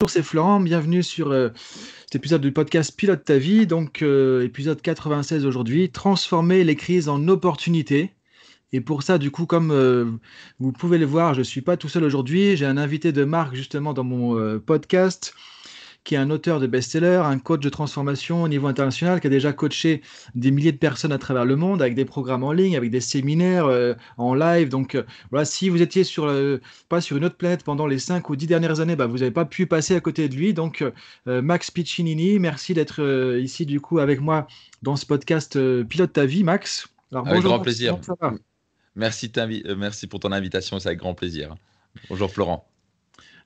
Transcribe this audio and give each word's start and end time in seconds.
Bonjour, 0.00 0.10
c'est 0.10 0.22
Florent, 0.22 0.60
bienvenue 0.60 1.02
sur 1.02 1.32
euh, 1.32 1.48
cet 2.02 2.14
épisode 2.14 2.40
du 2.40 2.52
podcast 2.52 2.96
Pilote 2.96 3.24
ta 3.24 3.36
vie, 3.36 3.66
donc 3.66 4.02
euh, 4.02 4.44
épisode 4.44 4.80
96 4.80 5.44
aujourd'hui, 5.44 5.90
transformer 5.90 6.62
les 6.62 6.76
crises 6.76 7.08
en 7.08 7.26
opportunités. 7.26 8.12
Et 8.72 8.80
pour 8.80 9.02
ça, 9.02 9.18
du 9.18 9.32
coup, 9.32 9.44
comme 9.44 9.72
euh, 9.72 10.04
vous 10.60 10.70
pouvez 10.70 10.98
le 10.98 11.06
voir, 11.06 11.34
je 11.34 11.40
ne 11.40 11.44
suis 11.44 11.62
pas 11.62 11.76
tout 11.76 11.88
seul 11.88 12.04
aujourd'hui, 12.04 12.56
j'ai 12.56 12.64
un 12.64 12.76
invité 12.76 13.10
de 13.10 13.24
marque 13.24 13.56
justement 13.56 13.92
dans 13.92 14.04
mon 14.04 14.60
podcast 14.60 15.34
qui 16.08 16.14
est 16.14 16.18
un 16.18 16.30
auteur 16.30 16.58
de 16.58 16.66
best-seller, 16.66 17.20
un 17.22 17.38
coach 17.38 17.60
de 17.60 17.68
transformation 17.68 18.42
au 18.42 18.48
niveau 18.48 18.66
international, 18.66 19.20
qui 19.20 19.26
a 19.26 19.30
déjà 19.30 19.52
coaché 19.52 20.00
des 20.34 20.50
milliers 20.50 20.72
de 20.72 20.78
personnes 20.78 21.12
à 21.12 21.18
travers 21.18 21.44
le 21.44 21.54
monde 21.54 21.82
avec 21.82 21.94
des 21.94 22.06
programmes 22.06 22.44
en 22.44 22.52
ligne, 22.52 22.78
avec 22.78 22.90
des 22.90 23.02
séminaires 23.02 23.66
euh, 23.66 23.92
en 24.16 24.32
live. 24.32 24.70
Donc 24.70 24.94
euh, 24.94 25.02
voilà, 25.30 25.44
si 25.44 25.68
vous 25.68 25.82
étiez 25.82 26.04
sur, 26.04 26.34
pas 26.88 27.02
sur 27.02 27.18
une 27.18 27.26
autre 27.26 27.36
planète 27.36 27.62
pendant 27.62 27.86
les 27.86 27.98
5 27.98 28.30
ou 28.30 28.36
10 28.36 28.46
dernières 28.46 28.80
années, 28.80 28.96
bah, 28.96 29.04
vous 29.04 29.18
n'avez 29.18 29.30
pas 29.30 29.44
pu 29.44 29.66
passer 29.66 29.96
à 29.96 30.00
côté 30.00 30.30
de 30.30 30.34
lui. 30.34 30.54
Donc 30.54 30.82
euh, 31.26 31.42
Max 31.42 31.70
Piccinini, 31.70 32.38
merci 32.38 32.72
d'être 32.72 33.36
ici 33.38 33.66
du 33.66 33.78
coup 33.78 33.98
avec 33.98 34.22
moi 34.22 34.46
dans 34.80 34.96
ce 34.96 35.04
podcast 35.04 35.58
Pilote 35.84 36.14
ta 36.14 36.24
vie, 36.24 36.42
Max. 36.42 36.88
Alors, 37.12 37.28
avec 37.28 37.42
grand 37.42 37.60
plaisir. 37.60 37.98
Merci, 38.96 39.30
merci 39.76 40.06
pour 40.06 40.20
ton 40.20 40.32
invitation, 40.32 40.78
c'est 40.78 40.88
avec 40.88 41.00
grand 41.00 41.12
plaisir. 41.12 41.54
Bonjour 42.08 42.30
Florent. 42.30 42.66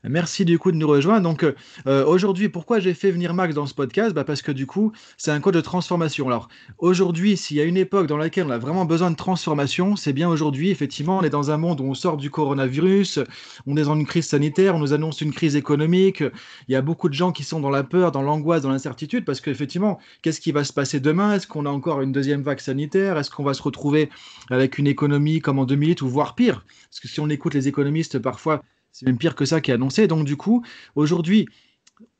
Merci 0.05 0.45
du 0.45 0.59
coup 0.59 0.73
de 0.73 0.77
nous 0.77 0.89
rejoindre. 0.89 1.23
Donc 1.23 1.45
euh, 1.45 1.55
euh, 1.87 2.05
aujourd'hui, 2.05 2.49
pourquoi 2.49 2.81
j'ai 2.81 2.93
fait 2.93 3.13
venir 3.13 3.35
Max 3.35 3.55
dans 3.55 3.67
ce 3.67 3.75
podcast? 3.75 4.13
Bah, 4.13 4.25
Parce 4.25 4.43
que 4.43 4.51
du 4.51 4.67
coup, 4.67 4.93
c'est 5.17 5.31
un 5.31 5.39
code 5.39 5.55
de 5.55 5.61
transformation. 5.61 6.27
Alors 6.27 6.49
aujourd'hui, 6.79 7.37
s'il 7.37 7.57
y 7.57 7.61
a 7.61 7.65
une 7.65 7.77
époque 7.77 8.09
dans 8.09 8.17
laquelle 8.17 8.47
on 8.47 8.51
a 8.51 8.59
vraiment 8.59 8.85
besoin 8.85 9.13
de 9.13 9.17
transformation, 9.17 9.95
c'est 9.95 10.13
bien 10.13 10.29
aujourd'hui. 10.29 10.71
Effectivement, 10.71 11.19
on 11.19 11.23
est 11.23 11.31
dans 11.31 11.53
un 11.53 11.57
monde 11.57 11.81
où 11.81 11.85
on 11.85 11.95
sort 11.95 12.17
du 12.17 12.31
coronavirus, 12.31 13.21
on 13.67 13.77
est 13.77 13.85
dans 13.85 13.95
une 13.95 14.07
crise 14.07 14.27
sanitaire, 14.27 14.75
on 14.75 14.81
nous 14.81 14.93
annonce 14.93 15.21
une 15.21 15.33
crise 15.33 15.55
économique. 15.55 16.25
Il 16.67 16.73
y 16.73 16.77
a 16.77 16.83
beaucoup 16.83 17.09
de 17.09 17.15
gens 17.15 17.31
qui 17.31 17.45
sont 17.45 17.61
dans 17.61 17.71
la 17.71 17.85
peur, 17.85 18.11
dans 18.11 18.23
l'angoisse, 18.23 18.63
dans 18.63 18.71
l'incertitude, 18.71 19.25
parce 19.25 19.41
qu'effectivement, 19.41 20.01
qu'est-ce 20.23 20.41
qui 20.41 20.51
va 20.51 20.65
se 20.65 20.73
passer 20.73 20.99
demain? 20.99 21.35
Est-ce 21.35 21.47
qu'on 21.47 21.65
a 21.65 21.71
encore 21.71 22.01
une 22.01 22.11
deuxième 22.11 22.43
vague 22.43 22.61
sanitaire? 22.61 23.19
Est-ce 23.19 23.31
qu'on 23.31 23.45
va 23.45 23.55
se 23.55 23.63
retrouver 23.63 24.11
avec 24.51 24.79
une 24.79 24.89
économie 24.89 25.41
comme 25.41 25.61
en 25.61 25.65
2008 25.65 26.03
ou 26.03 26.09
voire 26.09 26.35
pire? 26.35 26.65
Parce 26.91 26.99
que 26.99 27.07
si 27.07 27.21
on 27.21 27.29
écoute 27.29 27.55
les 27.55 27.69
économistes, 27.69 28.19
parfois 28.19 28.63
c'est 28.93 29.07
même 29.07 29.19
pire 29.19 29.35
que 29.35 29.45
ça 29.45 29.61
qui 29.61 29.71
est 29.71 29.75
annoncé. 29.75 30.07
Donc 30.07 30.25
du 30.25 30.37
coup, 30.37 30.65
aujourd'hui, 30.95 31.49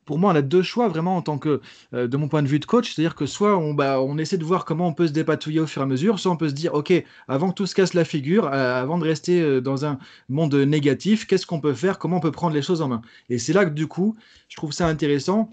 pour 0.05 0.19
moi, 0.19 0.31
on 0.31 0.35
a 0.35 0.41
deux 0.41 0.61
choix 0.63 0.87
vraiment 0.87 1.15
en 1.17 1.21
tant 1.21 1.37
que, 1.37 1.61
euh, 1.93 2.07
de 2.07 2.17
mon 2.17 2.27
point 2.27 2.43
de 2.43 2.47
vue 2.47 2.59
de 2.59 2.65
coach, 2.65 2.93
c'est-à-dire 2.93 3.15
que 3.15 3.25
soit 3.25 3.57
on, 3.57 3.73
bah, 3.73 4.01
on 4.01 4.17
essaie 4.17 4.37
de 4.37 4.43
voir 4.43 4.65
comment 4.65 4.87
on 4.87 4.93
peut 4.93 5.07
se 5.07 5.13
dépatouiller 5.13 5.59
au 5.61 5.67
fur 5.67 5.81
et 5.81 5.85
à 5.85 5.87
mesure, 5.87 6.19
soit 6.19 6.31
on 6.31 6.37
peut 6.37 6.49
se 6.49 6.53
dire, 6.53 6.73
ok, 6.73 6.93
avant 7.27 7.49
que 7.49 7.55
tout 7.55 7.65
se 7.67 7.75
casse 7.75 7.93
la 7.93 8.05
figure, 8.05 8.47
euh, 8.47 8.81
avant 8.81 8.97
de 8.97 9.05
rester 9.05 9.41
euh, 9.41 9.61
dans 9.61 9.85
un 9.85 9.99
monde 10.29 10.55
négatif, 10.55 11.25
qu'est-ce 11.25 11.45
qu'on 11.45 11.61
peut 11.61 11.73
faire, 11.73 11.99
comment 11.99 12.17
on 12.17 12.19
peut 12.21 12.31
prendre 12.31 12.53
les 12.55 12.61
choses 12.61 12.81
en 12.81 12.89
main? 12.89 13.01
Et 13.29 13.39
c'est 13.39 13.53
là 13.53 13.65
que 13.65 13.71
du 13.71 13.87
coup, 13.87 14.15
je 14.49 14.57
trouve 14.57 14.73
ça 14.73 14.87
intéressant 14.87 15.49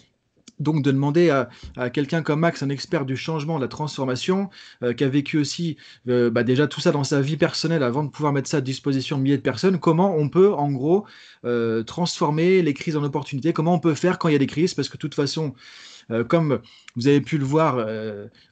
donc 0.61 0.83
de 0.83 0.91
demander 0.93 1.31
à, 1.31 1.91
quelqu'un 1.91 2.23
comme 2.23 2.41
Max, 2.41 2.63
un 2.63 2.69
expert 2.69 3.05
du 3.05 3.17
changement, 3.17 3.57
de 3.57 3.63
la 3.63 3.69
transformation, 3.69 4.51
euh, 4.83 4.93
qui 4.93 5.05
a 5.05 5.09
vécu 5.09 5.39
aussi 5.39 5.77
euh, 6.09 6.31
bah, 6.31 6.45
déjà 6.45 6.67
tout 6.67 6.81
ça 6.81 6.93
dans 6.93 7.05
sa 7.05 7.21
vie 7.21 7.37
personnelle 7.37 7.83
avant 7.83 8.05
de 8.05 8.11
pouvoir 8.11 8.33
mettre 8.33 8.49
ça 8.49 8.59
à 8.59 8.61
disposition 8.61 9.17
de 9.17 9.23
milliers 9.23 9.39
de 9.39 9.43
personnes, 9.43 9.79
comment 9.79 10.15
on 10.17 10.29
peut 10.29 10.53
en 10.53 10.71
gros 10.71 11.07
euh, 11.45 11.83
transformer 11.83 12.63
les 12.63 12.75
crises 12.75 12.97
en 12.97 13.03
opportunités, 13.03 13.53
comment 13.53 13.75
on 13.75 13.81
peut 13.81 13.95
faire 13.95 14.19
quand 14.19 14.29
il 14.29 14.33
y 14.33 14.37
a 14.37 14.39
des 14.39 14.47
crises, 14.47 14.75
parce 14.75 14.89
que 14.89 14.97
de 14.97 15.01
toute 15.01 15.15
façon, 15.15 15.55
comme 16.29 16.59
vous 16.97 17.07
avez 17.07 17.21
pu 17.21 17.39
le 17.39 17.45
voir, 17.45 17.87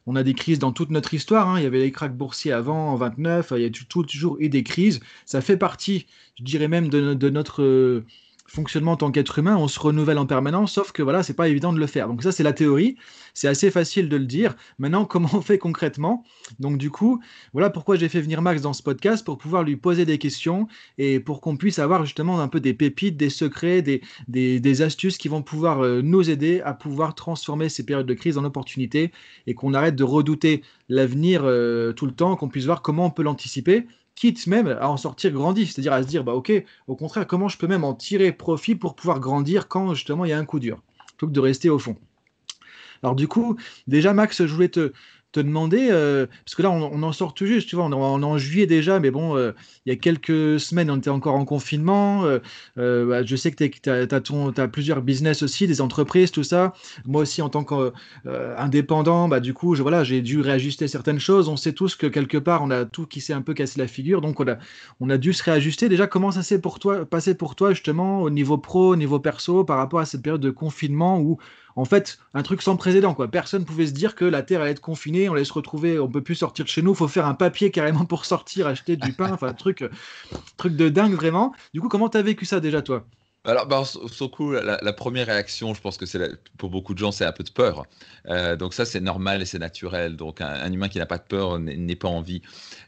on 0.07 0.15
a 0.15 0.23
des 0.23 0.35
crises 0.35 0.61
dans 0.61 0.71
toute 0.71 0.91
notre 0.91 1.13
histoire. 1.13 1.49
Hein. 1.49 1.59
Il 1.59 1.65
y 1.65 1.67
avait 1.67 1.81
les 1.81 1.91
cracks 1.91 2.17
boursiers 2.17 2.53
avant, 2.53 2.93
en 2.93 2.95
29, 2.95 3.53
il 3.57 3.63
y 3.63 3.65
a 3.65 3.71
toujours 3.71 4.37
eu 4.39 4.49
des 4.49 4.63
crises. 4.63 5.01
Ça 5.27 5.41
fait 5.41 5.57
partie, 5.57 6.07
je 6.39 6.45
dirais 6.45 6.69
même, 6.69 6.89
de 6.89 7.31
notre 7.31 8.05
fonctionnement 8.49 8.93
en 8.93 8.97
tant 8.97 9.13
qu'être 9.13 9.39
humain, 9.39 9.57
on 9.57 9.69
se 9.69 9.79
renouvelle 9.79 10.19
en 10.19 10.27
permanence, 10.27 10.73
sauf 10.73 10.91
que 10.91 11.03
voilà, 11.03 11.23
c'est 11.23 11.35
pas 11.35 11.49
évident 11.49 11.73
de 11.73 11.79
le 11.79 11.87
faire. 11.87 12.09
Donc 12.09 12.23
ça, 12.23 12.33
c'est 12.33 12.43
la 12.43 12.55
théorie, 12.55 12.97
c'est 13.35 13.47
assez 13.47 13.71
facile 13.71 14.09
de 14.09 14.17
le 14.17 14.25
dire. 14.25 14.57
Maintenant, 14.79 15.05
comment 15.05 15.29
on 15.35 15.43
fait 15.43 15.59
concrètement? 15.59 16.25
Donc 16.59 16.79
du 16.79 16.91
coup, 16.91 17.21
voilà 17.53 17.71
pourquoi 17.71 17.97
j'ai 17.97 18.09
fait 18.09 18.21
venir 18.21 18.43
Max 18.43 18.63
dans 18.63 18.73
ce 18.73 18.83
podcast, 18.83 19.25
pour 19.25 19.39
pouvoir 19.39 19.63
lui 19.63 19.77
poser 19.77 20.07
des 20.07 20.19
questions 20.19 20.67
et 20.97 21.21
pour 21.21 21.41
qu'on 21.41 21.57
puisse 21.57 21.79
avoir 21.79 22.05
justement 22.05 22.41
un 22.41 22.49
peu 22.49 22.59
des 22.59 22.75
pépites, 22.75 23.17
des 23.17 23.31
secrets, 23.31 23.83
des, 23.83 24.01
des, 24.29 24.83
astuces 24.83 25.19
qui 25.19 25.29
vont 25.29 25.43
pouvoir 25.43 25.85
euh, 25.85 26.03
nous 26.03 26.31
aider 26.31 26.61
à 26.61 26.73
pouvoir 26.73 27.15
transformer 27.15 27.69
ces 27.69 27.85
périodes 27.85 28.07
de 28.07 28.15
crise 28.15 28.39
en 28.39 28.45
opportunités 28.45 29.13
et 29.47 29.55
qu'on 29.55 29.75
arrête 29.75 29.97
de 29.97 30.05
redouter 30.05 30.63
l'avenir 30.89 31.43
euh, 31.45 31.93
tout 31.93 32.07
le 32.07 32.13
temps, 32.13 32.37
qu'on 32.37 32.49
puisse 32.49 32.65
voir 32.65 32.81
comment 32.81 33.07
on 33.07 33.11
peut 33.11 33.23
l'anticiper 33.23 33.87
quitte 34.19 34.47
même 34.49 34.67
à 34.81 34.91
en 34.91 34.97
sortir 34.97 35.31
grandi, 35.31 35.67
c'est-à-dire 35.67 35.93
à 35.93 36.03
se 36.03 36.09
dire, 36.09 36.25
bah 36.25 36.35
ok, 36.35 36.53
au 36.89 36.97
contraire, 36.97 37.27
comment 37.27 37.49
je 37.49 37.57
peux 37.57 37.69
même 37.69 37.85
en 37.85 37.95
tirer 37.95 38.33
profit 38.33 38.75
pour 38.75 38.97
pouvoir 38.97 39.21
grandir 39.21 39.69
quand 39.69 39.95
justement 39.95 40.25
il 40.25 40.31
y 40.31 40.33
a 40.33 40.39
un 40.39 40.45
coup 40.45 40.59
dur, 40.59 40.83
plutôt 41.07 41.29
que 41.29 41.33
de 41.33 41.41
rester 41.41 41.71
au 41.71 41.79
fond. 41.79 41.97
Alors 43.03 43.15
du 43.15 43.29
coup, 43.29 43.57
déjà 43.87 44.13
Max, 44.13 44.45
je 44.45 44.53
voulais 44.53 44.71
te, 44.71 44.93
te 45.33 45.41
demander, 45.41 45.89
euh, 45.91 46.27
parce 46.45 46.55
que 46.55 46.63
là, 46.63 46.71
on, 46.71 47.03
en 47.03 47.13
sort 47.13 47.35
tout 47.35 47.45
juste, 47.45 47.69
tu 47.69 47.77
vois, 47.77 47.85
on, 47.85 48.23
est 48.23 48.25
en 48.25 48.39
juillet 48.39 48.67
déjà, 48.67 48.99
mais 48.99 49.11
bon, 49.11 49.37
euh, 49.37 49.53
il 49.85 49.91
y 49.91 49.93
a 49.93 49.97
quelques 49.97 50.59
semaines, 50.59 50.91
on 50.91 50.97
était 50.97 51.11
encore 51.11 51.35
en 51.35 51.45
confinement. 51.45 52.25
Euh, 52.25 53.07
bah, 53.07 53.23
je 53.23 53.37
sais 53.37 53.51
que 53.51 53.65
tu 53.67 53.91
as, 53.91 54.69
plusieurs 54.69 55.03
business 55.03 55.43
aussi, 55.43 55.67
des 55.67 55.81
entreprises, 55.83 56.31
tout 56.31 56.45
ça. 56.45 56.73
Moi 57.05 57.23
aussi, 57.23 57.43
en 57.43 57.51
tant 57.51 57.65
qu'indépendant, 57.65 59.29
bah, 59.29 59.41
du 59.41 59.53
coup, 59.53 59.75
voilà, 59.75 60.03
j'ai 60.03 60.23
dû 60.23 60.41
réajuster 60.41 60.89
certaines 60.89 61.21
choses. 61.21 61.49
On 61.49 61.57
sait 61.57 61.73
tous 61.73 61.95
que 61.95 62.07
quelque 62.07 62.39
part, 62.39 62.63
on 62.63 62.71
a 62.71 62.87
tout 62.87 63.07
qui 63.07 63.21
s'est 63.21 63.35
un 63.35 63.43
peu 63.43 63.53
cassé 63.53 63.79
la 63.79 63.87
figure, 63.87 64.23
donc 64.23 64.41
on 64.41 65.11
a, 65.11 65.19
dû 65.19 65.35
se 65.35 65.43
réajuster. 65.43 65.91
Déjà, 65.91 66.07
comment 66.07 66.31
ça 66.31 66.43
s'est 66.43 66.61
passé 67.11 67.35
pour 67.35 67.55
toi, 67.55 67.73
justement, 67.73 68.23
au 68.23 68.31
niveau 68.31 68.57
pro, 68.57 68.93
au 68.93 68.97
niveau 68.97 69.19
perso, 69.19 69.65
par 69.65 69.77
rapport 69.77 70.01
à 70.01 70.07
cette 70.07 70.23
période 70.23 70.41
de 70.41 70.51
confinement 70.51 71.21
où 71.21 71.39
en 71.79 71.85
fait, 71.85 72.19
un 72.35 72.43
truc 72.43 72.61
sans 72.61 72.77
précédent. 72.77 73.15
Quoi. 73.15 73.29
Personne 73.29 73.61
ne 73.63 73.67
pouvait 73.67 73.87
se 73.87 73.93
dire 73.93 74.17
que 74.17 74.25
la 74.25 74.43
Terre 74.43 74.63
allait 74.63 74.73
être 74.73 74.81
confinée, 74.81 75.29
on 75.29 75.35
allait 75.35 75.45
se 75.45 75.53
retrouver, 75.53 76.01
on 76.01 76.11
peut 76.11 76.23
plus 76.23 76.35
sortir 76.35 76.65
de 76.65 76.69
chez 76.69 76.83
nous, 76.83 76.93
faut 76.93 77.07
faire 77.07 77.27
un 77.27 77.35
papier 77.35 77.71
carrément 77.71 78.05
pour 78.05 78.25
sortir, 78.25 78.67
acheter 78.67 78.97
du 78.97 79.15
pain, 79.15 79.33
enfin, 79.33 79.55
truc, 79.55 79.85
truc 80.57 80.75
de 80.75 80.89
dingue 80.89 81.15
vraiment. 81.15 81.55
Du 81.75 81.81
coup, 81.81 81.89
comment 81.89 82.09
tu 82.09 82.19
as 82.19 82.23
vécu 82.23 82.47
ça 82.47 82.59
déjà, 82.61 82.83
toi? 82.83 83.07
Alors, 83.49 83.67
bah, 83.67 83.83
sur 83.85 84.31
coup, 84.31 84.53
la, 84.53 84.93
première 84.93 85.27
réaction, 85.27 85.73
je 85.73 85.81
pense 85.81 85.97
que 85.97 86.05
c'est 86.05 86.21
pour 86.59 86.69
beaucoup 86.69 86.93
de 86.93 86.99
gens, 86.99 87.13
c'est 87.13 87.25
un 87.25 87.33
peu 87.33 87.43
de 87.45 87.51
peur. 87.51 87.87
Euh, 88.27 88.57
donc 88.57 88.75
ça, 88.75 88.85
c'est 88.85 89.01
normal 89.01 89.41
et 89.41 89.47
c'est 89.47 89.59
naturel. 89.59 90.17
Donc 90.17 90.43
un, 90.43 90.71
humain 90.71 90.89
qui 90.89 90.99
n'a 90.99 91.07
pas 91.07 91.17
de 91.17 91.23
peur 91.23 91.59
n'est 91.59 91.97
pas 91.97 92.09
en 92.09 92.21
vie. 92.21 92.43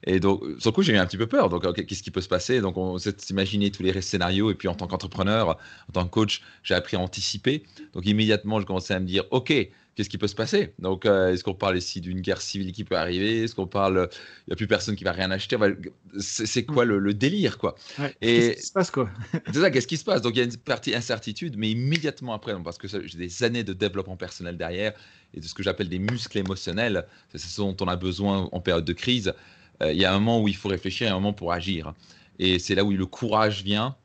Et 0.04 0.20
donc, 0.20 0.42
coup, 0.74 0.82
j'ai 0.82 0.92
eu 0.92 0.98
un 0.98 1.06
petit 1.06 1.16
peu 1.16 1.26
peur. 1.26 1.48
Donc, 1.48 1.62
qu'est-ce 1.86 2.02
qui 2.02 2.10
peut 2.10 2.20
se 2.20 2.28
passer? 2.28 2.60
Donc, 2.60 2.76
on 2.76 2.98
s'est 2.98 3.16
imaginé 3.30 3.70
tous 3.70 3.82
les 3.82 3.98
scénarios. 4.02 4.50
Et 4.50 4.54
puis, 4.54 4.68
en 4.68 4.74
tant 4.74 4.86
qu'entrepreneur, 4.86 5.56
en 5.88 5.92
tant 5.94 6.04
que 6.04 6.10
coach, 6.10 6.42
j'ai 6.62 6.74
appris 6.74 6.96
à 6.98 7.00
anticiper. 7.00 7.64
Donc, 7.94 8.04
immédiatement, 8.06 8.60
je 8.60 8.66
commençais 8.66 8.92
à 8.92 9.00
me 9.00 9.06
dire, 9.06 9.24
OK, 9.30 9.52
qu'est-ce 9.94 10.08
qui 10.08 10.18
peut 10.18 10.28
se 10.28 10.34
passer? 10.34 10.72
Donc, 10.78 11.06
euh, 11.06 11.32
est-ce 11.32 11.44
qu'on 11.44 11.54
parle 11.54 11.76
ici 11.76 12.00
d'une 12.00 12.20
guerre 12.20 12.40
civile 12.40 12.72
qui 12.72 12.84
peut 12.84 12.96
arriver? 12.96 13.44
Est-ce 13.44 13.54
qu'on 13.54 13.66
parle, 13.66 14.08
il 14.46 14.50
n'y 14.50 14.52
a 14.52 14.56
plus 14.56 14.66
personne 14.66 14.96
qui 14.96 15.04
va 15.04 15.12
rien 15.12 15.30
acheter? 15.30 15.56
C'est 16.18 16.64
quoi 16.64 16.84
le, 16.84 17.14
délire, 17.14 17.58
quoi? 17.58 17.74
Et 18.20 18.38
qu'est-ce 18.38 18.60
qui 18.60 18.66
se 18.66 18.72
passe, 18.72 18.90
quoi? 18.90 19.10
C'est 19.52 19.60
ça, 19.60 19.70
qu'est-ce 19.70 19.86
qui 19.86 19.96
se 19.96 20.04
passe? 20.04 20.22
Donc, 20.22 20.34
il 20.36 20.38
y 20.38 20.42
a 20.42 20.44
une 20.44 20.56
partie 20.56 20.94
incertitude, 20.94 21.56
mais 21.56 21.70
immédiatement 21.70 22.32
après, 22.34 22.54
parce 22.62 22.78
que 22.78 22.88
j'ai 22.88 23.18
des 23.18 23.42
années 23.42 23.64
de 23.64 23.72
développement 23.72 24.16
personnel 24.16 24.56
derrière 24.56 24.92
et 25.34 25.40
de 25.40 25.46
ce 25.46 25.54
que 25.54 25.62
j'appelle 25.62 25.88
des 25.88 25.98
muscles 25.98 26.38
émotionnels, 26.38 27.06
c'est 27.32 27.38
ce 27.38 27.60
dont 27.60 27.76
on 27.80 27.86
a 27.86 27.96
besoin 27.96 28.48
en 28.52 28.60
période 28.60 28.84
de 28.84 28.92
crise. 28.92 29.32
Euh, 29.82 29.92
il 29.92 29.98
y 29.98 30.04
a 30.04 30.12
un 30.12 30.18
moment 30.18 30.42
où 30.42 30.48
il 30.48 30.56
faut 30.56 30.68
réfléchir 30.68 31.08
et 31.08 31.10
un 31.10 31.14
moment 31.14 31.32
pour 31.32 31.52
agir. 31.52 31.94
Et 32.38 32.58
c'est 32.58 32.74
là 32.74 32.84
où 32.84 32.90
le 32.90 33.06
courage 33.06 33.62
vient 33.62 33.96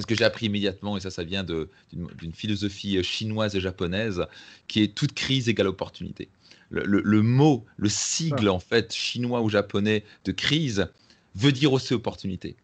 ce 0.00 0.06
que 0.06 0.14
j'ai 0.14 0.24
appris 0.24 0.46
immédiatement, 0.46 0.96
et 0.96 1.00
ça, 1.00 1.10
ça 1.10 1.24
vient 1.24 1.44
d'une 1.44 2.34
philosophie 2.34 2.98
euh, 2.98 3.02
chinoise 3.02 3.54
et 3.56 3.60
japonaise, 3.60 4.26
qui 4.68 4.82
est 4.82 4.94
toute 4.94 5.12
crise 5.12 5.48
égale 5.48 5.68
opportunité. 5.68 6.28
Le, 6.70 7.22
mot, 7.22 7.64
le 7.78 7.88
sigle 7.88 8.46
ah. 8.46 8.52
en 8.52 8.60
fait 8.60 8.94
chinois 8.94 9.40
ou 9.42 9.48
japonais 9.48 10.04
de 10.24 10.30
crise 10.30 10.86
veut 11.34 11.50
dire 11.50 11.72
aussi 11.72 11.94
opportunité. 11.94 12.54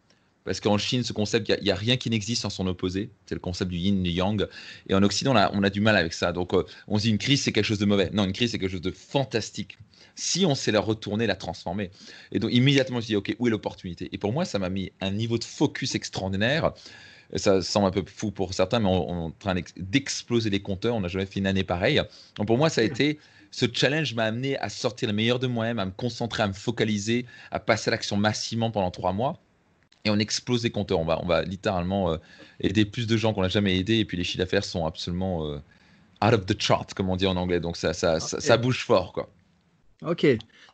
Parce 0.47 0.61
qu'en 0.61 0.79
Chine, 0.79 1.03
ce 1.03 1.13
concept, 1.13 1.49
il 1.49 1.65
n'y 1.65 1.73
a, 1.73 1.75
rien 1.75 1.97
qui 1.97 2.09
n'existe 2.09 2.43
sans 2.43 2.51
son 2.51 2.69
opposé. 2.69 3.11
C'est 3.27 3.35
le 3.35 3.41
concept 3.41 3.69
du 3.69 3.79
yin 3.79 4.07
et 4.07 4.11
yang. 4.11 4.47
Et 4.89 4.95
en 4.95 5.03
Occident, 5.03 5.35
a, 5.35 5.51
on 5.53 5.65
a 5.65 5.71
du 5.71 5.81
mal 5.81 5.97
avec 5.97 6.13
ça. 6.13 6.31
Donc, 6.31 6.55
euh, 6.55 6.63
on 6.87 6.99
se 6.99 7.03
dit 7.03 7.11
une 7.11 7.19
crise, 7.19 7.43
c'est 7.43 7.51
quelque 7.51 7.65
chose 7.65 7.81
de 7.81 7.85
mauvais. 7.85 8.11
Non, 8.13 8.25
une 8.25 8.33
crise, 8.33 8.53
c'est 8.53 8.61
quelque 8.61 8.71
chose 8.71 8.81
de 8.81 8.93
fantastique. 8.93 9.77
Si 10.15 10.47
on 10.47 10.55
sait 10.55 10.71
la 10.71 10.79
retourner, 10.79 11.27
la 11.27 11.35
transformer. 11.35 11.91
Et 12.31 12.39
donc, 12.39 12.53
immédiatement, 12.55 13.01
je 13.01 13.07
dis, 13.07 13.17
OK, 13.17 13.35
où 13.41 13.49
est 13.49 13.51
l'opportunité? 13.51 14.09
Et 14.13 14.19
pour 14.19 14.33
moi, 14.33 14.45
ça 14.45 14.61
m'a 14.61 14.71
mis 14.71 14.93
un 15.01 15.11
niveau 15.11 15.37
de 15.37 15.43
focus 15.43 15.97
extraordinaire 15.97 16.73
ça 17.35 17.61
semble 17.63 17.89
un 17.89 17.91
peu 17.91 18.05
fou 18.07 18.31
pour 18.31 18.55
certains, 18.55 18.79
mais 18.79 18.89
on, 18.89 19.09
est 19.09 19.25
en 19.27 19.31
train 19.31 19.55
d'exploser 19.77 20.51
les 20.51 20.61
compteurs. 20.61 20.95
On 20.95 21.01
n'a 21.01 21.09
jamais 21.09 21.27
fait 21.27 21.41
une 21.41 21.47
année 21.47 21.65
pareille. 21.65 22.01
Donc 22.37 22.47
pour 22.47 22.59
moi, 22.59 22.69
ça 22.69 22.83
a 22.83 22.85
été 22.85 23.19
ce 23.51 23.67
challenge 23.73 24.15
m'a 24.15 24.25
amené 24.25 24.59
à 24.59 24.69
sortir 24.69 25.09
le 25.09 25.15
meilleur 25.15 25.39
de 25.39 25.47
moi-même, 25.47 25.79
à 25.79 25.87
me 25.87 25.91
concentrer, 25.91 26.43
à 26.43 26.47
me 26.47 26.53
focaliser, 26.53 27.25
à 27.51 27.59
passer 27.59 27.89
à 27.89 27.93
l'action 27.93 28.17
massivement 28.17 28.71
pendant 28.71 28.91
trois 28.91 29.13
mois. 29.13 29.41
Et 30.05 30.11
on 30.11 30.19
explose 30.19 30.63
les 30.63 30.71
compteurs. 30.71 31.01
On 31.01 31.05
va, 31.05 31.19
on 31.23 31.27
va 31.27 31.43
littéralement 31.43 32.13
euh, 32.13 32.17
aider 32.61 32.85
plus 32.85 33.07
de 33.07 33.17
gens 33.17 33.33
qu'on 33.33 33.43
n'a 33.43 33.49
jamais 33.49 33.79
aidé. 33.79 33.97
Et 33.97 34.05
puis 34.05 34.17
les 34.17 34.25
chiffres 34.25 34.39
d'affaires 34.39 34.65
sont 34.65 34.87
absolument 34.87 35.47
euh, 35.47 35.57
out 36.23 36.35
of 36.35 36.47
the 36.47 36.61
chart, 36.61 36.93
comme 36.95 37.09
on 37.09 37.17
dit 37.17 37.27
en 37.27 37.37
anglais. 37.37 37.59
Donc 37.59 37.77
ça, 37.77 37.93
ça, 37.93 38.21
ça, 38.21 38.57
bouge 38.57 38.85
fort. 38.85 39.13
Quoi. 39.13 39.31
Ok, 40.03 40.27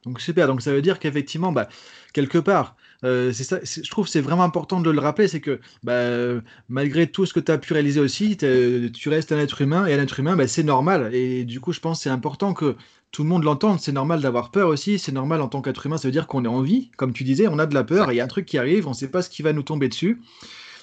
donc 0.05 0.21
super. 0.21 0.47
Donc 0.49 0.61
ça 0.61 0.73
veut 0.73 0.83
dire 0.83 0.99
qu'effectivement, 0.99 1.53
bah, 1.53 1.69
quelque 2.13 2.39
part, 2.39 2.77
euh, 3.05 3.33
je 3.33 3.91
trouve 3.91 4.07
c'est 4.07 4.21
vraiment 4.21 4.45
important 4.45 4.81
de 4.81 4.91
le 4.91 5.01
rappeler, 5.01 5.29
c'est 5.29 5.41
que 5.41 5.61
bah, 5.83 6.41
malgré 6.69 7.07
tout 7.07 7.27
ce 7.27 7.33
que 7.33 7.41
tu 7.41 7.51
as 7.51 7.59
pu 7.59 7.73
réaliser 7.73 8.01
aussi, 8.01 8.37
tu 8.37 9.09
restes 9.09 9.33
un 9.33 9.39
être 9.39 9.61
humain 9.61 9.87
et 9.87 9.95
un 9.95 10.03
être 10.03 10.21
humain, 10.21 10.37
bah, 10.37 10.47
c'est 10.47 10.63
normal. 10.63 11.15
Et 11.15 11.45
du 11.45 11.61
coup, 11.61 11.73
je 11.73 11.81
pense 11.81 11.99
que 11.99 12.05
c'est 12.05 12.11
important 12.11 12.55
que 12.55 12.77
tout 13.13 13.23
le 13.23 13.29
monde 13.29 13.45
l'entende. 13.45 13.79
C'est 13.81 13.93
normal 13.93 14.21
d'avoir 14.21 14.51
peur 14.51 14.69
aussi, 14.69 14.99
c'est 14.99 15.13
normal 15.13 15.43
en 15.43 15.49
tant 15.49 15.63
qu'être 15.63 15.87
humain, 15.87 15.99
ça 15.99 16.09
veut 16.09 16.13
dire 16.13 16.27
qu'on 16.27 16.45
est 16.45 16.49
en 16.49 16.63
vie. 16.63 16.91
Comme 16.97 17.13
tu 17.13 17.25
disais, 17.25 17.47
on 17.49 17.59
a 17.59 17.67
de 17.67 17.75
la 17.75 17.85
peur 17.85 18.11
il 18.13 18.17
y 18.17 18.21
a 18.21 18.25
un 18.25 18.29
truc 18.29 18.47
qui 18.47 18.59
arrive, 18.59 18.87
on 18.87 18.91
ne 18.91 18.97
sait 18.97 19.09
pas 19.09 19.23
ce 19.23 19.31
qui 19.31 19.43
va 19.43 19.53
nous 19.53 19.63
tomber 19.63 19.89
dessus. 19.89 20.21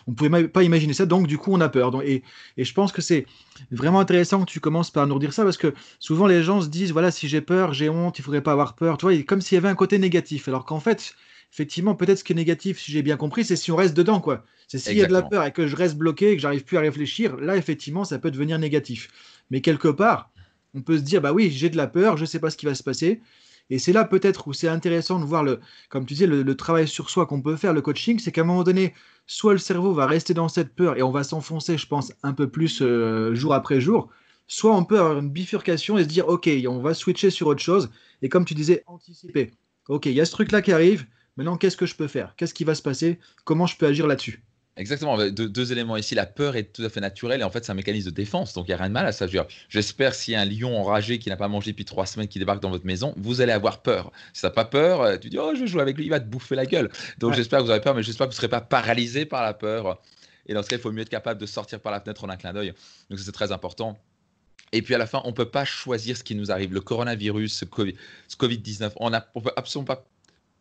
On 0.07 0.11
ne 0.11 0.15
pouvait 0.15 0.47
pas 0.47 0.63
imaginer 0.63 0.93
ça, 0.93 1.05
donc 1.05 1.27
du 1.27 1.37
coup 1.37 1.51
on 1.53 1.61
a 1.61 1.69
peur. 1.69 2.01
et, 2.03 2.23
je 2.57 2.73
pense 2.73 2.91
que 2.91 3.01
c'est 3.01 3.25
vraiment 3.71 3.99
intéressant 3.99 4.43
que 4.43 4.49
tu 4.49 4.59
commences 4.59 4.89
par 4.89 5.05
nous 5.05 5.19
dire 5.19 5.33
ça, 5.33 5.43
parce 5.43 5.57
que 5.57 5.73
souvent 5.99 6.25
les 6.25 6.41
gens 6.41 6.61
se 6.61 6.67
disent, 6.67 6.91
voilà, 6.93 7.11
si 7.11 7.27
j'ai 7.27 7.41
peur, 7.41 7.73
j'ai 7.73 7.89
honte, 7.89 8.17
il 8.17 8.21
ne 8.21 8.25
faudrait 8.25 8.41
pas 8.41 8.53
avoir 8.53 8.75
peur, 8.75 8.97
tu 8.97 9.05
vois, 9.05 9.15
comme 9.23 9.41
s'il 9.41 9.55
y 9.55 9.57
avait 9.57 9.69
un 9.69 9.75
côté 9.75 9.99
négatif. 9.99 10.47
Alors 10.47 10.65
qu'en 10.65 10.79
fait, 10.79 11.13
effectivement, 11.51 11.95
peut-être 11.95 12.19
ce 12.19 12.23
qui 12.23 12.33
est 12.33 12.35
négatif, 12.35 12.79
si 12.79 12.91
j'ai 12.91 13.01
bien 13.01 13.17
compris, 13.17 13.43
c'est 13.43 13.55
si 13.55 13.71
on 13.71 13.75
reste 13.75 13.95
dedans, 13.95 14.19
quoi. 14.21 14.43
C'est 14.67 14.77
s'il 14.77 14.97
y 14.97 15.03
a 15.03 15.07
de 15.07 15.13
la 15.13 15.23
peur 15.23 15.45
et 15.45 15.51
que 15.51 15.67
je 15.67 15.75
reste 15.75 15.95
bloqué, 15.95 16.31
et 16.31 16.35
que 16.35 16.41
j'arrive 16.41 16.63
plus 16.63 16.77
à 16.77 16.81
réfléchir, 16.81 17.37
là, 17.37 17.57
effectivement, 17.57 18.03
ça 18.03 18.19
peut 18.19 18.29
devenir 18.29 18.59
négatif. 18.59 19.09
Mais 19.49 19.61
quelque 19.61 19.87
part, 19.87 20.31
on 20.75 20.81
peut 20.81 20.97
se 20.97 21.03
dire, 21.03 21.21
bah 21.21 21.33
oui, 21.33 21.49
j'ai 21.49 21.69
de 21.69 21.77
la 21.77 21.87
peur, 21.87 22.17
je 22.17 22.21
ne 22.21 22.27
sais 22.27 22.39
pas 22.39 22.51
ce 22.51 22.57
qui 22.57 22.65
va 22.65 22.75
se 22.75 22.83
passer. 22.83 23.21
Et 23.71 23.77
c'est 23.77 23.93
là 23.93 24.03
peut-être 24.03 24.47
où 24.47 24.53
c'est 24.53 24.67
intéressant 24.67 25.19
de 25.19 25.25
voir, 25.25 25.43
le, 25.43 25.59
comme 25.89 26.05
tu 26.05 26.13
disais, 26.13 26.27
le, 26.27 26.55
travail 26.55 26.87
sur 26.87 27.09
soi 27.09 27.25
qu'on 27.25 27.41
peut 27.41 27.55
faire, 27.55 27.73
le 27.73 27.81
coaching, 27.81 28.19
c'est 28.19 28.31
qu'à 28.31 28.41
un 28.41 28.45
moment 28.45 28.63
donné, 28.63 28.93
soit 29.27 29.53
le 29.53 29.59
cerveau 29.59 29.93
va 29.93 30.07
rester 30.07 30.33
dans 30.33 30.49
cette 30.49 30.73
peur 30.73 30.97
et 30.97 31.03
on 31.03 31.11
va 31.11 31.23
s'enfoncer, 31.23 31.77
je 31.77 31.87
pense, 31.87 32.11
un 32.23 32.33
peu 32.33 32.49
plus 32.49 32.81
euh, 32.81 33.33
jour 33.35 33.53
après 33.53 33.79
jour, 33.79 34.09
soit 34.47 34.75
on 34.75 34.85
peut 34.85 34.99
avoir 34.99 35.19
une 35.19 35.29
bifurcation 35.29 35.97
et 35.97 36.03
se 36.03 36.07
dire, 36.07 36.27
OK, 36.27 36.49
on 36.67 36.79
va 36.79 36.93
switcher 36.95 37.29
sur 37.29 37.47
autre 37.47 37.61
chose. 37.61 37.91
Et 38.21 38.29
comme 38.29 38.45
tu 38.45 38.55
disais, 38.55 38.83
anticiper. 38.87 39.51
OK, 39.87 40.07
il 40.07 40.13
y 40.13 40.21
a 40.21 40.25
ce 40.25 40.31
truc-là 40.31 40.61
qui 40.61 40.71
arrive. 40.71 41.05
Maintenant, 41.39 41.55
qu'est-ce 41.55 41.77
que 41.77 41.85
je 41.85 41.95
peux 41.95 42.09
faire? 42.09 42.33
Qu'est-ce 42.35 42.53
qui 42.53 42.65
va 42.65 42.75
se 42.75 42.81
passer? 42.81 43.17
Comment 43.45 43.65
je 43.65 43.77
peux 43.77 43.85
agir 43.85 44.07
là-dessus? 44.07 44.43
Exactement, 44.75 45.17
deux, 45.29 45.71
éléments 45.71 45.95
ici. 45.95 46.13
La 46.13 46.25
peur 46.25 46.57
est 46.57 46.73
tout 46.73 46.83
à 46.83 46.89
fait 46.89 46.99
naturelle 46.99 47.39
et 47.39 47.45
en 47.45 47.49
fait, 47.49 47.63
c'est 47.63 47.71
un 47.71 47.75
mécanisme 47.75 48.09
de 48.09 48.13
défense. 48.13 48.53
Donc, 48.53 48.67
il 48.67 48.71
n'y 48.71 48.73
a 48.73 48.77
rien 48.77 48.89
de 48.89 48.93
mal 48.93 49.05
à 49.05 49.13
ça. 49.13 49.25
J'espère 49.69 50.15
s'il 50.15 50.33
y 50.33 50.35
a 50.35 50.41
un 50.41 50.45
lion 50.45 50.77
enragé 50.77 51.17
qui 51.17 51.29
n'a 51.29 51.37
pas 51.37 51.47
mangé 51.47 51.71
depuis 51.71 51.85
trois 51.85 52.05
semaines 52.05 52.27
qui 52.27 52.39
débarque 52.39 52.61
dans 52.61 52.69
votre 52.69 52.85
maison, 52.85 53.13
vous 53.15 53.39
allez 53.39 53.53
avoir 53.53 53.81
peur. 53.81 54.11
Si 54.33 54.41
tu 54.41 54.47
n'as 54.47 54.49
pas 54.49 54.65
peur, 54.65 55.01
euh, 55.01 55.15
tu 55.15 55.29
dis 55.29 55.37
Oh, 55.39 55.53
je 55.55 55.61
vais 55.61 55.67
jouer 55.67 55.81
avec 55.81 55.95
lui, 55.95 56.07
il 56.07 56.09
va 56.09 56.19
te 56.19 56.25
bouffer 56.25 56.55
la 56.55 56.65
gueule. 56.65 56.89
Donc, 57.19 57.35
j'espère 57.35 57.59
que 57.59 57.63
vous 57.63 57.71
avez 57.71 57.79
peur, 57.79 57.95
mais 57.95 58.03
j'espère 58.03 58.27
que 58.27 58.33
vous 58.33 58.35
ne 58.35 58.41
serez 58.41 58.49
pas 58.49 58.59
paralysé 58.59 59.25
par 59.25 59.41
la 59.41 59.53
peur. 59.53 60.01
Et 60.45 60.53
dans 60.53 60.61
ce 60.61 60.67
cas, 60.67 60.75
il 60.75 60.81
faut 60.81 60.91
mieux 60.91 61.03
être 61.03 61.09
capable 61.09 61.39
de 61.39 61.45
sortir 61.45 61.79
par 61.79 61.93
la 61.93 62.01
fenêtre 62.01 62.25
en 62.25 62.27
un 62.27 62.35
clin 62.35 62.51
d'œil. 62.51 62.73
Donc, 63.09 63.17
c'est 63.17 63.31
très 63.31 63.53
important. 63.53 63.97
Et 64.73 64.81
puis 64.81 64.93
à 64.93 64.97
la 64.97 65.07
fin, 65.07 65.21
on 65.23 65.29
ne 65.29 65.33
peut 65.33 65.49
pas 65.49 65.63
choisir 65.63 66.17
ce 66.17 66.23
qui 66.25 66.35
nous 66.35 66.51
arrive. 66.51 66.73
Le 66.73 66.81
coronavirus, 66.81 67.53
ce 67.59 67.65
Covid-19, 68.35 68.91
on 68.97 69.09
ne 69.09 69.17
peut 69.41 69.51
absolument 69.55 69.85
pas 69.85 70.05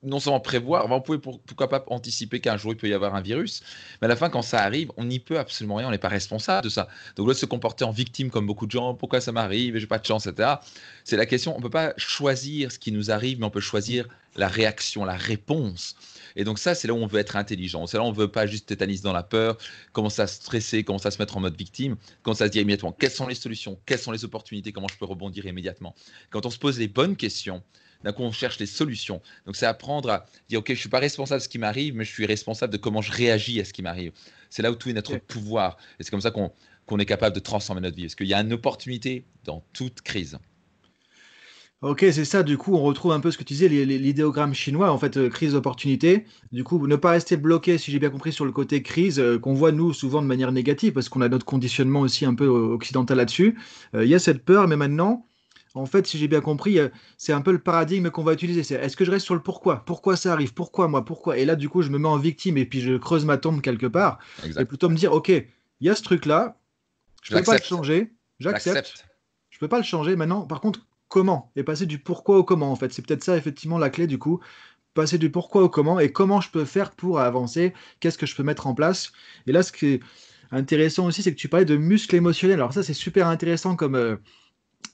non 0.03 0.21
seulement 0.21 0.41
prévoir, 0.41 0.91
on 0.91 1.01
pouvait 1.01 1.19
pourquoi 1.19 1.69
pas 1.69 1.85
anticiper 1.89 2.41
qu'un 2.41 2.57
jour 2.57 2.73
il 2.73 2.77
peut 2.77 2.89
y 2.89 2.95
avoir 2.95 3.15
un 3.15 3.21
virus, 3.21 3.63
mais 4.01 4.07
à 4.07 4.09
la 4.09 4.17
fin, 4.17 4.31
quand 4.31 4.43
ça 4.43 4.63
arrive, 4.63 4.93
on 4.97 5.05
n'y 5.05 5.19
peut 5.19 5.39
absolument 5.39 5.77
rien, 5.77 5.89
on 5.89 5.91
n'est 5.91 5.99
pas 5.99 6.09
responsable 6.09 6.65
de 6.65 6.69
ça. 6.69 6.89
Donc 7.17 7.29
là, 7.29 7.35
se 7.35 7.47
comporter 7.47 7.85
en 7.85 7.91
victime 7.91 8.31
comme 8.31 8.47
beaucoup 8.47 8.67
de 8.67 8.71
gens, 8.71 8.95
pourquoi 8.95 9.21
ça 9.21 9.33
m'arrive, 9.33 9.77
j'ai 9.77 9.87
pas 9.87 9.99
de 9.99 10.07
chance, 10.07 10.27
etc. 10.27 10.57
C'est 11.05 11.17
la 11.17 11.27
question, 11.27 11.55
on 11.55 11.59
ne 11.59 11.63
peut 11.63 11.71
pas 11.71 11.95
choisir 11.97 12.71
ce 12.71 12.79
qui 12.79 12.93
nous 12.93 13.11
arrive, 13.11 13.41
mais 13.41 13.47
on 13.47 13.51
peut 13.51 13.61
choisir 13.61 14.09
la 14.37 14.49
réaction, 14.49 15.05
la 15.05 15.17
réponse. 15.17 15.97
Et 16.37 16.45
donc 16.45 16.61
ça, 16.61 16.75
c'est 16.75 16.87
là 16.87 16.95
où 16.95 16.99
on 16.99 17.07
veut 17.07 17.19
être 17.19 17.35
intelligent. 17.35 17.87
C'est 17.87 17.97
là 17.97 18.05
où 18.05 18.07
on 18.07 18.13
veut 18.13 18.29
pas 18.29 18.47
juste 18.47 18.67
tétaniser 18.67 19.03
dans 19.03 19.13
la 19.13 19.25
peur, 19.25 19.59
commencer 19.93 20.23
à 20.23 20.29
stresser, 20.29 20.85
commencer 20.85 21.09
à 21.09 21.11
se 21.11 21.19
mettre 21.19 21.37
en 21.37 21.41
mode 21.41 21.57
victime, 21.57 21.97
commencer 22.23 22.45
à 22.45 22.47
se 22.47 22.53
dire 22.53 22.63
immédiatement 22.63 22.93
quelles 22.93 23.11
sont 23.11 23.27
les 23.27 23.35
solutions, 23.35 23.79
quelles 23.87 23.99
sont 23.99 24.13
les 24.13 24.25
opportunités, 24.25 24.71
comment 24.71 24.87
je 24.89 24.97
peux 24.97 25.07
rebondir 25.07 25.47
immédiatement. 25.47 25.95
Quand 26.31 26.47
on 26.47 26.51
se 26.51 26.59
pose 26.59 26.79
les 26.79 26.87
bonnes 26.87 27.17
questions, 27.17 27.63
d'un 28.05 28.13
coup, 28.13 28.23
on 28.23 28.33
cherche 28.33 28.59
les 28.59 28.67
solutions. 28.67 29.21
Donc, 29.47 29.57
c'est 29.57 29.67
apprendre 29.67 30.11
à 30.11 30.27
dire, 30.49 30.61
OK, 30.61 30.69
je 30.69 30.73
ne 30.73 30.79
suis 30.79 30.89
pas 30.89 31.01
responsable 31.01 31.41
de 31.41 31.45
ce 31.45 31.49
qui 31.49 31.59
m'arrive, 31.59 31.95
mais 31.95 32.05
je 32.05 32.13
suis 32.13 32.27
responsable 32.27 32.73
de 32.73 32.79
comment 32.79 33.03
je 33.03 33.13
réagis 33.13 33.61
à 33.61 33.65
ce 33.65 33.73
qui 33.73 33.83
m'arrive. 33.83 34.13
C'est 34.51 34.63
là 34.63 34.71
où 34.71 34.75
tout 34.75 34.89
est 34.89 34.95
notre 34.95 35.17
pouvoir. 35.19 35.77
Et 35.99 36.05
c'est 36.05 36.11
comme 36.11 36.21
ça 36.21 36.31
qu'on 36.31 36.99
est 36.99 37.07
capable 37.07 37.35
de 37.35 37.41
transformer 37.41 37.81
notre 37.81 37.97
vie. 37.97 38.05
Parce 38.05 38.15
qu'il 38.15 38.27
y 38.27 38.35
a 38.35 38.41
une 38.41 38.53
opportunité 38.53 39.25
dans 39.45 39.65
toute 39.73 40.01
crise. 40.03 40.39
Ok, 41.81 42.05
c'est 42.11 42.25
ça. 42.25 42.43
Du 42.43 42.59
coup, 42.59 42.75
on 42.75 42.83
retrouve 42.83 43.13
un 43.13 43.21
peu 43.21 43.31
ce 43.31 43.39
que 43.39 43.45
tu 43.45 43.55
disais, 43.55 43.69
l'idéogramme 43.69 44.53
chinois, 44.53 44.91
en 44.91 44.99
fait, 44.99 45.17
euh, 45.17 45.29
crise 45.29 45.55
opportunité. 45.55 46.25
Du 46.51 46.65
coup, 46.65 46.85
ne 46.89 46.97
pas 46.97 47.11
rester 47.11 47.37
bloqué, 47.37 47.79
si 47.79 47.93
j'ai 47.93 48.01
bien 48.01 48.11
compris, 48.11 48.33
sur 48.33 48.45
le 48.45 48.51
côté 48.51 48.83
crise, 48.83 49.21
euh, 49.21 49.39
qu'on 49.39 49.55
voit 49.55 49.71
nous 49.71 49.93
souvent 49.93 50.21
de 50.21 50.27
manière 50.27 50.51
négative, 50.51 50.93
parce 50.93 51.09
qu'on 51.09 51.21
a 51.21 51.29
notre 51.29 51.47
conditionnement 51.47 52.01
aussi 52.01 52.25
un 52.25 52.35
peu 52.35 52.47
euh, 52.47 52.75
occidental 52.75 53.19
là-dessus. 53.19 53.57
Il 53.95 54.09
y 54.09 54.15
a 54.17 54.19
cette 54.19 54.45
peur, 54.45 54.67
mais 54.67 54.75
maintenant, 54.75 55.28
en 55.79 55.87
fait, 55.87 56.07
si 56.07 56.19
j'ai 56.19 56.29
bien 56.29 56.41
compris, 56.41 56.79
euh, 56.79 56.89
c'est 57.17 57.33
un 57.33 57.41
peu 57.41 57.53
le 57.53 57.59
paradigme 57.59 58.11
qu'on 58.11 58.25
va 58.25 58.33
utiliser. 58.33 58.63
C'est 58.63 58.75
est-ce 58.75 58.97
que 58.97 59.05
je 59.05 59.11
reste 59.11 59.25
sur 59.25 59.35
le 59.35 59.43
pourquoi? 59.43 59.85
Pourquoi 59.85 60.17
ça 60.17 60.33
arrive? 60.33 60.53
Pourquoi 60.55 60.89
moi? 60.89 61.05
Pourquoi? 61.05 61.39
Et 61.39 61.45
là, 61.45 61.57
du 61.57 61.69
coup, 61.69 61.83
je 61.83 61.91
me 61.91 61.99
mets 61.99 62.09
en 62.09 62.19
victime 62.19 62.57
et 62.57 62.65
puis 62.65 62.81
je 62.81 62.97
creuse 62.97 63.25
ma 63.25 63.39
tombe 63.39 63.61
quelque 63.61 63.87
part. 63.87 64.19
Et 64.59 64.65
plutôt 64.65 64.89
me 64.89 64.97
dire, 64.97 65.13
ok, 65.13 65.29
il 65.29 65.47
y 65.81 65.89
a 65.89 65.95
ce 65.95 66.03
truc-là, 66.03 66.59
je 67.23 67.35
ne 67.35 67.39
peux 67.39 67.45
pas 67.45 67.59
le 67.59 67.63
changer, 67.63 68.13
j'accepte. 68.41 69.05
Je 69.51 69.57
ne 69.57 69.61
peux 69.61 69.69
pas 69.69 69.79
le 69.79 69.85
changer 69.85 70.17
maintenant. 70.17 70.43
Par 70.43 70.61
contre, 70.61 70.87
comment? 71.09 71.51
Et 71.57 71.63
passer 71.63 71.87
du 71.87 71.99
pourquoi 71.99 72.39
au 72.39 72.45
comment, 72.45 72.71
en 72.71 72.77
fait. 72.77 72.93
C'est 72.93 73.07
peut-être 73.07 73.25
ça, 73.25 73.37
effectivement, 73.37 73.79
la 73.79 73.91
clé, 73.91 74.07
du 74.07 74.19
coup. 74.19 74.41
Passer 74.95 75.19
du 75.19 75.31
pourquoi 75.31 75.63
au 75.63 75.69
comment 75.69 76.01
et 76.01 76.11
comment 76.11 76.41
je 76.41 76.51
peux 76.51 76.65
faire 76.65 76.91
pour 76.91 77.21
avancer, 77.21 77.73
qu'est-ce 78.01 78.19
que 78.19 78.27
je 78.27 78.35
peux 78.35 78.43
mettre 78.43 78.67
en 78.67 78.75
place? 78.75 79.13
Et 79.47 79.53
là, 79.53 79.63
ce 79.63 79.71
qui 79.71 79.87
est 79.87 80.01
intéressant 80.51 81.07
aussi, 81.07 81.23
c'est 81.23 81.33
que 81.33 81.39
tu 81.39 81.49
parlais 81.49 81.67
de 81.67 81.77
muscles 81.77 82.17
émotionnels. 82.17 82.59
Alors 82.59 82.73
ça, 82.73 82.83
c'est 82.83 82.95
super 82.95 83.29
intéressant 83.29 83.77
comme, 83.77 83.95
euh, 83.95 84.17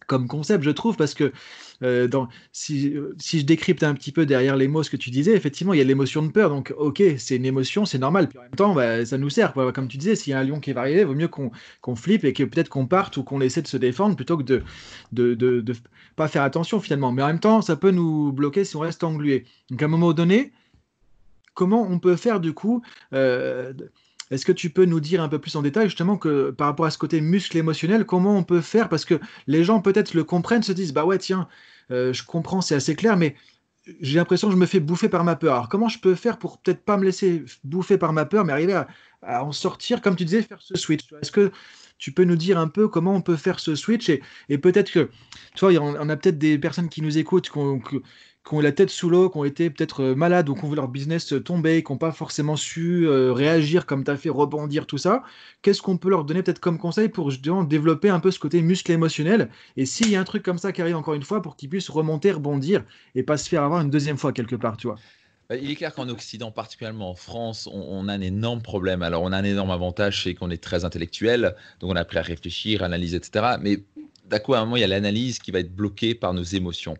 comme 0.06 0.28
concept, 0.28 0.64
je 0.64 0.70
trouve, 0.70 0.96
parce 0.96 1.14
que 1.14 1.32
euh, 1.82 2.08
si, 2.52 2.94
je 3.18 3.44
décrypte 3.44 3.82
un 3.82 3.94
petit 3.94 4.12
peu 4.12 4.26
derrière 4.26 4.56
les 4.56 4.68
mots 4.68 4.82
ce 4.82 4.90
que 4.90 4.96
tu 4.96 5.10
disais, 5.10 5.32
effectivement, 5.32 5.72
il 5.74 5.78
y 5.78 5.80
a 5.80 5.84
l'émotion 5.84 6.22
de 6.22 6.30
peur. 6.30 6.50
Donc, 6.50 6.72
ok, 6.76 7.02
c'est 7.18 7.36
une 7.36 7.46
émotion, 7.46 7.84
c'est 7.84 7.98
normal. 7.98 8.28
Puis 8.28 8.38
en 8.38 8.42
même 8.42 8.50
temps, 8.52 8.74
bah, 8.74 9.04
ça 9.04 9.18
nous 9.18 9.30
sert. 9.30 9.54
Comme 9.74 9.88
tu 9.88 9.96
disais, 9.96 10.16
s'il 10.16 10.32
y 10.32 10.34
a 10.34 10.38
un 10.38 10.44
lion 10.44 10.60
qui 10.60 10.72
va 10.72 10.82
arriver, 10.82 11.00
il 11.00 11.06
vaut 11.06 11.14
mieux 11.14 11.28
qu'on 11.28 11.96
flippe 11.96 12.24
et 12.24 12.32
que 12.32 12.44
peut-être 12.44 12.68
qu'on 12.68 12.86
parte 12.86 13.16
ou 13.16 13.24
qu'on 13.24 13.40
essaie 13.40 13.62
de 13.62 13.68
se 13.68 13.76
défendre 13.76 14.16
plutôt 14.16 14.36
que 14.36 14.42
de 14.42 14.62
de, 15.12 15.34
de, 15.34 15.60
de, 15.60 15.74
pas 16.16 16.28
faire 16.28 16.42
attention 16.42 16.80
finalement. 16.80 17.12
Mais 17.12 17.22
en 17.22 17.28
même 17.28 17.40
temps, 17.40 17.62
ça 17.62 17.76
peut 17.76 17.90
nous 17.90 18.32
bloquer 18.32 18.64
si 18.64 18.76
on 18.76 18.80
reste 18.80 19.04
englué. 19.04 19.44
Donc, 19.70 19.82
à 19.82 19.86
un 19.86 19.88
moment 19.88 20.12
donné, 20.12 20.52
comment 21.54 21.86
on 21.88 21.98
peut 21.98 22.16
faire 22.16 22.40
du 22.40 22.52
coup 22.52 22.82
euh, 23.12 23.72
est-ce 24.30 24.44
que 24.44 24.52
tu 24.52 24.70
peux 24.70 24.84
nous 24.84 25.00
dire 25.00 25.22
un 25.22 25.28
peu 25.28 25.38
plus 25.38 25.56
en 25.56 25.62
détail 25.62 25.86
justement 25.88 26.16
que 26.16 26.50
par 26.50 26.68
rapport 26.68 26.86
à 26.86 26.90
ce 26.90 26.98
côté 26.98 27.20
muscle 27.20 27.56
émotionnel, 27.56 28.04
comment 28.04 28.36
on 28.36 28.44
peut 28.44 28.60
faire? 28.60 28.88
Parce 28.88 29.04
que 29.04 29.20
les 29.46 29.64
gens 29.64 29.80
peut-être 29.80 30.14
le 30.14 30.24
comprennent, 30.24 30.62
se 30.62 30.72
disent 30.72 30.92
bah 30.92 31.04
ouais 31.04 31.18
tiens, 31.18 31.48
euh, 31.90 32.12
je 32.12 32.24
comprends, 32.24 32.60
c'est 32.60 32.74
assez 32.74 32.94
clair, 32.96 33.16
mais 33.16 33.36
j'ai 34.00 34.18
l'impression 34.18 34.48
que 34.48 34.54
je 34.54 34.58
me 34.58 34.66
fais 34.66 34.80
bouffer 34.80 35.08
par 35.08 35.24
ma 35.24 35.36
peur. 35.36 35.54
Alors 35.54 35.68
comment 35.68 35.88
je 35.88 35.98
peux 35.98 36.14
faire 36.14 36.38
pour 36.38 36.58
peut-être 36.58 36.84
pas 36.84 36.96
me 36.96 37.04
laisser 37.04 37.44
bouffer 37.64 37.98
par 37.98 38.12
ma 38.12 38.24
peur, 38.24 38.44
mais 38.44 38.52
arriver 38.52 38.82
à, 39.22 39.44
en 39.44 39.52
sortir, 39.52 40.00
comme 40.00 40.16
tu 40.16 40.24
disais, 40.24 40.42
faire 40.42 40.62
ce 40.62 40.76
switch? 40.76 41.12
Est-ce 41.20 41.32
que 41.32 41.52
tu 41.98 42.12
peux 42.12 42.24
nous 42.24 42.36
dire 42.36 42.58
un 42.58 42.68
peu 42.68 42.88
comment 42.88 43.14
on 43.14 43.20
peut 43.20 43.36
faire 43.36 43.60
ce 43.60 43.74
switch? 43.74 44.10
Et, 44.48 44.58
peut-être 44.58 44.90
que, 44.90 45.10
tu 45.54 45.66
vois, 45.66 45.72
on 45.80 46.08
a 46.08 46.16
peut-être 46.16 46.38
des 46.38 46.58
personnes 46.58 46.88
qui 46.88 47.02
nous 47.02 47.18
écoutent, 47.18 47.50
qui 47.50 48.00
qui 48.46 48.54
ont 48.54 48.60
la 48.60 48.72
tête 48.72 48.90
sous 48.90 49.08
l'eau, 49.08 49.30
qui 49.30 49.38
ont 49.38 49.44
été 49.44 49.70
peut-être 49.70 50.02
euh, 50.02 50.14
malades 50.14 50.48
ou 50.48 50.54
qui 50.54 50.64
ont 50.64 50.68
vu 50.68 50.76
leur 50.76 50.88
business 50.88 51.34
tomber, 51.44 51.82
qui 51.82 51.92
n'ont 51.92 51.98
pas 51.98 52.12
forcément 52.12 52.56
su 52.56 53.08
euh, 53.08 53.32
réagir 53.32 53.86
comme 53.86 54.04
tu 54.04 54.10
as 54.10 54.16
fait, 54.16 54.28
rebondir, 54.28 54.86
tout 54.86 54.98
ça, 54.98 55.22
qu'est-ce 55.62 55.80
qu'on 55.80 55.96
peut 55.96 56.10
leur 56.10 56.24
donner 56.24 56.42
peut-être 56.42 56.60
comme 56.60 56.78
conseil 56.78 57.08
pour 57.08 57.30
justement 57.30 57.64
développer 57.64 58.10
un 58.10 58.20
peu 58.20 58.30
ce 58.30 58.38
côté 58.38 58.60
muscle 58.60 58.92
émotionnel? 58.92 59.48
Et 59.76 59.86
s'il 59.86 60.10
y 60.10 60.16
a 60.16 60.20
un 60.20 60.24
truc 60.24 60.42
comme 60.42 60.58
ça 60.58 60.72
qui 60.72 60.82
arrive 60.82 60.96
encore 60.96 61.14
une 61.14 61.22
fois, 61.22 61.40
pour 61.40 61.56
qu'ils 61.56 61.70
puissent 61.70 61.90
remonter, 61.90 62.32
rebondir 62.32 62.84
et 63.14 63.22
pas 63.22 63.36
se 63.36 63.48
faire 63.48 63.62
avoir 63.62 63.80
une 63.80 63.90
deuxième 63.90 64.18
fois 64.18 64.32
quelque 64.32 64.56
part, 64.56 64.76
tu 64.76 64.88
vois? 64.88 64.96
Bah, 65.48 65.56
il 65.56 65.70
est 65.70 65.74
clair 65.74 65.94
qu'en 65.94 66.08
Occident, 66.08 66.50
particulièrement 66.50 67.10
en 67.10 67.14
France, 67.14 67.68
on, 67.70 68.08
a 68.08 68.12
un 68.14 68.20
énorme 68.22 68.62
problème. 68.62 69.02
Alors, 69.02 69.22
on 69.22 69.32
a 69.32 69.36
un 69.36 69.44
énorme 69.44 69.70
avantage, 69.70 70.24
c'est 70.24 70.34
qu'on 70.34 70.50
est 70.50 70.62
très 70.62 70.86
intellectuel, 70.86 71.54
donc 71.80 71.90
on 71.90 71.96
a 71.96 72.00
appris 72.00 72.16
à 72.16 72.22
réfléchir, 72.22 72.82
analyser, 72.82 73.18
etc. 73.18 73.56
Mais 73.60 73.80
d'accord, 74.28 74.56
à 74.56 74.60
un 74.60 74.64
moment, 74.64 74.76
il 74.76 74.80
y 74.80 74.84
a 74.84 74.88
l'analyse 74.88 75.38
qui 75.38 75.50
va 75.50 75.60
être 75.60 75.74
bloquée 75.74 76.14
par 76.14 76.34
nos 76.34 76.42
émotions. 76.42 76.96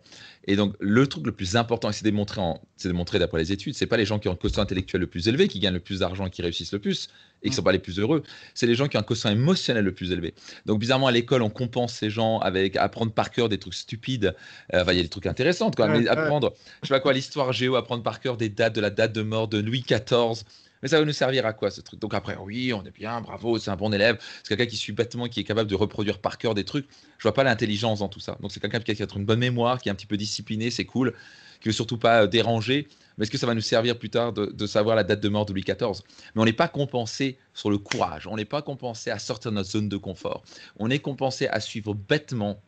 Et 0.47 0.55
donc, 0.55 0.75
le 0.79 1.07
truc 1.07 1.25
le 1.25 1.31
plus 1.31 1.55
important, 1.55 1.89
et 1.89 1.93
c'est 1.93 2.03
démontré, 2.03 2.41
démontré 2.83 3.17
d'après 3.17 3.39
les 3.39 3.51
études, 3.51 3.73
c'est 3.73 3.87
pas 3.87 3.97
les 3.97 4.05
gens 4.05 4.19
qui 4.19 4.27
ont 4.27 4.33
un 4.33 4.35
quotient 4.35 4.61
intellectuel 4.61 5.01
le 5.01 5.07
plus 5.07 5.27
élevé, 5.27 5.47
qui 5.47 5.59
gagnent 5.59 5.73
le 5.73 5.79
plus 5.79 5.99
d'argent 5.99 6.29
qui 6.29 6.43
réussissent 6.43 6.71
le 6.71 6.79
plus, 6.79 7.09
et 7.41 7.47
qui 7.47 7.49
ne 7.49 7.55
sont 7.55 7.61
mm. 7.61 7.65
pas 7.65 7.71
les 7.71 7.79
plus 7.79 7.99
heureux. 7.99 8.21
C'est 8.53 8.67
les 8.67 8.75
gens 8.75 8.87
qui 8.87 8.97
ont 8.97 8.99
un 8.99 9.03
quotient 9.03 9.31
émotionnel 9.31 9.83
le 9.83 9.93
plus 9.93 10.11
élevé. 10.11 10.35
Donc, 10.65 10.79
bizarrement, 10.79 11.07
à 11.07 11.11
l'école, 11.11 11.41
on 11.41 11.49
compense 11.49 11.93
ces 11.93 12.11
gens 12.11 12.39
avec 12.39 12.75
apprendre 12.75 13.11
par 13.11 13.31
cœur 13.31 13.49
des 13.49 13.57
trucs 13.57 13.73
stupides. 13.73 14.35
Euh, 14.73 14.83
il 14.89 14.97
y 14.97 14.99
a 14.99 15.03
des 15.03 15.09
trucs 15.09 15.25
intéressants, 15.25 15.71
quoi, 15.71 15.87
mais 15.87 16.07
apprendre, 16.07 16.53
je 16.83 16.87
sais 16.87 16.93
pas 16.93 16.99
quoi, 16.99 17.13
l'histoire 17.13 17.51
géo, 17.51 17.75
apprendre 17.75 18.03
par 18.03 18.19
cœur 18.19 18.37
des 18.37 18.49
dates 18.49 18.75
de 18.75 18.81
la 18.81 18.91
date 18.91 19.13
de 19.13 19.23
mort 19.23 19.47
de 19.47 19.57
Louis 19.57 19.83
XIV. 19.87 20.43
Mais 20.85 20.89
ça 20.89 20.99
va 20.99 21.05
nous 21.05 21.13
servir 21.13 21.47
à 21.47 21.53
quoi 21.53 21.71
ce 21.71 21.81
truc? 21.81 21.99
Donc 21.99 22.13
après, 22.13 22.37
oui, 22.37 22.71
on 22.71 22.85
est 22.85 22.91
bien, 22.91 23.19
bravo, 23.19 23.57
c'est 23.57 23.71
un 23.71 23.75
bon 23.75 23.91
élève. 23.91 24.19
C'est 24.43 24.49
quelqu'un 24.49 24.69
qui 24.69 24.77
suit 24.77 24.93
bêtement, 24.93 25.27
qui 25.27 25.39
est 25.39 25.43
capable 25.43 25.67
de 25.67 25.73
reproduire 25.73 26.19
par 26.19 26.37
cœur 26.37 26.53
des 26.53 26.63
trucs. 26.63 26.87
Je 27.17 27.23
vois 27.23 27.33
pas 27.33 27.43
l'intelligence 27.43 28.01
dans 28.01 28.07
tout 28.07 28.19
ça. 28.19 28.37
Donc 28.39 28.51
c'est 28.51 28.59
quelqu'un 28.59 28.79
qui 28.81 29.01
a 29.01 29.07
une 29.15 29.25
bonne 29.25 29.39
mémoire, 29.39 29.81
qui 29.81 29.89
est 29.89 29.91
un 29.91 29.95
petit 29.95 30.05
peu 30.05 30.15
discipliné, 30.15 30.69
c'est 30.69 30.85
cool, 30.85 31.15
qui 31.59 31.69
veut 31.69 31.73
surtout 31.73 31.97
pas 31.97 32.21
euh, 32.21 32.27
déranger. 32.27 32.87
Mais 33.17 33.23
est-ce 33.23 33.31
que 33.31 33.39
ça 33.39 33.47
va 33.47 33.55
nous 33.55 33.61
servir 33.61 33.97
plus 33.97 34.11
tard 34.11 34.31
de, 34.31 34.67
savoir 34.67 34.95
la 34.95 35.03
date 35.03 35.21
de 35.21 35.29
mort 35.29 35.47
de 35.47 35.53
Louis 35.53 35.63
XIV 35.63 36.03
Mais 36.35 36.43
on 36.43 36.45
n'est 36.45 36.53
pas 36.53 36.67
compensé 36.67 37.39
sur 37.55 37.71
le 37.71 37.79
courage. 37.79 38.27
On 38.27 38.35
n'est 38.35 38.45
pas 38.45 38.61
compensé 38.61 39.09
à 39.09 39.17
sortir 39.17 39.49
de 39.49 39.55
notre 39.55 39.71
zone 39.71 39.89
de 39.89 39.97
confort. 39.97 40.43
On 40.77 40.91
est 40.91 40.99
compensé 40.99 41.47
à 41.47 41.61
suivre 41.61 41.95
bêtement 41.95 42.61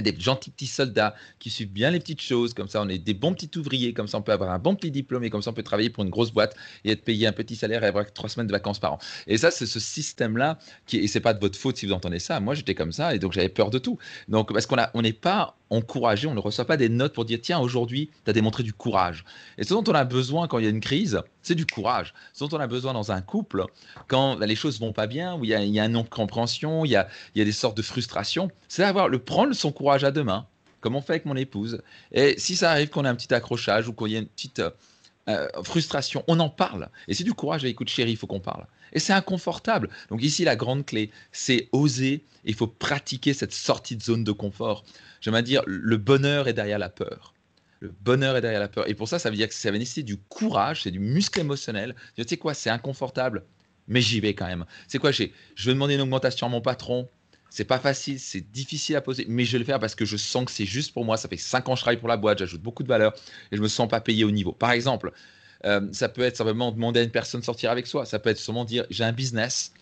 des 0.00 0.14
gentils 0.18 0.50
petits 0.50 0.66
soldats 0.66 1.14
qui 1.38 1.50
suivent 1.50 1.72
bien 1.72 1.90
les 1.90 2.00
petites 2.00 2.20
choses, 2.20 2.54
comme 2.54 2.68
ça 2.68 2.80
on 2.82 2.88
est 2.88 2.98
des 2.98 3.14
bons 3.14 3.34
petits 3.34 3.50
ouvriers, 3.58 3.92
comme 3.92 4.08
ça 4.08 4.18
on 4.18 4.22
peut 4.22 4.32
avoir 4.32 4.50
un 4.50 4.58
bon 4.58 4.74
petit 4.74 4.90
diplôme 4.90 5.24
et 5.24 5.30
comme 5.30 5.42
ça 5.42 5.50
on 5.50 5.54
peut 5.54 5.62
travailler 5.62 5.90
pour 5.90 6.04
une 6.04 6.10
grosse 6.10 6.30
boîte 6.30 6.56
et 6.84 6.92
être 6.92 7.04
payé 7.04 7.26
un 7.26 7.32
petit 7.32 7.56
salaire 7.56 7.82
et 7.84 7.86
avoir 7.86 8.10
trois 8.12 8.28
semaines 8.28 8.46
de 8.46 8.52
vacances 8.52 8.78
par 8.78 8.94
an. 8.94 8.98
Et 9.26 9.38
ça, 9.38 9.50
c'est 9.50 9.66
ce 9.66 9.80
système-là, 9.80 10.58
qui, 10.86 10.98
et 10.98 11.08
c'est 11.08 11.20
pas 11.20 11.34
de 11.34 11.40
votre 11.40 11.58
faute 11.58 11.76
si 11.76 11.86
vous 11.86 11.92
entendez 11.92 12.18
ça, 12.18 12.40
moi 12.40 12.54
j'étais 12.54 12.74
comme 12.74 12.92
ça 12.92 13.14
et 13.14 13.18
donc 13.18 13.32
j'avais 13.32 13.48
peur 13.48 13.70
de 13.70 13.78
tout. 13.78 13.98
Donc 14.28 14.52
parce 14.52 14.66
qu'on 14.66 14.76
on 14.94 15.02
n'est 15.02 15.12
pas 15.12 15.56
encouragé, 15.70 16.26
on 16.26 16.34
ne 16.34 16.40
reçoit 16.40 16.64
pas 16.64 16.76
des 16.76 16.88
notes 16.88 17.14
pour 17.14 17.24
dire 17.24 17.38
tiens 17.42 17.60
aujourd'hui 17.60 18.10
tu 18.24 18.30
as 18.30 18.32
démontré 18.32 18.62
du 18.62 18.72
courage. 18.72 19.24
Et 19.58 19.64
ce 19.64 19.74
dont 19.74 19.84
on 19.86 19.94
a 19.94 20.04
besoin 20.04 20.48
quand 20.48 20.58
il 20.58 20.64
y 20.64 20.66
a 20.66 20.70
une 20.70 20.80
crise, 20.80 21.20
c'est 21.42 21.54
du 21.54 21.66
courage. 21.66 22.14
Ce 22.32 22.44
dont 22.44 22.56
on 22.56 22.60
a 22.60 22.66
besoin 22.66 22.92
dans 22.92 23.12
un 23.12 23.20
couple, 23.20 23.64
quand 24.08 24.38
les 24.38 24.56
choses 24.56 24.80
vont 24.80 24.92
pas 24.92 25.06
bien, 25.06 25.36
où 25.36 25.44
il 25.44 25.50
y 25.50 25.54
a, 25.54 25.84
une 25.84 25.92
non-compréhension, 25.92 26.84
il 26.84 26.90
y 26.90 26.96
a, 26.96 27.08
des 27.34 27.52
sortes 27.52 27.76
de 27.76 27.82
frustrations, 27.82 28.50
c'est 28.68 28.82
d'avoir 28.82 29.08
le 29.08 29.18
prendre 29.18 29.52
son 29.54 29.72
courage 29.72 30.04
à 30.04 30.10
deux 30.10 30.24
mains, 30.24 30.46
comme 30.80 30.96
on 30.96 31.00
fait 31.00 31.14
avec 31.14 31.26
mon 31.26 31.36
épouse. 31.36 31.82
Et 32.12 32.38
si 32.38 32.56
ça 32.56 32.70
arrive 32.70 32.90
qu'on 32.90 33.04
a 33.04 33.10
un 33.10 33.14
petit 33.14 33.32
accrochage 33.32 33.88
ou 33.88 33.92
qu'il 33.92 34.08
y 34.08 34.16
a 34.16 34.18
une 34.18 34.26
petite 34.26 34.62
euh, 35.28 35.48
frustration, 35.64 36.24
on 36.28 36.40
en 36.40 36.50
parle. 36.50 36.88
Et 37.08 37.14
c'est 37.14 37.24
du 37.24 37.34
courage, 37.34 37.64
écoute 37.64 37.88
chérie, 37.88 38.12
il 38.12 38.16
faut 38.16 38.26
qu'on 38.26 38.40
parle. 38.40 38.66
Et 38.92 38.98
c'est 38.98 39.12
inconfortable. 39.12 39.88
Donc 40.08 40.22
ici, 40.22 40.44
la 40.44 40.56
grande 40.56 40.84
clé, 40.84 41.10
c'est 41.32 41.68
oser. 41.72 42.24
Il 42.44 42.54
faut 42.54 42.66
pratiquer 42.66 43.34
cette 43.34 43.52
sortie 43.52 43.96
de 43.96 44.02
zone 44.02 44.24
de 44.24 44.32
confort. 44.32 44.84
J'aimerais 45.20 45.42
dire, 45.42 45.62
le 45.66 45.96
bonheur 45.96 46.48
est 46.48 46.52
derrière 46.52 46.78
la 46.78 46.88
peur. 46.88 47.34
Le 47.80 47.88
bonheur 47.88 48.36
est 48.36 48.42
derrière 48.42 48.60
la 48.60 48.68
peur. 48.68 48.88
Et 48.88 48.94
pour 48.94 49.08
ça, 49.08 49.18
ça 49.18 49.30
veut 49.30 49.36
dire 49.36 49.48
que 49.48 49.54
ça 49.54 49.70
va 49.70 49.78
nécessiter 49.78 50.02
du 50.02 50.18
courage, 50.18 50.82
c'est 50.82 50.90
du 50.90 50.98
muscle 50.98 51.40
émotionnel. 51.40 51.94
Tu 52.14 52.22
sais 52.28 52.36
quoi, 52.36 52.52
c'est 52.52 52.70
inconfortable, 52.70 53.44
mais 53.88 54.02
j'y 54.02 54.20
vais 54.20 54.34
quand 54.34 54.46
même. 54.46 54.66
C'est 54.86 54.98
quoi, 54.98 55.10
je 55.12 55.24
vais 55.24 55.72
demander 55.72 55.94
une 55.94 56.02
augmentation 56.02 56.46
à 56.46 56.50
mon 56.50 56.60
patron. 56.60 57.08
C'est 57.48 57.64
pas 57.64 57.78
facile, 57.80 58.20
c'est 58.20 58.42
difficile 58.52 58.96
à 58.96 59.00
poser, 59.00 59.26
mais 59.28 59.44
je 59.44 59.52
vais 59.52 59.58
le 59.58 59.64
faire 59.64 59.80
parce 59.80 59.96
que 59.96 60.04
je 60.04 60.16
sens 60.16 60.44
que 60.44 60.52
c'est 60.52 60.66
juste 60.66 60.92
pour 60.92 61.04
moi. 61.04 61.16
Ça 61.16 61.28
fait 61.28 61.36
cinq 61.36 61.68
ans 61.68 61.72
que 61.72 61.78
je 61.78 61.82
travaille 61.82 61.98
pour 61.98 62.08
la 62.08 62.16
boîte, 62.16 62.38
j'ajoute 62.38 62.62
beaucoup 62.62 62.84
de 62.84 62.88
valeur 62.88 63.12
et 63.50 63.56
je 63.56 63.62
me 63.62 63.66
sens 63.66 63.88
pas 63.88 64.00
payé 64.00 64.24
au 64.24 64.30
niveau. 64.30 64.52
Par 64.52 64.70
exemple, 64.70 65.12
euh, 65.64 65.88
ça 65.92 66.08
peut 66.08 66.22
être 66.22 66.36
simplement 66.36 66.70
demander 66.70 67.00
à 67.00 67.02
une 67.02 67.10
personne 67.10 67.40
de 67.40 67.44
sortir 67.44 67.70
avec 67.70 67.86
soi. 67.86 68.04
Ça 68.04 68.18
peut 68.18 68.30
être 68.30 68.38
seulement 68.38 68.64
dire 68.64 68.84
j'ai 68.90 69.04
un 69.04 69.12
business. 69.12 69.72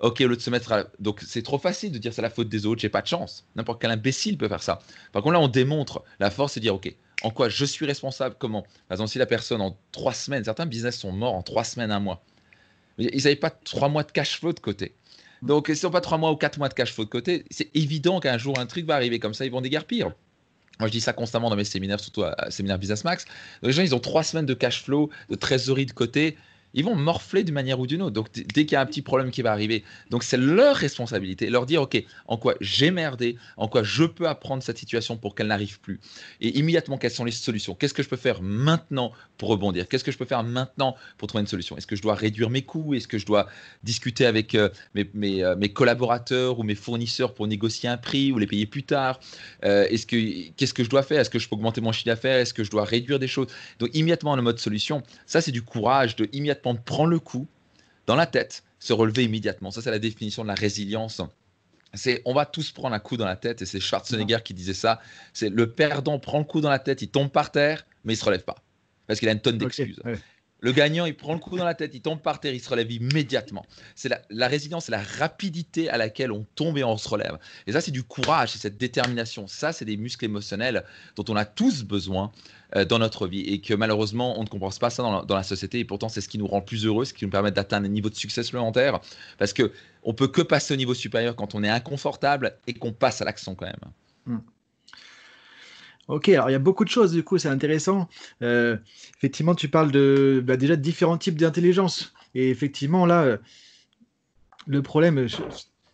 Ok, 0.00 0.20
au 0.20 0.28
lieu 0.28 0.36
de 0.36 0.40
se 0.40 0.50
mettre 0.50 0.70
à... 0.70 0.84
Donc 1.00 1.24
c'est 1.26 1.42
trop 1.42 1.58
facile 1.58 1.90
de 1.90 1.98
dire 1.98 2.12
c'est 2.12 2.22
la 2.22 2.30
faute 2.30 2.48
des 2.48 2.66
autres, 2.66 2.80
j'ai 2.80 2.88
pas 2.88 3.02
de 3.02 3.08
chance. 3.08 3.44
N'importe 3.56 3.80
quel 3.80 3.90
imbécile 3.90 4.38
peut 4.38 4.46
faire 4.46 4.62
ça. 4.62 4.78
Par 5.12 5.22
contre 5.22 5.32
là, 5.32 5.40
on 5.40 5.48
démontre 5.48 6.04
la 6.20 6.30
force 6.30 6.56
et 6.56 6.60
dire 6.60 6.76
ok, 6.76 6.94
en 7.22 7.30
quoi 7.30 7.48
je 7.48 7.64
suis 7.64 7.86
responsable, 7.86 8.36
comment 8.38 8.62
Par 8.62 8.96
exemple, 8.96 9.10
si 9.10 9.18
la 9.18 9.26
personne 9.26 9.60
en 9.60 9.76
trois 9.92 10.14
semaines, 10.14 10.44
certains 10.44 10.66
business 10.66 10.98
sont 10.98 11.12
morts 11.12 11.34
en 11.34 11.42
trois 11.42 11.64
semaines, 11.64 11.90
un 11.90 12.00
mois. 12.00 12.22
Ils 12.98 13.22
n'avaient 13.24 13.36
pas 13.36 13.50
trois 13.50 13.88
mois 13.88 14.02
de 14.02 14.12
cash 14.12 14.38
flow 14.38 14.52
de 14.52 14.60
côté. 14.60 14.94
Donc, 15.42 15.68
s'ils 15.68 15.84
n'ont 15.84 15.92
pas 15.92 16.00
trois 16.00 16.18
mois 16.18 16.32
ou 16.32 16.36
quatre 16.36 16.58
mois 16.58 16.68
de 16.68 16.74
cash 16.74 16.92
flow 16.92 17.04
de 17.04 17.10
côté, 17.10 17.44
c'est 17.50 17.70
évident 17.74 18.18
qu'un 18.20 18.38
jour 18.38 18.58
un 18.58 18.66
truc 18.66 18.86
va 18.86 18.94
arriver 18.94 19.18
comme 19.18 19.34
ça, 19.34 19.44
ils 19.44 19.52
vont 19.52 19.60
déguerpir. 19.60 20.10
Moi, 20.80 20.88
je 20.88 20.92
dis 20.92 21.00
ça 21.00 21.12
constamment 21.12 21.50
dans 21.50 21.56
mes 21.56 21.64
séminaires, 21.64 22.00
surtout 22.00 22.22
à, 22.22 22.34
à 22.38 22.50
séminaire 22.50 22.78
Business 22.78 23.04
Max. 23.04 23.24
les 23.62 23.72
gens, 23.72 23.82
ils 23.82 23.94
ont 23.94 24.00
trois 24.00 24.22
semaines 24.22 24.46
de 24.46 24.54
cash 24.54 24.82
flow, 24.82 25.10
de 25.28 25.34
trésorerie 25.34 25.86
de 25.86 25.92
côté 25.92 26.36
ils 26.78 26.84
vont 26.84 26.94
morfler 26.94 27.42
d'une 27.42 27.54
manière 27.54 27.80
ou 27.80 27.88
d'une 27.88 28.02
autre. 28.02 28.12
Donc, 28.12 28.28
dès 28.32 28.64
qu'il 28.64 28.72
y 28.72 28.76
a 28.76 28.80
un 28.80 28.86
petit 28.86 29.02
problème 29.02 29.32
qui 29.32 29.42
va 29.42 29.50
arriver, 29.50 29.82
donc 30.10 30.22
c'est 30.22 30.36
leur 30.36 30.76
responsabilité, 30.76 31.50
leur 31.50 31.66
dire, 31.66 31.82
OK, 31.82 32.00
en 32.28 32.36
quoi 32.36 32.54
j'ai 32.60 32.92
merdé, 32.92 33.36
en 33.56 33.66
quoi 33.66 33.82
je 33.82 34.04
peux 34.04 34.28
apprendre 34.28 34.62
cette 34.62 34.78
situation 34.78 35.16
pour 35.16 35.34
qu'elle 35.34 35.48
n'arrive 35.48 35.80
plus. 35.80 35.98
Et 36.40 36.56
immédiatement, 36.56 36.96
quelles 36.96 37.10
sont 37.10 37.24
les 37.24 37.32
solutions? 37.32 37.74
Qu'est-ce 37.74 37.94
que 37.94 38.04
je 38.04 38.08
peux 38.08 38.16
faire 38.16 38.42
maintenant 38.42 39.10
pour 39.38 39.48
rebondir? 39.48 39.88
Qu'est-ce 39.88 40.04
que 40.04 40.12
je 40.12 40.18
peux 40.18 40.24
faire 40.24 40.44
maintenant 40.44 40.94
pour 41.16 41.26
trouver 41.26 41.42
une 41.42 41.48
solution? 41.48 41.76
Est-ce 41.76 41.88
que 41.88 41.96
je 41.96 42.02
dois 42.02 42.14
réduire 42.14 42.48
mes 42.48 42.62
coûts? 42.62 42.94
Est-ce 42.94 43.08
que 43.08 43.18
je 43.18 43.26
dois 43.26 43.48
discuter 43.82 44.24
avec 44.24 44.54
euh, 44.54 44.68
mes, 44.94 45.42
euh, 45.42 45.56
mes, 45.56 45.72
collaborateurs 45.72 46.60
ou 46.60 46.62
mes 46.62 46.76
fournisseurs 46.76 47.34
pour 47.34 47.48
négocier 47.48 47.88
un 47.88 47.96
prix 47.96 48.30
ou 48.30 48.38
les 48.38 48.46
payer 48.46 48.66
plus 48.66 48.84
tard? 48.84 49.18
Euh, 49.64 49.84
Est-ce 49.90 50.06
que 50.06 50.16
Qu'est-ce 50.56 50.74
que 50.74 50.84
je 50.84 50.90
dois 50.90 51.02
faire? 51.02 51.20
Est-ce 51.20 51.30
que 51.30 51.40
je 51.40 51.48
peux 51.48 51.56
augmenter 51.56 51.80
mon 51.80 51.90
chiffre 51.90 52.06
d'affaires? 52.06 52.38
Est-ce 52.38 52.54
que 52.54 52.62
je 52.62 52.70
dois 52.70 52.84
réduire 52.84 53.18
des 53.18 53.28
choses? 53.28 53.48
Donc, 53.80 53.90
immédiatement, 53.94 54.36
le 54.36 54.42
mode 54.42 54.58
solution, 54.58 55.02
ça, 55.26 55.40
c'est 55.40 55.52
du 55.52 55.62
courage 55.62 56.14
de 56.16 56.28
immédiatement 56.32 56.67
prendre 56.74 57.10
le 57.10 57.18
coup 57.18 57.46
dans 58.06 58.16
la 58.16 58.26
tête, 58.26 58.64
se 58.78 58.92
relever 58.92 59.24
immédiatement. 59.24 59.70
Ça, 59.70 59.82
c'est 59.82 59.90
la 59.90 59.98
définition 59.98 60.42
de 60.42 60.48
la 60.48 60.54
résilience. 60.54 61.20
C'est 61.94 62.22
on 62.24 62.34
va 62.34 62.46
tous 62.46 62.70
prendre 62.72 62.94
un 62.94 62.98
coup 62.98 63.16
dans 63.16 63.26
la 63.26 63.36
tête, 63.36 63.62
et 63.62 63.66
c'est 63.66 63.80
Schwarzenegger 63.80 64.38
qui 64.44 64.54
disait 64.54 64.74
ça. 64.74 65.00
C'est 65.32 65.48
le 65.48 65.70
perdant 65.70 66.18
prend 66.18 66.38
le 66.38 66.44
coup 66.44 66.60
dans 66.60 66.70
la 66.70 66.78
tête, 66.78 67.02
il 67.02 67.08
tombe 67.08 67.30
par 67.30 67.50
terre, 67.50 67.86
mais 68.04 68.14
il 68.14 68.16
se 68.16 68.24
relève 68.24 68.44
pas 68.44 68.56
parce 69.08 69.18
qu'il 69.18 69.28
a 69.28 69.32
une 69.32 69.40
tonne 69.40 69.58
d'excuses. 69.58 70.00
Le 70.60 70.72
gagnant, 70.72 71.06
il 71.06 71.16
prend 71.16 71.34
le 71.34 71.38
coup 71.38 71.56
dans 71.56 71.64
la 71.64 71.74
tête, 71.74 71.92
il 71.94 72.00
tombe 72.00 72.20
par 72.20 72.40
terre, 72.40 72.52
il 72.52 72.60
se 72.60 72.68
relève 72.68 72.90
immédiatement. 72.90 73.64
C'est 73.94 74.10
la, 74.30 74.48
résilience, 74.48 74.86
c'est 74.86 74.92
la 74.92 75.02
rapidité 75.02 75.88
à 75.88 75.96
laquelle 75.96 76.32
on 76.32 76.44
tombe 76.56 76.78
et 76.78 76.84
on 76.84 76.96
se 76.96 77.08
relève. 77.08 77.38
Et 77.66 77.72
ça, 77.72 77.80
c'est 77.80 77.92
du 77.92 78.02
courage, 78.02 78.50
c'est 78.50 78.58
cette 78.58 78.76
détermination. 78.76 79.46
Ça, 79.46 79.72
c'est 79.72 79.84
des 79.84 79.96
muscles 79.96 80.24
émotionnels 80.24 80.84
dont 81.14 81.24
on 81.28 81.36
a 81.36 81.44
tous 81.44 81.84
besoin 81.84 82.32
euh, 82.74 82.84
dans 82.84 82.98
notre 82.98 83.28
vie 83.28 83.42
et 83.42 83.60
que 83.60 83.72
malheureusement, 83.74 84.38
on 84.38 84.42
ne 84.42 84.48
comprend 84.48 84.70
pas 84.70 84.90
ça 84.90 85.02
dans 85.02 85.36
la, 85.36 85.42
société. 85.44 85.78
Et 85.78 85.84
pourtant, 85.84 86.08
c'est 86.08 86.20
ce 86.20 86.28
qui 86.28 86.38
nous 86.38 86.46
rend 86.48 86.60
plus 86.60 86.86
heureux, 86.86 87.04
ce 87.04 87.14
qui 87.14 87.24
nous 87.24 87.30
permet 87.30 87.52
d'atteindre 87.52 87.86
un 87.86 87.90
niveau 87.90 88.10
de 88.10 88.16
succès 88.16 88.42
supplémentaire. 88.42 89.00
Parce 89.38 89.52
que 89.52 89.72
on 90.02 90.12
peut 90.12 90.28
que 90.28 90.42
passer 90.42 90.74
au 90.74 90.76
niveau 90.76 90.94
supérieur 90.94 91.36
quand 91.36 91.54
on 91.54 91.62
est 91.62 91.68
inconfortable 91.68 92.58
et 92.66 92.74
qu'on 92.74 92.92
passe 92.92 93.22
à 93.22 93.24
l'action 93.24 93.54
quand 93.54 93.66
même. 93.66 93.92
Hmm. 94.26 94.38
Ok, 96.08 96.30
alors 96.30 96.48
il 96.48 96.52
y 96.52 96.56
a 96.56 96.58
beaucoup 96.58 96.84
de 96.84 96.90
choses, 96.90 97.12
du 97.12 97.22
coup, 97.22 97.36
c'est 97.36 97.50
intéressant. 97.50 98.08
Euh, 98.42 98.76
effectivement, 99.18 99.54
tu 99.54 99.68
parles 99.68 99.92
de 99.92 100.42
bah, 100.44 100.56
déjà 100.56 100.74
de 100.74 100.80
différents 100.80 101.18
types 101.18 101.36
d'intelligence. 101.36 102.14
Et 102.34 102.48
effectivement, 102.50 103.04
là, 103.04 103.22
euh, 103.22 103.36
le 104.66 104.80
problème, 104.82 105.26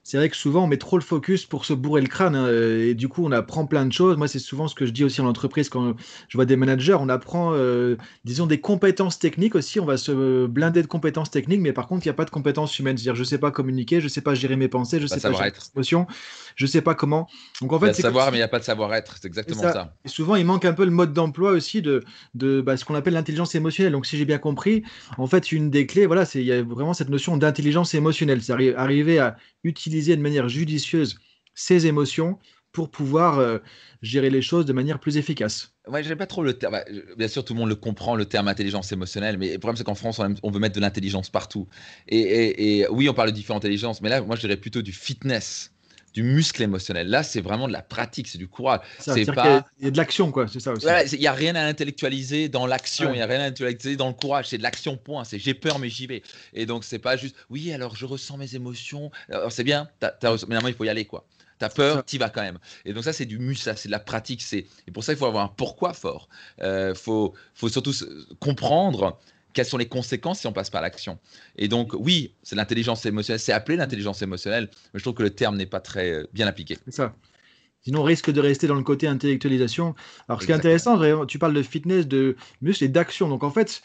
c'est 0.04 0.18
vrai 0.18 0.28
que 0.28 0.37
souvent 0.37 0.64
on 0.64 0.66
met 0.66 0.76
trop 0.76 0.99
le 0.99 1.02
focus 1.02 1.47
pour 1.47 1.64
se 1.64 1.73
bourrer 1.73 2.02
le 2.02 2.09
crâne 2.09 2.37
hein, 2.37 2.49
et 2.50 2.92
du 2.92 3.09
coup 3.09 3.25
on 3.25 3.33
apprend 3.33 3.66
plein 3.66 3.87
de 3.87 3.92
choses. 3.92 4.18
Moi 4.18 4.28
c'est 4.28 4.38
souvent 4.38 4.68
ce 4.68 4.75
que 4.75 4.85
je 4.85 4.90
dis 4.90 5.02
aussi 5.02 5.23
en 5.23 5.26
entreprise 5.26 5.71
quand 5.71 5.94
je 6.28 6.37
vois 6.37 6.44
des 6.44 6.56
managers, 6.56 6.97
on 7.00 7.09
apprend 7.09 7.54
euh, 7.54 7.97
disons 8.25 8.47
des 8.47 8.61
compétences 8.61 9.18
techniques 9.18 9.54
aussi, 9.54 9.80
on 9.80 9.87
va 9.87 9.97
se 9.97 10.47
blinder 10.47 10.83
de 10.83 10.87
compétences 10.87 11.30
techniques 11.30 11.62
mais 11.62 11.73
par 11.73 11.87
contre 11.87 12.04
il 12.04 12.09
n'y 12.09 12.12
a 12.12 12.14
pas 12.14 12.26
de 12.26 12.30
compétences 12.30 12.78
humaines, 12.78 12.99
c'est-à-dire 12.99 13.14
je 13.14 13.25
sais 13.25 13.38
pas 13.38 13.50
communiquer, 13.50 14.02
je 14.02 14.09
sais 14.09 14.21
pas 14.21 14.35
gérer 14.35 14.56
mes 14.56 14.68
pensées, 14.68 15.00
je 15.00 15.06
sais 15.06 15.21
pas 15.21 15.33
gérer 15.33 15.52
mes 15.52 15.71
émotions, 15.75 16.06
je 16.54 16.66
sais 16.66 16.80
pas 16.80 16.94
comment. 16.94 17.28
Donc 17.61 17.73
en 17.73 17.80
fait, 17.80 17.87
il 17.87 17.88
y 17.88 17.92
a 17.92 17.96
de 17.96 18.02
savoir 18.02 18.30
mais 18.30 18.38
il 18.38 18.40
n'y 18.40 18.44
a 18.44 18.49
pas 18.49 18.58
de 18.58 18.64
savoir-être, 18.64 19.16
c'est 19.20 19.26
exactement 19.26 19.62
ça. 19.62 19.94
Et 20.04 20.08
souvent 20.08 20.37
il 20.37 20.44
manque 20.44 20.64
un 20.64 20.73
peu 20.73 20.84
le 20.84 20.90
mode 20.90 21.12
d'emploi 21.12 21.50
aussi 21.52 21.82
de, 21.82 22.02
de 22.34 22.61
bah, 22.61 22.76
ce 22.76 22.84
qu'on 22.84 22.94
appelle 22.94 23.14
l'intelligence 23.14 23.54
émotionnelle. 23.54 23.92
Donc 23.92 24.06
si 24.06 24.16
j'ai 24.16 24.25
bien 24.25 24.38
compris, 24.38 24.82
en 25.18 25.26
fait 25.26 25.52
une 25.52 25.70
des 25.70 25.87
clés, 25.87 26.06
voilà, 26.06 26.25
c'est 26.25 26.40
il 26.40 26.46
y 26.46 26.52
a 26.52 26.62
vraiment 26.62 26.94
cette 26.94 27.11
notion 27.11 27.37
d'intelligence 27.37 27.94
émotionnelle, 27.94 28.42
c'est 28.42 28.75
arriver 28.75 29.18
à 29.18 29.37
utiliser 29.62 30.16
de 30.16 30.23
manière 30.23 30.49
judicieuse 30.49 31.18
ses 31.54 31.87
émotions 31.87 32.38
pour 32.75 32.90
pouvoir 32.90 33.38
euh, 33.38 33.58
gérer 34.02 34.28
les 34.28 34.42
choses 34.42 34.66
de 34.66 34.73
manière 34.73 34.99
plus 34.99 35.16
efficace. 35.16 35.73
Ouais, 35.87 36.02
j'aime 36.02 36.18
pas 36.18 36.26
trop 36.26 36.42
le 36.42 36.54
terme. 36.54 36.73
Bah, 36.73 36.84
bien 37.16 37.28
sûr, 37.28 37.44
tout 37.44 37.54
le 37.54 37.61
monde 37.61 37.68
le 37.68 37.76
comprend, 37.76 38.16
le 38.16 38.26
terme 38.26 38.49
intelligence 38.49 38.90
émotionnelle, 38.90 39.38
mais 39.38 39.52
le 39.52 39.58
problème, 39.58 39.76
c'est 39.76 39.84
qu'en 39.84 39.94
France, 39.94 40.20
on, 40.42 40.50
veut 40.50 40.58
mettre 40.58 40.75
de 40.75 40.80
l'intelligence 40.80 41.30
partout. 41.30 41.68
Et, 42.08 42.84
oui, 42.90 43.08
on 43.08 43.14
parle 43.14 43.30
de 43.30 43.34
différentes 43.34 43.64
intelligences, 43.64 44.02
mais 44.02 44.08
là, 44.08 44.20
moi, 44.20 44.34
je 44.34 44.40
dirais 44.40 44.56
plutôt 44.56 44.82
du 44.82 44.92
fitness 44.92 45.74
du 46.14 46.23
muscle 46.23 46.62
émotionnel. 46.62 47.09
Là, 47.09 47.23
c'est 47.23 47.40
vraiment 47.40 47.66
de 47.66 47.73
la 47.73 47.83
pratique, 47.83 48.28
c'est 48.28 48.38
du 48.38 48.49
courage. 48.49 48.80
C'est 48.99 49.26
pas. 49.26 49.66
Il 49.80 49.85
y 49.85 49.88
a 49.88 49.90
de 49.90 49.97
l'action, 49.97 50.30
quoi. 50.30 50.47
C'est 50.49 50.61
ça 50.61 50.73
aussi. 50.73 50.87
il 51.12 51.18
n'y 51.18 51.26
a 51.26 51.33
rien 51.33 51.54
à 51.56 51.64
intellectualiser 51.64 52.49
dans 52.49 52.66
l'action. 52.66 53.11
Il 53.12 53.16
n'y 53.16 53.23
a 53.23 53.26
rien 53.26 53.40
à 53.40 53.44
intellectualiser 53.44 53.97
dans 53.97 54.09
le 54.09 54.14
courage. 54.14 54.49
C'est 54.49 54.59
de 54.59 54.62
l'action. 54.62 54.97
Point. 54.97 55.25
C'est 55.25 55.38
j'ai 55.38 55.54
peur, 55.54 55.78
mais 55.78 55.88
j'y 55.88 56.06
vais. 56.06 56.23
Et 56.52 56.66
donc, 56.66 56.85
c'est 56.85 57.00
pas 57.00 57.16
juste. 57.16 57.35
Oui, 57.50 57.73
alors 57.73 57.97
je 57.97 58.06
ressens 58.06 58.37
mes 58.37 58.54
émotions. 58.54 59.11
c'est 59.50 59.64
bien. 59.64 59.88
As, 60.00 60.47
mais 60.47 60.56
il 60.66 60.75
faut 60.75 60.85
y 60.85 60.88
aller, 60.88 61.04
quoi. 61.04 61.26
T'as 61.59 61.68
peur, 61.68 62.04
t'y 62.04 62.18
vas 62.18 62.30
quand 62.30 62.42
même. 62.42 62.59
Et 62.85 62.92
donc 62.92 63.04
ça, 63.04 63.12
c'est 63.12 63.26
du 63.26 63.38
muscle, 63.38 63.73
c'est 63.76 63.88
de 63.88 63.92
la 63.92 64.00
pratique. 64.00 64.42
C'est 64.42 64.66
et 64.87 64.90
pour 64.92 65.04
ça, 65.04 65.12
il 65.12 65.18
faut 65.18 65.26
avoir 65.26 65.44
un 65.44 65.49
pourquoi 65.49 65.92
fort. 65.92 66.28
Il 66.59 66.64
euh, 66.64 66.94
faut, 66.94 67.35
faut 67.54 67.68
surtout 67.68 67.92
comprendre 68.40 69.18
quelles 69.54 69.66
sont 69.66 69.78
les 69.78 69.88
conséquences 69.88 70.40
si 70.40 70.46
on 70.46 70.52
passe 70.52 70.68
par 70.68 70.82
l'action. 70.82 71.18
Et 71.56 71.68
donc, 71.68 71.92
oui, 71.94 72.34
c'est 72.42 72.56
l'intelligence 72.56 73.06
émotionnelle, 73.06 73.40
c'est 73.40 73.52
appelé 73.52 73.76
l'intelligence 73.76 74.20
émotionnelle, 74.20 74.68
mais 74.92 74.99
je 74.99 75.04
trouve 75.04 75.14
que 75.14 75.23
le 75.23 75.30
terme 75.30 75.56
n'est 75.56 75.66
pas 75.66 75.80
très 75.80 76.12
euh, 76.12 76.26
bien 76.32 76.46
appliqué. 76.46 76.76
C'est 76.84 76.94
ça. 76.94 77.14
Sinon, 77.80 78.00
on 78.00 78.04
risque 78.04 78.30
de 78.30 78.40
rester 78.40 78.66
dans 78.66 78.75
le 78.75 78.82
côté 78.82 79.06
intellectualisation. 79.06 79.94
Alors, 80.28 80.40
ce 80.40 80.46
qui 80.46 80.52
est 80.52 80.54
intéressant, 80.54 80.99
tu 81.26 81.38
parles 81.38 81.52
de 81.52 81.62
fitness, 81.62 82.08
de 82.08 82.34
muscle 82.62 82.82
et 82.84 82.88
d'action. 82.88 83.28
Donc, 83.28 83.44
en 83.44 83.50
fait, 83.50 83.82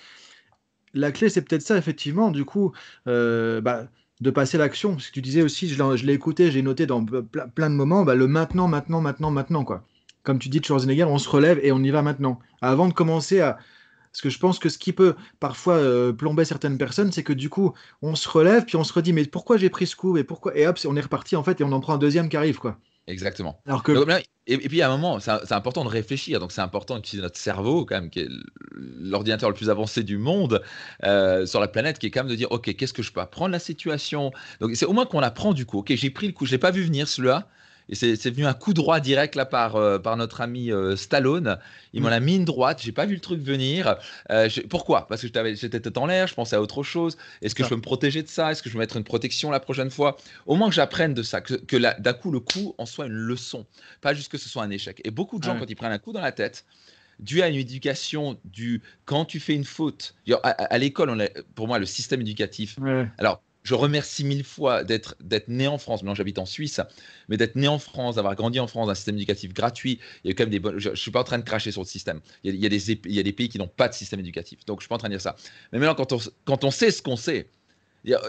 la 0.94 1.12
clé, 1.12 1.30
c'est 1.30 1.42
peut-être 1.42 1.62
ça, 1.62 1.78
effectivement, 1.78 2.32
du 2.32 2.46
coup, 2.46 2.72
euh, 3.08 3.60
bah, 3.60 3.88
de 4.22 4.30
passer 4.32 4.58
l'action. 4.58 4.98
Ce 5.00 5.10
que 5.10 5.16
tu 5.16 5.22
disais 5.22 5.42
aussi, 5.42 5.68
je 5.68 6.06
l'ai 6.06 6.14
écouté, 6.14 6.50
j'ai 6.50 6.62
noté 6.62 6.86
dans 6.86 7.04
plein 7.04 7.70
de 7.70 7.76
moments, 7.76 8.06
bah, 8.06 8.16
le 8.16 8.28
maintenant, 8.28 8.70
maintenant, 8.70 9.02
maintenant, 9.02 9.32
maintenant, 9.32 9.66
quoi. 9.66 9.86
Comme 10.24 10.40
tu 10.40 10.48
dis 10.48 10.62
Schwarzenegger, 10.64 11.04
on 11.04 11.18
se 11.18 11.28
relève 11.28 11.60
et 11.62 11.74
on 11.74 11.84
y 11.84 11.90
va 11.90 12.02
maintenant. 12.02 12.40
Avant 12.62 12.88
de 12.88 12.94
commencer 12.94 13.42
à, 13.42 13.58
parce 14.12 14.22
que 14.22 14.30
je 14.30 14.40
pense 14.40 14.60
que 14.60 14.70
ce 14.70 14.78
qui 14.78 14.94
peut 14.94 15.16
parfois 15.40 15.76
euh, 15.76 16.12
plomber 16.12 16.46
certaines 16.46 16.78
personnes, 16.78 17.12
c'est 17.12 17.24
que 17.24 17.34
du 17.34 17.50
coup, 17.50 17.74
on 18.02 18.16
se 18.16 18.28
relève, 18.28 18.66
puis 18.66 18.76
on 18.76 18.84
se 18.84 18.94
redit, 18.94 19.14
mais 19.14 19.26
pourquoi 19.26 19.58
j'ai 19.58 19.70
pris 19.70 19.88
ce 19.88 19.96
coup 19.96 20.18
et 20.18 20.24
pourquoi 20.24 20.58
Et 20.58 20.68
hop, 20.68 20.80
on 20.86 20.96
est 20.96 21.02
reparti 21.02 21.36
en 21.36 21.44
fait, 21.44 21.62
et 21.62 21.64
on 21.64 21.72
en 21.72 21.80
prend 21.80 21.94
un 21.94 21.98
deuxième 21.98 22.30
qui 22.30 22.38
arrive, 22.38 22.58
quoi. 22.58 22.78
Exactement. 23.10 23.60
Alors 23.66 23.82
que... 23.82 23.92
et, 24.46 24.58
puis 24.58 24.82
à 24.84 24.88
un 24.88 24.96
moment, 24.96 25.20
c'est 25.20 25.52
important 25.52 25.84
de 25.84 25.90
réfléchir. 25.90 26.40
Donc 26.40 26.52
c'est 26.52 26.62
important 26.62 26.96
d'utiliser 26.96 27.24
notre 27.24 27.38
cerveau, 27.38 27.86
quand 27.86 27.96
même, 27.96 28.10
qui 28.12 28.20
est 28.20 28.30
l'ordinateur 28.72 29.50
le 29.50 29.56
plus 29.56 29.70
avancé 29.70 30.04
du 30.04 30.18
monde 30.18 30.62
euh, 31.04 31.46
sur 31.48 31.60
la 31.60 31.68
planète, 31.68 31.98
qui 31.98 32.06
est 32.06 32.12
quand 32.12 32.22
même 32.22 32.30
de 32.30 32.36
dire, 32.36 32.52
ok, 32.52 32.76
qu'est-ce 32.76 32.94
que 32.94 33.02
je 33.02 33.12
peux 33.12 33.22
apprendre 33.22 33.52
la 33.52 33.60
situation? 33.60 34.32
Donc 34.60 34.76
c'est 34.76 34.86
au 34.86 34.94
moins 34.94 35.08
qu'on 35.08 35.22
apprend 35.22 35.54
du 35.54 35.66
coup. 35.66 35.80
Ok, 35.80 35.92
j'ai 35.96 36.12
pris 36.12 36.28
le 36.28 36.34
coup, 36.34 36.46
je 36.46 36.52
l'ai 36.52 36.60
pas 36.60 36.72
vu 36.72 36.84
venir 36.84 37.08
celui-là. 37.08 37.48
Et 37.90 37.96
c'est 37.96 38.30
venu 38.30 38.46
un 38.46 38.54
coup 38.54 38.74
droit 38.74 39.00
direct 39.00 39.36
là 39.36 39.46
par, 39.46 39.76
euh, 39.76 39.98
par 39.98 40.16
notre 40.16 40.42
ami 40.42 40.72
euh, 40.72 40.96
Stallone. 40.96 41.58
Il 41.94 42.02
m'en 42.02 42.10
mm. 42.10 42.14
a 42.14 42.20
mis 42.20 42.36
une 42.36 42.46
droite. 42.46 42.82
J'ai 42.84 42.92
pas 42.92 43.06
vu 43.06 43.16
le 43.16 43.20
truc 43.20 43.42
venir. 43.42 43.98
Euh, 44.30 44.48
pourquoi? 44.70 45.08
Parce 45.08 45.22
que 45.22 45.28
j'étais 45.56 45.80
tête 45.80 45.98
en 45.98 46.06
l'air. 46.06 46.28
Je 46.28 46.36
pensais 46.36 46.56
à 46.56 46.62
autre 46.62 46.84
chose. 46.84 47.18
Est-ce 47.42 47.56
que 47.56 47.64
je 47.64 47.70
peux 47.70 47.76
me 47.76 47.82
protéger 47.82 48.22
de 48.22 48.28
ça? 48.28 48.52
Est-ce 48.52 48.62
que 48.62 48.70
je 48.70 48.76
vais 48.76 48.80
mettre 48.80 48.98
une 48.98 49.04
protection 49.04 49.50
la 49.50 49.60
prochaine 49.60 49.90
fois? 49.90 50.18
Au 50.46 50.56
moins 50.56 50.70
que 50.70 50.76
j'apprenne 50.76 51.14
de 51.14 51.24
ça. 51.24 51.42
Que, 51.42 51.56
que 51.56 51.78
d'un 52.00 52.14
coup, 52.14 52.32
le 52.32 52.40
coup 52.40 52.76
en 52.78 52.86
soit 52.86 53.08
une 53.08 53.14
leçon. 53.14 53.66
Pas 54.02 54.14
juste 54.14 54.32
que 54.32 54.38
ce 54.38 54.48
soit 54.48 54.64
un 54.64 54.70
échec. 54.70 55.02
Et 55.04 55.12
beaucoup 55.12 55.40
de 55.40 55.44
gens, 55.44 55.58
quand 55.58 55.70
ils 55.70 55.76
prennent 55.76 55.92
un 55.92 56.00
coup 56.00 56.14
dans 56.14 56.22
la 56.22 56.32
tête, 56.32 56.66
dû 57.20 57.42
à 57.42 57.50
une 57.50 57.56
éducation 57.56 58.40
du 58.46 58.82
quand 59.06 59.26
tu 59.26 59.40
fais 59.40 59.56
une 59.56 59.66
faute. 59.66 60.16
À, 60.44 60.78
l'école, 60.78 61.30
pour 61.56 61.68
moi, 61.68 61.80
le 61.80 61.86
système 61.86 62.22
éducatif. 62.22 62.78
Alors, 63.18 63.42
je 63.64 63.76
remercie 63.76 64.24
mille 64.24 64.44
fois 64.44 64.84
d'être 64.84 65.16
né 65.48 65.68
en 65.68 65.78
France. 65.78 66.02
Maintenant, 66.02 66.16
j'habite 66.16 66.40
en 66.40 66.46
Suisse, 66.46 66.82
mais 67.28 67.38
d'être 67.38 67.56
né 67.56 67.68
en 67.68 67.80
France, 67.80 68.16
d'avoir 68.16 68.36
grandi 68.36 68.60
en 68.60 68.68
France, 68.68 68.90
un 68.90 68.96
système 68.96 69.16
éducatif 69.16 69.54
gratuit. 69.54 70.00
Il 70.24 70.30
y 70.30 70.32
a 70.32 70.34
quand 70.34 70.50
même 70.50 70.60
des 70.60 70.80
Je, 70.80 70.90
ne 70.90 70.96
suis 70.96 71.12
pas 71.12 71.22
en 71.22 71.26
train 71.26 71.38
de 71.38 71.44
cracher 71.44 71.72
sur 71.72 71.82
le 71.82 71.88
système. 71.88 72.22
Il 72.44 72.56
y 72.56 72.66
a, 72.66 72.70
des, 72.70 73.34
pays 73.34 73.50
qui 73.50 73.58
n'ont 73.58 73.68
pas 73.68 73.90
de 73.90 73.94
système 73.94 74.20
éducatif. 74.22 74.66
Donc, 74.66 74.80
je 74.80 74.84
suis 74.84 74.90
pas 74.90 74.96
en 74.96 75.00
train 75.00 75.10
de 75.10 75.14
dire 75.14 75.22
ça. 75.22 75.36
Mais 75.72 75.80
maintenant, 75.80 75.96
quand 76.46 76.64
on, 76.64 76.72
sait 76.72 76.92
ce 76.92 77.02
qu'on 77.02 77.18
sait, 77.18 77.50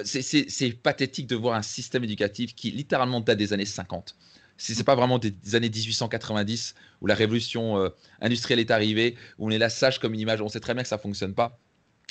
c'est 0.04 0.72
pathétique 0.82 1.28
de 1.28 1.36
voir 1.36 1.54
un 1.54 1.62
système 1.62 2.04
éducatif 2.04 2.54
qui 2.54 2.72
littéralement 2.72 3.20
date 3.20 3.38
des 3.38 3.52
années 3.52 3.66
50 3.66 4.16
si 4.56 4.74
c'est 4.74 4.84
pas 4.84 4.94
vraiment 4.94 5.18
des, 5.18 5.32
années 5.54 5.70
1890 5.70 6.74
où 7.00 7.06
la 7.06 7.14
révolution 7.14 7.78
euh, 7.78 7.88
industrielle 8.20 8.60
est 8.60 8.70
arrivée, 8.70 9.16
où 9.38 9.46
on 9.46 9.50
est 9.50 9.56
là 9.56 9.70
sage 9.70 9.98
comme 9.98 10.12
une 10.12 10.20
image, 10.20 10.42
on 10.42 10.50
sait 10.50 10.60
très 10.60 10.74
bien 10.74 10.82
que 10.82 10.88
ça 10.90 10.98
fonctionne 10.98 11.32
pas. 11.32 11.58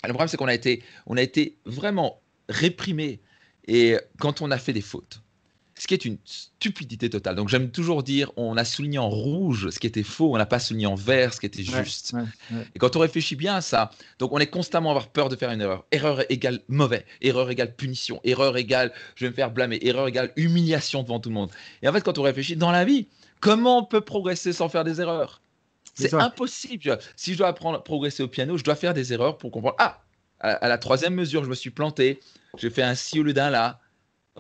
Le 0.04 0.10
problème, 0.10 0.30
c'est 0.30 0.38
qu'on 0.38 0.48
a 0.48 1.22
été 1.22 1.58
vraiment 1.66 2.24
réprimé 2.50 3.22
et 3.68 3.98
quand 4.20 4.42
on 4.42 4.52
a 4.52 4.58
fait 4.58 4.74
des 4.74 4.82
fautes 4.82 5.22
ce 5.80 5.88
qui 5.88 5.94
est 5.94 6.04
une 6.04 6.18
stupidité 6.26 7.10
totale. 7.10 7.36
Donc 7.36 7.48
j'aime 7.48 7.72
toujours 7.72 8.04
dire, 8.04 8.32
on 8.36 8.58
a 8.58 8.66
souligné 8.66 8.98
en 8.98 9.10
rouge 9.10 9.70
ce 9.70 9.80
qui 9.80 9.88
était 9.88 10.04
faux, 10.04 10.34
on 10.34 10.38
n'a 10.38 10.46
pas 10.46 10.60
souligné 10.60 10.88
en 10.88 10.96
vert 10.96 11.34
ce 11.34 11.40
qui 11.40 11.46
était 11.46 11.64
juste. 11.64 12.14
Et 12.76 12.80
quand 12.80 12.98
on 12.98 13.00
réfléchit 13.00 13.38
bien 13.38 13.56
à 13.56 13.62
ça, 13.62 13.90
donc 14.20 14.34
on 14.34 14.40
est 14.40 14.48
constamment 14.48 14.90
à 14.90 14.92
avoir 14.92 15.08
peur 15.08 15.30
de 15.30 15.38
faire 15.38 15.52
une 15.52 15.62
erreur. 15.62 15.86
Erreur 15.92 16.30
égale 16.30 16.60
mauvais, 16.68 17.06
erreur 17.22 17.50
égale 17.50 17.74
punition, 17.74 18.20
erreur 18.26 18.58
égale 18.58 18.92
je 19.16 19.24
vais 19.24 19.30
me 19.32 19.36
faire 19.36 19.52
blâmer, 19.52 19.80
erreur 19.82 20.10
égale 20.10 20.34
humiliation 20.36 21.02
devant 21.02 21.22
tout 21.22 21.30
le 21.30 21.36
monde. 21.36 21.50
Et 21.82 21.88
en 21.88 21.94
fait, 21.94 22.02
quand 22.02 22.18
on 22.18 22.24
réfléchit 22.24 22.58
dans 22.58 22.72
la 22.72 22.84
vie, 22.84 23.08
comment 23.40 23.80
on 23.80 23.86
peut 23.86 24.02
progresser 24.02 24.52
sans 24.52 24.68
faire 24.68 24.84
des 24.84 25.00
erreurs? 25.00 25.42
C'est 25.96 26.14
impossible. 26.14 27.00
Si 27.16 27.34
je 27.34 27.38
dois 27.38 27.48
apprendre 27.48 27.78
à 27.78 27.84
progresser 27.84 28.22
au 28.22 28.28
piano, 28.28 28.58
je 28.58 28.64
dois 28.66 28.76
faire 28.76 28.94
des 28.94 29.14
erreurs 29.14 29.38
pour 29.38 29.52
comprendre. 29.52 29.76
Ah, 29.80 30.02
à 30.42 30.68
la 30.68 30.78
troisième 30.78 31.14
mesure, 31.14 31.44
je 31.44 31.50
me 31.50 31.56
suis 31.56 31.70
planté, 31.70 32.20
j'ai 32.58 32.70
fait 32.70 32.84
un 32.84 32.96
si 32.96 33.20
au 33.20 33.24
lieu 33.24 33.34
d'un 33.34 33.50
là 33.50 33.80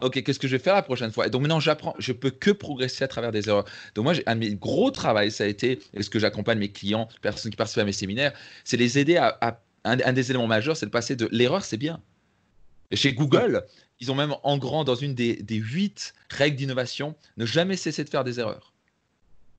ok, 0.01 0.23
qu'est-ce 0.23 0.39
que 0.39 0.47
je 0.47 0.55
vais 0.55 0.63
faire 0.63 0.75
la 0.75 0.81
prochaine 0.81 1.11
fois? 1.11 1.27
Et 1.27 1.29
donc 1.29 1.41
maintenant, 1.41 1.59
j'apprends, 1.59 1.95
je 1.99 2.11
peux 2.11 2.31
que 2.31 2.51
progresser 2.51 3.03
à 3.03 3.07
travers 3.07 3.31
des 3.31 3.49
erreurs. 3.49 3.65
Donc 3.95 4.05
moi, 4.05 4.13
un 4.25 4.35
de 4.35 4.39
mes 4.39 4.55
gros 4.55 4.91
travaux, 4.91 5.29
ça 5.29 5.43
a 5.43 5.47
été, 5.47 5.79
et 5.93 6.03
ce 6.03 6.09
que 6.09 6.19
j'accompagne 6.19 6.59
mes 6.59 6.71
clients, 6.71 7.07
personnes 7.21 7.51
qui 7.51 7.57
participent 7.57 7.81
à 7.81 7.85
mes 7.85 7.91
séminaires, 7.91 8.33
c'est 8.63 8.77
les 8.77 8.99
aider 8.99 9.17
à, 9.17 9.61
un, 9.83 10.13
des 10.13 10.29
éléments 10.31 10.47
majeurs, 10.47 10.77
c'est 10.77 10.85
de 10.85 10.91
passer 10.91 11.15
de 11.15 11.27
l'erreur, 11.31 11.63
c'est 11.63 11.77
bien. 11.77 12.01
Et 12.91 12.95
chez 12.95 13.13
Google, 13.13 13.65
ils 13.99 14.11
ont 14.11 14.15
même 14.15 14.35
en 14.43 14.57
grand 14.57 14.83
dans 14.83 14.95
une 14.95 15.13
des, 15.13 15.37
huit 15.49 16.13
règles 16.29 16.57
d'innovation, 16.57 17.15
ne 17.37 17.45
jamais 17.45 17.77
cesser 17.77 18.03
de 18.03 18.09
faire 18.09 18.23
des 18.23 18.39
erreurs. 18.39 18.73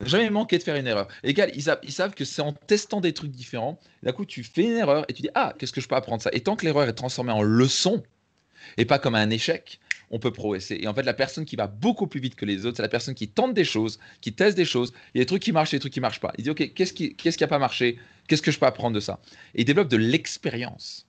Ne 0.01 0.07
jamais 0.07 0.31
manquer 0.31 0.57
de 0.59 0.63
faire 0.63 0.77
une 0.77 0.87
erreur. 0.87 1.09
Égal, 1.23 1.51
ils, 1.55 1.65
ils 1.83 1.93
savent 1.93 2.15
que 2.15 2.25
c'est 2.25 2.43
en 2.43 2.53
testant 2.53 3.01
des 3.01 3.13
trucs 3.13 3.31
différents, 3.31 3.79
d'un 4.03 4.13
coup, 4.13 4.25
tu 4.25 4.43
fais 4.43 4.65
une 4.65 4.77
erreur 4.77 5.05
et 5.09 5.13
tu 5.13 5.23
dis, 5.23 5.29
ah, 5.35 5.55
qu'est-ce 5.59 5.73
que 5.73 5.81
je 5.81 5.89
peux 5.89 5.95
apprendre 5.95 6.23
ça? 6.23 6.31
Et 6.33 6.41
tant 6.41 6.57
que 6.57 6.65
l'erreur 6.65 6.89
est 6.89 6.95
transformée 6.95 7.33
en 7.33 7.43
leçon, 7.43 8.03
et 8.77 8.85
pas 8.85 8.99
comme 8.99 9.15
un 9.15 9.31
échec, 9.31 9.81
on 10.11 10.19
peut 10.19 10.33
progresser. 10.33 10.79
Et 10.81 10.89
en 10.89 10.95
fait, 10.95 11.03
la 11.03 11.15
personne 11.15 11.45
qui 11.45 11.57
va 11.57 11.67
beaucoup 11.67 12.07
plus 12.07 12.21
vite 12.21 12.35
que 12.35 12.45
les 12.45 12.67
autres, 12.67 12.77
c'est 12.77 12.83
la 12.83 12.89
personne 12.89 13.15
qui 13.15 13.29
tente 13.29 13.55
des 13.55 13.65
choses, 13.65 13.99
qui 14.21 14.33
teste 14.33 14.57
des 14.57 14.65
choses. 14.65 14.93
Il 15.15 15.19
y 15.19 15.21
a 15.21 15.23
des 15.23 15.27
trucs 15.27 15.43
qui 15.43 15.53
marchent 15.53 15.71
des 15.71 15.79
trucs 15.79 15.93
qui 15.93 16.01
marchent 16.01 16.21
pas. 16.21 16.33
Il 16.37 16.45
dit, 16.45 16.51
OK, 16.51 16.73
qu'est-ce 16.75 16.93
qui 16.93 17.17
n'a 17.25 17.33
qui 17.33 17.47
pas 17.47 17.59
marché? 17.59 17.99
Qu'est-ce 18.27 18.43
que 18.43 18.51
je 18.51 18.59
peux 18.59 18.67
apprendre 18.67 18.95
de 18.95 19.01
ça? 19.01 19.21
Et 19.55 19.63
il 19.63 19.65
développe 19.65 19.89
de 19.89 19.97
l'expérience. 19.97 21.07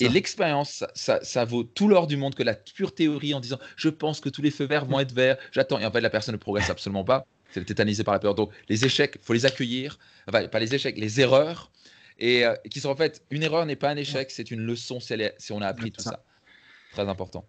Et 0.00 0.08
l'expérience, 0.08 0.84
ça, 0.94 1.44
vaut 1.44 1.64
tout 1.64 1.88
l'or 1.88 2.06
du 2.06 2.16
monde 2.16 2.34
que 2.34 2.42
la 2.42 2.54
pure 2.54 2.94
théorie 2.94 3.34
en 3.34 3.40
disant 3.40 3.58
je 3.76 3.88
pense 3.88 4.20
que 4.20 4.28
tous 4.28 4.42
les 4.42 4.50
feux 4.50 4.64
verts 4.64 4.86
vont 4.86 5.00
être 5.00 5.12
verts, 5.12 5.36
j'attends. 5.52 5.78
Et 5.78 5.86
en 5.86 5.90
fait, 5.90 6.00
la 6.00 6.10
personne 6.10 6.34
ne 6.34 6.38
progresse 6.38 6.70
absolument 6.70 7.04
pas. 7.04 7.26
C'est 7.50 7.64
tétanisé 7.64 8.02
par 8.02 8.14
la 8.14 8.20
peur. 8.20 8.34
Donc, 8.34 8.50
les 8.68 8.86
échecs, 8.86 9.16
il 9.16 9.24
faut 9.24 9.34
les 9.34 9.44
accueillir. 9.44 9.98
Enfin, 10.26 10.48
pas 10.48 10.58
les 10.58 10.74
échecs, 10.74 10.96
les 10.96 11.20
erreurs. 11.20 11.70
Et 12.18 12.46
euh, 12.46 12.54
qui 12.70 12.80
sont 12.80 12.88
en 12.88 12.96
fait, 12.96 13.22
une 13.30 13.42
erreur 13.42 13.66
n'est 13.66 13.76
pas 13.76 13.90
un 13.90 13.96
échec, 13.96 14.30
c'est 14.30 14.50
une 14.50 14.60
leçon 14.60 15.00
si, 15.00 15.14
si 15.38 15.52
on 15.52 15.60
a 15.60 15.66
appris 15.66 15.90
tout 15.90 16.02
ça. 16.02 16.22
Très 16.92 17.08
important. 17.08 17.46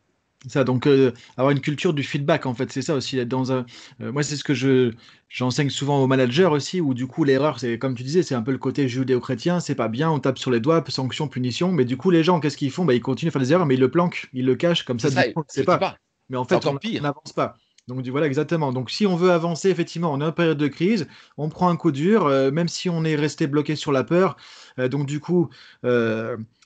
Ça, 0.48 0.64
donc 0.66 0.88
euh, 0.88 1.14
avoir 1.38 1.52
une 1.52 1.62
culture 1.62 1.94
du 1.94 2.04
feedback, 2.04 2.46
en 2.46 2.54
fait, 2.54 2.72
c'est 2.72 2.82
ça 2.82 2.96
aussi. 2.96 3.26
Dans 3.26 3.54
un, 3.54 3.66
euh, 4.02 4.12
moi, 4.12 4.24
c'est 4.24 4.36
ce 4.36 4.44
que 4.44 4.54
je 4.54 4.92
j'enseigne 5.30 5.70
souvent 5.70 6.04
aux 6.04 6.08
managers 6.08 6.46
aussi, 6.46 6.82
où 6.82 6.94
du 6.94 7.08
coup 7.08 7.24
l'erreur, 7.24 7.60
c'est 7.60 7.78
comme 7.80 7.96
tu 7.96 8.04
disais, 8.04 8.24
c'est 8.24 8.36
un 8.36 8.42
peu 8.42 8.52
le 8.52 8.58
côté 8.58 8.88
judéo-chrétien, 8.90 9.62
c'est 9.62 9.74
pas 9.74 9.88
bien, 9.88 10.12
on 10.12 10.20
tape 10.20 10.38
sur 10.38 10.52
les 10.52 10.60
doigts, 10.60 10.84
sanction, 10.90 11.28
punition, 11.28 11.72
mais 11.72 11.86
du 11.86 11.96
coup 11.98 12.12
les 12.12 12.24
gens, 12.24 12.40
qu'est-ce 12.40 12.58
qu'ils 12.58 12.72
font? 12.72 12.84
Bah, 12.86 12.94
Ils 12.94 13.02
continuent 13.02 13.30
à 13.30 13.32
faire 13.32 13.42
des 13.42 13.54
erreurs, 13.54 13.66
mais 13.66 13.76
ils 13.76 13.80
le 13.80 13.90
planquent, 13.90 14.28
ils 14.34 14.46
le 14.46 14.56
cachent, 14.56 14.84
comme 14.84 15.00
ça, 15.00 15.10
c'est 15.48 15.64
pas. 15.64 15.98
Mais 16.30 16.38
en 16.38 16.46
fait, 16.46 16.66
on 16.66 16.78
n'avance 17.02 17.34
pas. 17.34 17.56
Donc 17.88 18.06
voilà, 18.08 18.28
exactement. 18.28 18.72
Donc 18.72 18.92
si 18.92 19.06
on 19.06 19.16
veut 19.16 19.32
avancer, 19.32 19.70
effectivement, 19.70 20.14
on 20.14 20.22
est 20.22 20.26
en 20.26 20.32
période 20.32 20.58
de 20.58 20.68
crise, 20.68 21.08
on 21.38 21.50
prend 21.50 21.70
un 21.70 21.76
coup 21.76 21.92
dur, 21.92 22.28
euh, 22.28 22.50
même 22.50 22.70
si 22.70 22.90
on 22.90 23.04
est 23.04 23.16
resté 23.16 23.48
bloqué 23.48 23.76
sur 23.76 23.92
la 23.92 24.04
peur. 24.04 24.36
donc 24.78 25.06
du 25.06 25.20
coup, 25.20 25.50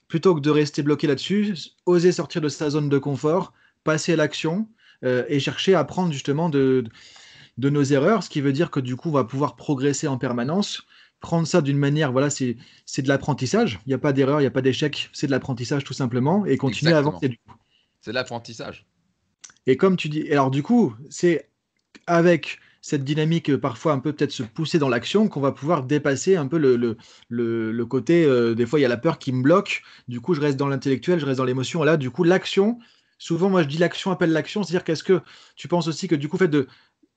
plutôt 0.08 0.36
que 0.36 0.40
de 0.40 0.50
rester 0.50 0.84
bloqué 0.84 1.08
là-dessus, 1.08 1.56
oser 1.86 2.12
sortir 2.12 2.42
de 2.42 2.50
sa 2.50 2.70
zone 2.70 2.90
de 2.90 2.98
confort, 2.98 3.54
passer 3.84 4.14
à 4.14 4.16
l'action 4.16 4.68
euh, 5.04 5.24
et 5.28 5.40
chercher 5.40 5.74
à 5.74 5.80
apprendre 5.80 6.12
justement 6.12 6.50
de, 6.50 6.86
de 7.58 7.70
nos 7.70 7.84
erreurs, 7.84 8.24
ce 8.24 8.30
qui 8.30 8.42
veut 8.42 8.54
dire 8.54 8.72
que 8.72 8.80
du 8.80 8.96
coup, 8.96 9.10
on 9.10 9.14
va 9.14 9.24
pouvoir 9.24 9.56
progresser 9.56 10.08
en 10.08 10.18
permanence. 10.18 10.84
Prendre 11.20 11.48
ça 11.48 11.62
d'une 11.62 11.78
manière, 11.78 12.12
voilà, 12.12 12.30
c'est 12.30 12.56
de 12.56 13.08
l'apprentissage. 13.08 13.80
Il 13.86 13.90
n'y 13.90 13.96
a 13.96 13.98
pas 13.98 14.14
d'erreur, 14.14 14.40
il 14.40 14.44
n'y 14.44 14.48
a 14.48 14.52
pas 14.52 14.62
d'échec, 14.62 15.10
c'est 15.14 15.26
de 15.26 15.32
l'apprentissage 15.32 15.84
tout 15.84 15.94
simplement 15.94 16.46
et 16.46 16.58
continuer 16.58 16.94
à 16.94 17.00
avancer. 17.00 17.40
C'est 18.02 18.12
de 18.12 18.16
l'apprentissage. 18.16 18.86
Et 19.66 19.78
comme 19.78 19.98
tu 19.98 20.10
dis, 20.10 20.32
alors 20.32 20.52
du 20.52 20.62
coup, 20.62 20.96
c'est 21.10 21.50
avec 22.06 22.60
cette 22.88 23.04
dynamique 23.04 23.50
euh, 23.50 23.60
parfois 23.60 23.92
un 23.92 24.00
peu 24.00 24.14
peut-être 24.14 24.32
se 24.32 24.44
pousser 24.44 24.80
dans 24.80 24.88
l'action 24.88 25.28
qu'on 25.28 25.42
va 25.42 25.52
pouvoir 25.52 25.84
dépasser 25.84 26.38
un 26.38 26.48
peu 26.48 26.58
le, 26.58 27.86
côté, 27.86 28.24
euh, 28.24 28.56
des 28.56 28.66
fois 28.66 28.80
il 28.80 28.84
y 28.84 28.86
a 28.86 28.88
la 28.88 28.96
peur 28.96 29.20
qui 29.20 29.34
me 29.34 29.42
bloque, 29.44 29.82
du 30.08 30.22
coup 30.22 30.34
je 30.34 30.40
reste 30.40 30.56
dans 30.56 30.70
l'intellectuel, 30.70 31.20
je 31.20 31.26
reste 31.26 31.40
dans 31.40 31.44
l'émotion, 31.44 31.84
là 31.84 31.98
du 31.98 32.12
coup 32.12 32.24
l'action, 32.24 32.80
souvent, 33.18 33.50
moi, 33.50 33.64
je 33.64 33.68
dis 33.68 33.78
l'action 33.78 34.12
appelle 34.12 34.32
l'action. 34.32 34.64
C'est-à-dire 34.64 34.84
qu'est-ce 34.84 35.04
que 35.04 35.22
tu 35.56 35.68
penses 35.68 35.88
aussi 35.88 36.08
que 36.08 36.16
du 36.16 36.30
coup, 36.30 36.38
fait 36.38 36.48
de 36.48 36.68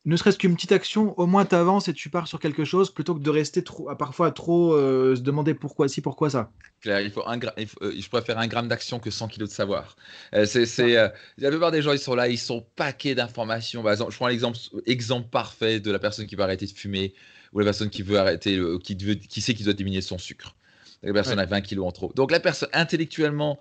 ne 0.07 0.17
serait-ce 0.17 0.39
qu'une 0.39 0.55
petite 0.55 0.73
action, 0.73 1.19
au 1.19 1.27
moins 1.27 1.45
tu 1.45 1.55
avances 1.55 1.89
et 1.89 1.93
tu 1.93 2.09
pars 2.09 2.27
sur 2.27 2.41
quelque 2.41 2.65
chose 2.65 2.91
plutôt 2.91 3.15
que 3.15 3.21
de 3.21 3.31
rester 3.31 3.63
trop, 3.63 3.95
parfois 3.97 4.31
trop 4.31 4.73
euh, 4.73 5.15
se 5.15 5.21
demander 5.21 5.53
pourquoi 5.53 5.89
si, 5.89 6.01
pourquoi 6.01 6.31
ça. 6.31 6.51
Claire, 6.81 7.03
il 7.03 7.11
faut 7.11 7.23
un 7.27 7.39
euh, 7.39 7.93
je 7.99 8.09
préfère 8.09 8.39
un 8.39 8.47
gramme 8.47 8.69
d'action 8.69 8.99
que 8.99 9.11
100 9.11 9.29
kilos 9.29 9.51
de 9.51 9.55
savoir. 9.55 9.97
Euh, 10.35 10.47
c'est, 10.47 10.95
la 11.37 11.51
plupart 11.51 11.71
des 11.71 11.83
gens, 11.83 11.93
ils 11.93 11.99
sont 11.99 12.15
là, 12.15 12.29
ils 12.29 12.39
sont 12.39 12.65
paquets 12.77 13.15
d'informations. 13.15 13.83
Bah, 13.83 13.95
je 13.95 14.17
prends 14.17 14.29
l'exemple 14.29 14.59
exemple 14.87 15.29
parfait 15.29 15.81
de 15.81 15.91
la 15.91 15.99
personne 15.99 16.27
qui 16.27 16.35
va 16.35 16.45
arrêter 16.45 16.67
de 16.67 16.73
fumer 16.73 17.15
ou 17.53 17.59
la 17.59 17.67
personne 17.67 17.91
qui 17.91 18.03
veut 18.03 18.19
arrêter, 18.19 18.59
qui, 18.83 18.95
veut, 18.95 19.15
qui 19.15 19.41
sait 19.43 19.53
qu'il 19.53 19.65
doit 19.65 19.75
diminuer 19.75 20.01
son 20.01 20.17
sucre. 20.17 20.55
La 21.03 21.13
personne 21.13 21.39
a 21.39 21.47
20 21.47 21.61
kilos 21.63 21.87
en 21.87 21.93
trop. 21.93 22.13
Donc 22.15 22.31
la 22.31 22.41
personne 22.41 22.69
intellectuellement, 22.73 23.59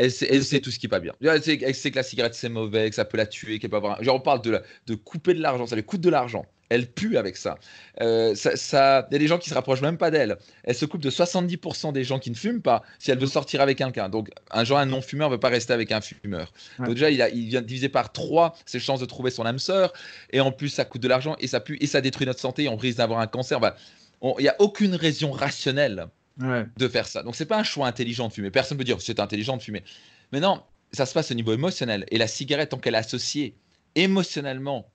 elle 0.00 0.44
sait, 0.44 0.60
tout 0.60 0.70
ce 0.70 0.78
qui 0.78 0.86
n'est 0.86 0.90
pas 0.90 1.00
bien. 1.00 1.12
Elle 1.20 1.42
sait, 1.42 1.90
que 1.90 1.96
la 1.96 2.02
cigarette 2.02 2.34
c'est 2.34 2.48
mauvais, 2.48 2.88
que 2.88 2.96
ça 2.96 3.04
peut 3.04 3.18
la 3.18 3.26
tuer, 3.26 3.58
qu'elle 3.58 3.70
peut 3.70 3.76
avoir. 3.76 4.02
Genre 4.02 4.16
on 4.16 4.20
parle 4.20 4.40
de, 4.42 4.60
de 4.86 4.94
couper 4.94 5.34
de 5.34 5.42
l'argent, 5.42 5.66
ça 5.66 5.76
lui 5.76 5.84
coûte 5.84 6.00
de 6.00 6.10
l'argent. 6.10 6.46
Elle 6.70 6.86
pue 6.86 7.16
avec 7.16 7.36
ça. 7.36 7.58
Euh, 8.00 8.34
ça, 8.36 9.06
il 9.10 9.14
y 9.14 9.16
a 9.16 9.18
des 9.18 9.26
gens 9.26 9.38
qui 9.38 9.50
se 9.50 9.54
rapprochent 9.54 9.82
même 9.82 9.98
pas 9.98 10.12
d'elle. 10.12 10.36
Elle 10.62 10.76
se 10.76 10.84
coupe 10.84 11.00
de 11.00 11.10
70% 11.10 11.92
des 11.92 12.04
gens 12.04 12.20
qui 12.20 12.30
ne 12.30 12.36
fument 12.36 12.62
pas 12.62 12.82
si 13.00 13.10
elle 13.10 13.18
veut 13.18 13.26
sortir 13.26 13.60
avec 13.60 13.78
quelqu'un. 13.78 14.08
Donc 14.08 14.30
un 14.52 14.62
genre 14.62 14.78
un 14.78 14.86
non 14.86 15.02
fumeur 15.02 15.28
ne 15.28 15.34
veut 15.34 15.40
pas 15.40 15.48
rester 15.48 15.72
avec 15.72 15.90
un 15.90 16.00
fumeur. 16.00 16.52
Donc 16.78 16.90
déjà 16.90 17.10
il, 17.10 17.20
a, 17.20 17.28
il 17.28 17.48
vient 17.48 17.60
diviser 17.60 17.88
par 17.88 18.12
3 18.12 18.54
ses 18.66 18.78
chances 18.78 19.00
de 19.00 19.06
trouver 19.06 19.32
son 19.32 19.44
âme 19.44 19.58
sœur. 19.58 19.92
Et 20.30 20.40
en 20.40 20.52
plus 20.52 20.68
ça 20.68 20.84
coûte 20.84 21.02
de 21.02 21.08
l'argent 21.08 21.34
et 21.40 21.48
ça 21.48 21.58
pue 21.58 21.76
et 21.80 21.88
ça 21.88 22.00
détruit 22.00 22.26
notre 22.26 22.40
santé. 22.40 22.64
Et 22.64 22.68
on 22.68 22.76
risque 22.76 22.98
d'avoir 22.98 23.18
un 23.18 23.26
cancer. 23.26 23.58
il 24.22 24.42
n'y 24.42 24.48
a 24.48 24.56
aucune 24.60 24.94
raison 24.94 25.32
rationnelle 25.32 26.06
de 26.40 26.88
faire 26.88 27.06
ça. 27.06 27.22
Donc 27.22 27.36
c'est 27.36 27.46
pas 27.46 27.58
un 27.58 27.64
choix 27.64 27.86
intelligent 27.86 28.28
de 28.28 28.32
fumer. 28.32 28.50
Personne 28.50 28.76
ne 28.76 28.80
peut 28.80 28.84
dire 28.84 29.00
c'est 29.00 29.20
intelligent 29.20 29.56
de 29.56 29.62
fumer. 29.62 29.82
Mais 30.32 30.40
non, 30.40 30.62
ça 30.92 31.06
se 31.06 31.14
passe 31.14 31.30
au 31.30 31.34
niveau 31.34 31.52
émotionnel. 31.52 32.06
Et 32.10 32.18
la 32.18 32.26
cigarette, 32.26 32.70
tant 32.70 32.78
qu'elle 32.78 32.94
est 32.94 32.98
associée 32.98 33.54
émotionnellement, 33.94 34.90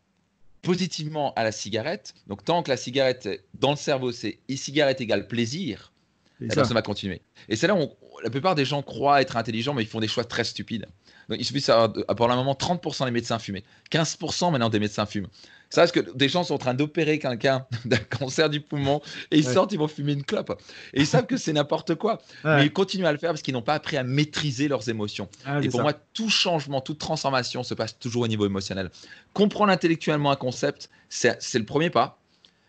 positivement 0.62 1.34
à 1.36 1.43
la 1.43 1.51
cigarette, 1.51 2.15
donc 2.27 2.43
tant 2.43 2.63
que 2.63 2.69
la 2.69 2.77
cigarette 2.77 3.29
dans 3.53 3.71
le 3.71 3.75
cerveau, 3.77 4.12
c'est 4.12 4.39
cigarette 4.49 4.99
égale 5.01 5.27
plaisir, 5.27 5.91
la 6.39 6.53
personne 6.55 6.73
va 6.73 6.81
continuer. 6.81 7.21
Et 7.49 7.55
c'est 7.55 7.67
là 7.67 7.75
où 7.75 7.89
la 8.23 8.29
plupart 8.29 8.55
des 8.55 8.65
gens 8.65 8.81
croient 8.81 9.21
être 9.21 9.38
intelligents, 9.38 9.73
mais 9.73 9.84
ils 9.84 9.88
font 9.88 9.99
des 9.99 10.08
choix 10.08 10.23
très 10.23 10.43
stupides. 10.43 10.88
Donc, 11.29 11.39
il 11.39 11.45
suffit 11.45 11.60
de 11.60 11.65
savoir, 11.65 11.93
pour 11.93 12.27
le 12.27 12.36
moment, 12.36 12.53
30% 12.53 13.05
des 13.05 13.12
médecins 13.12 13.39
fumaient. 13.39 13.63
15% 13.91 14.51
maintenant 14.51 14.69
des 14.69 14.79
médecins 14.79 15.05
fument. 15.05 15.27
Ça, 15.69 15.82
parce 15.82 15.91
que 15.91 15.99
des 16.15 16.30
gens 16.30 16.43
sont 16.43 16.54
en 16.54 16.60
train 16.60 16.73
d'opérer 16.73 17.19
quelqu'un 17.19 17.65
d'un 17.86 17.97
cancer 17.97 18.49
du 18.49 18.62
poumon 18.62 19.01
et 19.32 19.38
ils 19.38 19.43
sortent, 19.43 19.71
ils 19.71 19.80
vont 19.80 19.88
fumer 19.88 20.13
une 20.13 20.23
clope. 20.23 20.62
Et 20.93 21.01
ils 21.01 21.08
savent 21.08 21.25
que 21.25 21.38
c'est 21.38 21.54
n'importe 21.54 21.95
quoi. 21.95 22.21
Mais 22.43 22.65
ils 22.65 22.73
continuent 22.73 23.06
à 23.06 23.12
le 23.12 23.17
faire 23.17 23.32
parce 23.32 23.41
qu'ils 23.41 23.54
n'ont 23.54 23.62
pas 23.62 23.73
appris 23.73 23.97
à 23.97 24.04
maîtriser 24.04 24.67
leurs 24.67 24.89
émotions. 24.89 25.28
Ah, 25.45 25.62
et 25.62 25.69
pour 25.69 25.82
moi, 25.82 25.93
tout 26.13 26.30
changement, 26.30 26.82
toute 26.82 26.99
transformation 26.99 27.63
se 27.63 27.73
passe 27.73 27.97
toujours 27.97 28.23
au 28.23 28.28
niveau 28.28 28.45
émotionnel. 28.45 28.89
Comprendre 29.34 29.71
intellectuellement 29.71 30.32
un 30.32 30.36
concept, 30.36 30.89
c'est 31.10 31.39
le 31.56 31.65
premier 31.65 31.89
pas, 31.89 32.19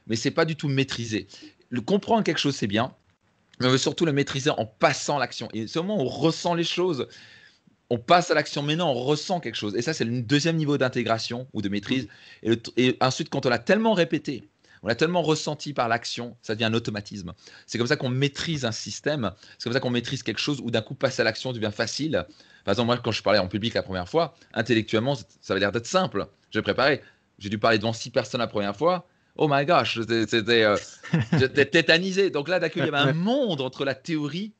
mais 0.06 0.16
c'est 0.16 0.30
pas 0.30 0.44
du 0.44 0.56
tout 0.56 0.68
maîtriser. 0.68 1.26
Le 1.68 1.80
comprendre 1.80 2.22
quelque 2.22 2.38
chose, 2.38 2.54
c'est 2.54 2.66
bien, 2.66 2.92
mais 3.60 3.66
on 3.66 3.70
veut 3.70 3.78
surtout 3.78 4.04
le 4.04 4.12
maîtriser 4.12 4.50
en 4.50 4.66
passant 4.66 5.18
l'action. 5.18 5.48
Et 5.52 5.66
c'est 5.66 5.78
au 5.78 5.82
moment 5.82 6.02
où 6.02 6.06
on 6.06 6.08
ressent 6.08 6.54
les 6.54 6.64
choses, 6.64 7.08
on 7.90 7.98
passe 7.98 8.30
à 8.30 8.34
l'action, 8.34 8.62
mais 8.62 8.76
non, 8.76 8.86
on 8.86 8.94
ressent 8.94 9.40
quelque 9.40 9.54
chose. 9.54 9.76
Et 9.76 9.82
ça, 9.82 9.92
c'est 9.92 10.04
le 10.04 10.22
deuxième 10.22 10.56
niveau 10.56 10.76
d'intégration 10.78 11.46
ou 11.52 11.62
de 11.62 11.68
maîtrise. 11.68 12.08
Et, 12.42 12.96
ensuite, 13.00 13.30
quand 13.30 13.46
on 13.46 13.48
l'a 13.48 13.58
tellement 13.58 13.94
répété, 13.94 14.48
on 14.82 14.88
l'a 14.88 14.94
tellement 14.94 15.22
ressenti 15.22 15.72
par 15.72 15.88
l'action, 15.88 16.36
ça 16.42 16.54
devient 16.54 16.66
un 16.66 16.74
automatisme. 16.74 17.32
C'est 17.66 17.78
comme 17.78 17.86
ça 17.86 17.96
qu'on 17.96 18.08
maîtrise 18.08 18.64
un 18.64 18.72
système, 18.72 19.32
c'est 19.58 19.64
comme 19.64 19.72
ça 19.72 19.80
qu'on 19.80 19.90
maîtrise 19.90 20.22
quelque 20.22 20.40
chose 20.40 20.60
où 20.60 20.70
d'un 20.70 20.82
coup, 20.82 20.94
passer 20.94 21.22
à 21.22 21.24
l'action 21.24 21.52
devient 21.52 21.70
facile. 21.72 22.26
Par 22.64 22.72
exemple, 22.72 22.86
moi, 22.86 22.98
quand 22.98 23.12
je 23.12 23.22
parlais 23.22 23.38
en 23.38 23.48
public 23.48 23.74
la 23.74 23.82
première 23.82 24.08
fois, 24.08 24.34
intellectuellement, 24.52 25.14
ça 25.14 25.52
avait 25.52 25.60
l'air 25.60 25.72
d'être 25.72 25.86
simple. 25.86 26.26
J'ai 26.50 26.62
préparé. 26.62 27.02
J'ai 27.38 27.48
dû 27.50 27.58
parler 27.58 27.78
devant 27.78 27.92
six 27.92 28.10
personnes 28.10 28.40
la 28.40 28.46
première 28.46 28.76
fois. 28.76 29.06
Oh 29.36 29.48
my 29.50 29.64
gosh, 29.66 30.00
c'était 30.00 30.62
euh, 30.62 30.76
tétanisé. 31.70 32.30
Donc 32.30 32.48
là, 32.48 32.58
coup, 32.58 32.78
il 32.78 32.84
y 32.86 32.88
avait 32.88 32.96
un 32.96 33.12
monde 33.12 33.60
entre 33.60 33.84
la 33.84 33.94
théorie 33.94 34.54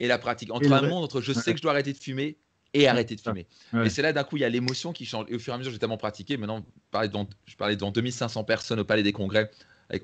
et 0.00 0.08
la 0.08 0.18
pratique, 0.18 0.52
entre 0.52 0.72
un 0.72 0.82
monde 0.82 1.04
entre 1.04 1.20
je 1.20 1.32
sais 1.32 1.52
que 1.52 1.58
je 1.58 1.62
dois 1.62 1.72
arrêter 1.72 1.92
de 1.92 1.98
fumer 1.98 2.36
et 2.74 2.86
arrêter 2.86 3.16
de 3.16 3.20
fumer. 3.20 3.46
Et 3.84 3.88
c'est 3.88 4.02
là 4.02 4.12
d'un 4.12 4.24
coup, 4.24 4.36
il 4.36 4.40
y 4.40 4.44
a 4.44 4.48
l'émotion 4.48 4.92
qui 4.92 5.04
change. 5.04 5.26
Et 5.28 5.34
au 5.34 5.38
fur 5.38 5.52
et 5.52 5.56
à 5.56 5.58
mesure, 5.58 5.72
j'ai 5.72 5.78
tellement 5.78 5.96
pratiqué. 5.96 6.36
Maintenant, 6.36 6.58
je 6.60 6.90
parlais 6.90 7.08
devant, 7.08 7.28
je 7.46 7.56
parlais 7.56 7.76
devant 7.76 7.90
2500 7.90 8.44
personnes 8.44 8.80
au 8.80 8.84
Palais 8.84 9.02
des 9.02 9.12
Congrès. 9.12 9.50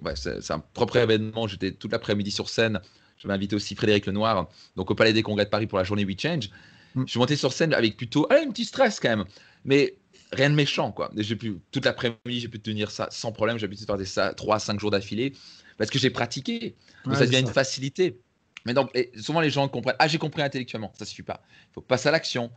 Bah, 0.02 0.16
c'est 0.16 0.50
un 0.50 0.60
propre 0.60 0.96
événement. 0.96 1.46
J'étais 1.46 1.72
toute 1.72 1.92
l'après-midi 1.92 2.30
sur 2.30 2.48
scène. 2.48 2.80
J'avais 3.18 3.34
invité 3.34 3.54
aussi 3.54 3.74
Frédéric 3.74 4.06
Lenoir, 4.06 4.48
donc 4.76 4.90
au 4.90 4.94
Palais 4.94 5.12
des 5.12 5.22
Congrès 5.22 5.44
de 5.44 5.50
Paris 5.50 5.66
pour 5.66 5.78
la 5.78 5.84
journée 5.84 6.04
We 6.04 6.16
Change. 6.18 6.50
Mm. 6.94 7.04
Je 7.06 7.10
suis 7.10 7.18
monté 7.18 7.36
sur 7.36 7.52
scène 7.52 7.72
avec 7.74 7.96
plutôt 7.96 8.26
un 8.30 8.50
petit 8.50 8.64
stress 8.64 8.98
quand 8.98 9.10
même. 9.10 9.24
Mais 9.64 9.94
rien 10.32 10.50
de 10.50 10.54
méchant, 10.54 10.90
quoi. 10.90 11.10
J'ai 11.16 11.36
pu, 11.36 11.58
toute 11.70 11.84
l'après-midi, 11.84 12.40
j'ai 12.40 12.48
pu 12.48 12.60
tenir 12.60 12.90
ça 12.90 13.08
sans 13.10 13.32
problème. 13.32 13.58
J'ai 13.58 13.68
pu 13.68 13.76
faire 13.76 13.96
des 13.96 14.04
ça 14.04 14.34
3 14.34 14.56
à 14.56 14.58
5 14.58 14.80
jours 14.80 14.90
d'affilée 14.90 15.32
parce 15.78 15.90
que 15.90 15.98
j'ai 15.98 16.10
pratiqué. 16.10 16.74
Donc 17.04 17.16
ça 17.16 17.26
devient 17.26 17.40
une 17.40 17.46
facilité. 17.46 18.18
Mais 18.64 18.74
donc, 18.74 18.90
souvent 19.16 19.40
les 19.40 19.50
gens 19.50 19.68
comprennent 19.68 19.96
Ah, 19.98 20.08
j'ai 20.08 20.18
compris 20.18 20.42
intellectuellement. 20.42 20.92
Ça 20.98 21.04
suffit 21.04 21.22
pas. 21.22 21.42
Il 21.70 21.74
faut 21.74 21.80
passer 21.82 22.08
à 22.08 22.12
l'action. 22.12 22.50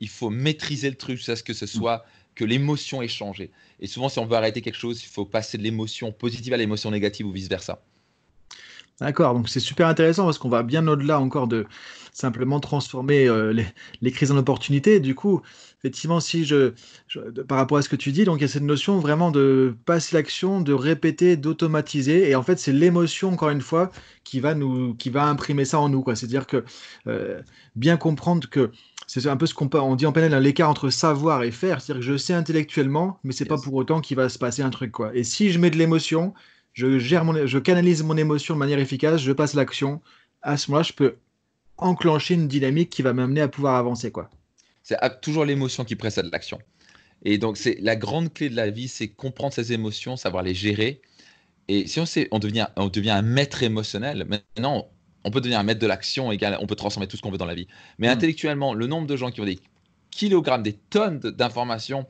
Il 0.00 0.08
faut 0.08 0.30
maîtriser 0.30 0.88
le 0.90 0.96
truc 0.96 1.16
jusqu'à 1.16 1.36
ce 1.36 1.42
que 1.42 1.52
ce 1.52 1.66
soit 1.66 2.04
que 2.34 2.44
l'émotion 2.44 3.02
ait 3.02 3.08
changé. 3.08 3.52
Et 3.80 3.86
souvent, 3.86 4.08
si 4.08 4.18
on 4.18 4.26
veut 4.26 4.36
arrêter 4.36 4.62
quelque 4.62 4.78
chose, 4.78 5.02
il 5.02 5.08
faut 5.08 5.26
passer 5.26 5.58
de 5.58 5.62
l'émotion 5.62 6.12
positive 6.12 6.54
à 6.54 6.56
l'émotion 6.56 6.90
négative 6.90 7.26
ou 7.26 7.32
vice 7.32 7.48
versa. 7.48 7.84
D'accord, 9.00 9.32
donc 9.32 9.48
c'est 9.48 9.60
super 9.60 9.88
intéressant 9.88 10.26
parce 10.26 10.36
qu'on 10.36 10.50
va 10.50 10.62
bien 10.62 10.86
au-delà 10.86 11.20
encore 11.20 11.48
de 11.48 11.66
simplement 12.12 12.60
transformer 12.60 13.26
euh, 13.28 13.54
les, 14.02 14.12
crises 14.12 14.30
en 14.30 14.36
opportunités. 14.36 15.00
Du 15.00 15.14
coup, 15.14 15.40
effectivement, 15.78 16.20
si 16.20 16.44
je, 16.44 16.74
par 17.48 17.56
rapport 17.56 17.78
à 17.78 17.82
ce 17.82 17.88
que 17.88 17.96
tu 17.96 18.12
dis, 18.12 18.24
donc 18.24 18.38
il 18.38 18.42
y 18.42 18.44
a 18.44 18.48
cette 18.48 18.62
notion 18.62 18.98
vraiment 18.98 19.30
de 19.30 19.74
passer 19.86 20.16
l'action, 20.16 20.60
de 20.60 20.74
répéter, 20.74 21.38
d'automatiser, 21.38 22.28
et 22.28 22.34
en 22.34 22.42
fait, 22.42 22.58
c'est 22.58 22.72
l'émotion 22.72 23.30
encore 23.32 23.48
une 23.48 23.62
fois 23.62 23.90
qui 24.24 24.38
va 24.38 24.54
nous, 24.54 24.94
qui 24.94 25.08
va 25.08 25.24
imprimer 25.24 25.64
ça 25.64 25.80
en 25.80 25.88
nous, 25.88 26.02
quoi. 26.02 26.14
C'est-à-dire 26.14 26.46
que 26.46 26.64
euh, 27.06 27.40
bien 27.76 27.96
comprendre 27.96 28.50
que 28.50 28.70
c'est 29.06 29.26
un 29.26 29.36
peu 29.36 29.46
ce 29.46 29.54
qu'on 29.54 29.70
on 29.72 29.96
dit 29.96 30.06
en 30.06 30.12
panel, 30.12 30.34
hein, 30.34 30.40
l'écart 30.40 30.68
entre 30.68 30.90
savoir 30.90 31.42
et 31.42 31.50
faire, 31.50 31.80
c'est-à-dire 31.80 32.00
que 32.00 32.12
je 32.12 32.16
sais 32.18 32.34
intellectuellement, 32.34 33.18
mais 33.24 33.32
c'est 33.32 33.46
pas 33.46 33.56
pour 33.56 33.74
autant 33.74 34.02
qu'il 34.02 34.18
va 34.18 34.28
se 34.28 34.38
passer 34.38 34.62
un 34.62 34.70
truc, 34.70 34.92
quoi. 34.92 35.10
Et 35.14 35.24
si 35.24 35.50
je 35.50 35.58
mets 35.58 35.70
de 35.70 35.78
l'émotion, 35.78 36.34
je 36.72 36.98
gère 36.98 37.24
mon, 37.24 37.46
je 37.46 37.58
canalise 37.58 38.02
mon 38.02 38.16
émotion 38.16 38.54
de 38.54 38.58
manière 38.58 38.78
efficace, 38.78 39.20
je 39.20 39.32
passe 39.32 39.54
l'action. 39.54 40.00
À 40.42 40.56
ce 40.56 40.70
moment-là, 40.70 40.84
je 40.84 40.92
peux 40.92 41.16
enclencher 41.76 42.34
une 42.34 42.48
dynamique 42.48 42.90
qui 42.90 43.02
va 43.02 43.12
m'amener 43.12 43.40
à 43.40 43.48
pouvoir 43.48 43.76
avancer, 43.76 44.10
quoi. 44.10 44.30
C'est 44.82 44.98
toujours 45.20 45.44
l'émotion 45.44 45.84
qui 45.84 45.96
précède 45.96 46.30
l'action. 46.32 46.58
Et 47.22 47.38
donc, 47.38 47.56
c'est 47.56 47.76
la 47.80 47.96
grande 47.96 48.32
clé 48.32 48.48
de 48.48 48.56
la 48.56 48.70
vie, 48.70 48.88
c'est 48.88 49.08
comprendre 49.08 49.52
ses 49.52 49.72
émotions, 49.72 50.16
savoir 50.16 50.42
les 50.42 50.54
gérer. 50.54 51.00
Et 51.68 51.86
si 51.86 52.00
on 52.00 52.06
sait, 52.06 52.28
on 52.30 52.38
devient, 52.38 52.66
on 52.76 52.88
devient 52.88 53.10
un 53.10 53.22
maître 53.22 53.62
émotionnel. 53.62 54.26
Maintenant, 54.26 54.88
on 55.24 55.30
peut 55.30 55.40
devenir 55.40 55.58
un 55.58 55.62
maître 55.62 55.80
de 55.80 55.86
l'action 55.86 56.28
on 56.28 56.66
peut 56.66 56.76
transformer 56.76 57.06
tout 57.06 57.16
ce 57.16 57.22
qu'on 57.22 57.30
veut 57.30 57.38
dans 57.38 57.46
la 57.46 57.54
vie. 57.54 57.68
Mais 57.98 58.08
hmm. 58.08 58.12
intellectuellement, 58.12 58.74
le 58.74 58.86
nombre 58.86 59.06
de 59.06 59.16
gens 59.16 59.30
qui 59.30 59.40
ont 59.40 59.44
des 59.44 59.58
kilogrammes, 60.10 60.62
des 60.62 60.72
tonnes 60.72 61.20
d'informations, 61.20 62.06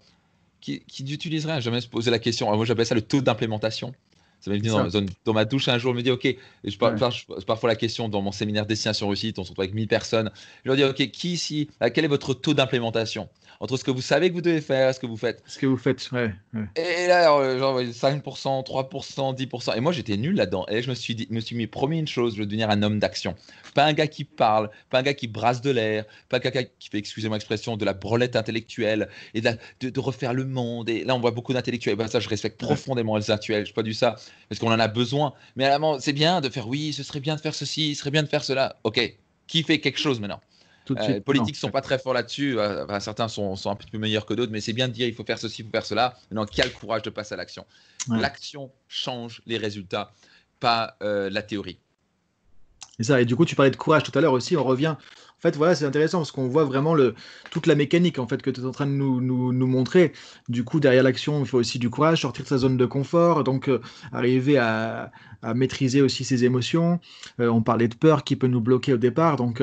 qui, 0.60 0.80
qui 0.80 1.04
n'utiliseraient 1.04 1.60
jamais 1.60 1.80
se 1.80 1.88
poser 1.88 2.10
la 2.10 2.18
question. 2.18 2.54
moi, 2.54 2.64
j'appelle 2.64 2.86
ça 2.86 2.94
le 2.94 3.02
taux 3.02 3.20
d'implémentation. 3.20 3.92
Ça 4.40 4.50
m'est 4.50 4.58
venu 4.58 4.70
dans, 5.24 5.32
ma 5.32 5.44
douche 5.44 5.68
un 5.68 5.78
jour, 5.78 5.92
je 5.92 5.98
me 5.98 6.02
dit, 6.02 6.10
OK, 6.10 6.26
je, 6.64 7.44
parfois 7.44 7.68
la 7.68 7.76
question 7.76 8.08
dans 8.08 8.22
mon 8.22 8.32
séminaire 8.32 8.64
Destination 8.64 9.06
Réussite, 9.08 9.38
on 9.38 9.44
se 9.44 9.50
retrouve 9.50 9.64
avec 9.64 9.74
1000 9.74 9.86
personnes. 9.86 10.30
Je 10.64 10.70
leur 10.70 10.76
dis, 10.76 10.84
OK, 10.84 11.10
qui 11.10 11.32
ici, 11.32 11.68
quel 11.94 12.04
est 12.04 12.08
votre 12.08 12.32
taux 12.32 12.54
d'implémentation? 12.54 13.28
Entre 13.62 13.76
ce 13.76 13.84
que 13.84 13.90
vous 13.90 14.00
savez 14.00 14.30
que 14.30 14.34
vous 14.34 14.40
devez 14.40 14.62
faire 14.62 14.88
et 14.88 14.92
ce 14.94 15.00
que 15.00 15.06
vous 15.06 15.18
faites. 15.18 15.42
Ce 15.46 15.58
que 15.58 15.66
vous 15.66 15.76
faites, 15.76 16.10
ouais. 16.12 16.32
Et 16.76 17.06
là, 17.06 17.30
euh, 17.36 17.58
genre 17.58 17.78
5%, 17.78 18.64
3%, 18.64 19.36
10%. 19.36 19.76
Et 19.76 19.80
moi, 19.80 19.92
j'étais 19.92 20.16
nul 20.16 20.34
là-dedans. 20.34 20.64
Et 20.70 20.80
je 20.80 20.88
me 20.88 20.94
suis, 20.94 21.14
dit, 21.14 21.26
me 21.28 21.40
suis 21.40 21.54
mis 21.54 21.66
promis 21.66 21.98
une 21.98 22.08
chose, 22.08 22.36
je 22.36 22.40
veux 22.40 22.46
devenir 22.46 22.70
un 22.70 22.82
homme 22.82 22.98
d'action. 22.98 23.34
Pas 23.74 23.84
un 23.84 23.92
gars 23.92 24.06
qui 24.06 24.24
parle, 24.24 24.70
pas 24.88 25.00
un 25.00 25.02
gars 25.02 25.12
qui 25.12 25.28
brasse 25.28 25.60
de 25.60 25.70
l'air, 25.70 26.06
pas 26.30 26.38
un 26.38 26.40
gars 26.40 26.64
qui 26.64 26.88
fait, 26.88 26.96
excusez-moi 26.96 27.36
l'expression, 27.36 27.76
de 27.76 27.84
la 27.84 27.92
brolette 27.92 28.34
intellectuelle 28.34 29.10
et 29.34 29.42
de, 29.42 29.50
de, 29.82 30.00
refaire 30.00 30.32
le 30.32 30.46
monde. 30.46 30.88
Et 30.88 31.04
là, 31.04 31.14
on 31.14 31.20
voit 31.20 31.30
beaucoup 31.30 31.52
d'intellectuels. 31.52 31.96
Ben, 31.96 32.08
ça, 32.08 32.18
je 32.18 32.30
respecte 32.30 32.58
profondément 32.58 33.18
les 33.18 33.30
intellectuels. 33.30 33.66
Je 33.66 33.74
pas 33.74 33.82
du 33.82 33.92
ça 33.92 34.16
parce 34.48 34.58
qu'on 34.58 34.72
en 34.72 34.78
a 34.78 34.88
besoin? 34.88 35.34
Mais 35.56 35.70
c'est 36.00 36.12
bien 36.12 36.40
de 36.40 36.48
faire 36.48 36.68
oui, 36.68 36.92
ce 36.92 37.02
serait 37.02 37.20
bien 37.20 37.36
de 37.36 37.40
faire 37.40 37.54
ceci, 37.54 37.94
ce 37.94 38.00
serait 38.00 38.10
bien 38.10 38.22
de 38.22 38.28
faire 38.28 38.44
cela. 38.44 38.76
Ok, 38.84 39.16
qui 39.46 39.62
fait 39.62 39.80
quelque 39.80 39.98
chose 39.98 40.20
maintenant? 40.20 40.40
Euh, 40.90 41.08
les 41.08 41.20
politiques 41.20 41.54
ne 41.54 41.60
sont 41.60 41.70
pas 41.70 41.80
très 41.82 41.98
forts 41.98 42.14
là-dessus. 42.14 42.58
Euh, 42.58 43.00
certains 43.00 43.28
sont, 43.28 43.54
un 43.66 43.76
peu 43.76 43.98
meilleurs 43.98 44.26
que 44.26 44.34
d'autres, 44.34 44.52
mais 44.52 44.60
c'est 44.60 44.72
bien 44.72 44.88
de 44.88 44.92
dire 44.92 45.06
il 45.06 45.14
faut 45.14 45.24
faire 45.24 45.38
ceci, 45.38 45.62
il 45.62 45.64
faut 45.66 45.70
faire 45.70 45.86
cela. 45.86 46.16
Maintenant, 46.30 46.46
qui 46.46 46.60
a 46.60 46.64
le 46.64 46.70
courage 46.70 47.02
de 47.02 47.10
passer 47.10 47.34
à 47.34 47.36
l'action? 47.36 47.64
L'action 48.08 48.70
change 48.88 49.42
les 49.46 49.58
résultats, 49.58 50.12
pas 50.58 50.96
euh, 51.02 51.30
la 51.30 51.42
théorie. 51.42 51.78
Et 52.98 53.04
ça. 53.04 53.20
Et 53.20 53.24
du 53.24 53.36
coup, 53.36 53.44
tu 53.44 53.54
parlais 53.54 53.70
de 53.70 53.76
courage 53.76 54.02
tout 54.02 54.16
à 54.16 54.20
l'heure 54.20 54.32
aussi. 54.32 54.56
On 54.56 54.64
revient. 54.64 54.96
En 55.40 55.42
fait, 55.42 55.56
voilà, 55.56 55.74
c'est 55.74 55.86
intéressant 55.86 56.18
parce 56.18 56.32
qu'on 56.32 56.48
voit 56.48 56.64
vraiment 56.64 56.94
toute 57.50 57.66
la 57.66 57.74
mécanique 57.74 58.18
en 58.18 58.26
fait 58.26 58.42
que 58.42 58.50
tu 58.50 58.60
es 58.60 58.64
en 58.64 58.72
train 58.72 58.86
de 58.86 58.92
nous, 58.92 59.20
nous, 59.20 59.66
montrer. 59.66 60.12
Du 60.48 60.64
coup, 60.64 60.80
derrière 60.80 61.02
l'action, 61.02 61.40
il 61.40 61.46
faut 61.46 61.58
aussi 61.58 61.78
du 61.78 61.90
courage, 61.90 62.20
sortir 62.22 62.44
de 62.44 62.48
sa 62.48 62.58
zone 62.58 62.76
de 62.76 62.86
confort, 62.86 63.42
donc 63.42 63.70
arriver 64.12 64.58
à, 64.58 65.10
maîtriser 65.54 66.02
aussi 66.02 66.24
ses 66.24 66.44
émotions. 66.44 67.00
on 67.38 67.62
parlait 67.62 67.88
de 67.88 67.94
peur 67.94 68.24
qui 68.24 68.36
peut 68.36 68.46
nous 68.46 68.60
bloquer 68.60 68.92
au 68.92 68.98
départ, 68.98 69.36
donc 69.36 69.62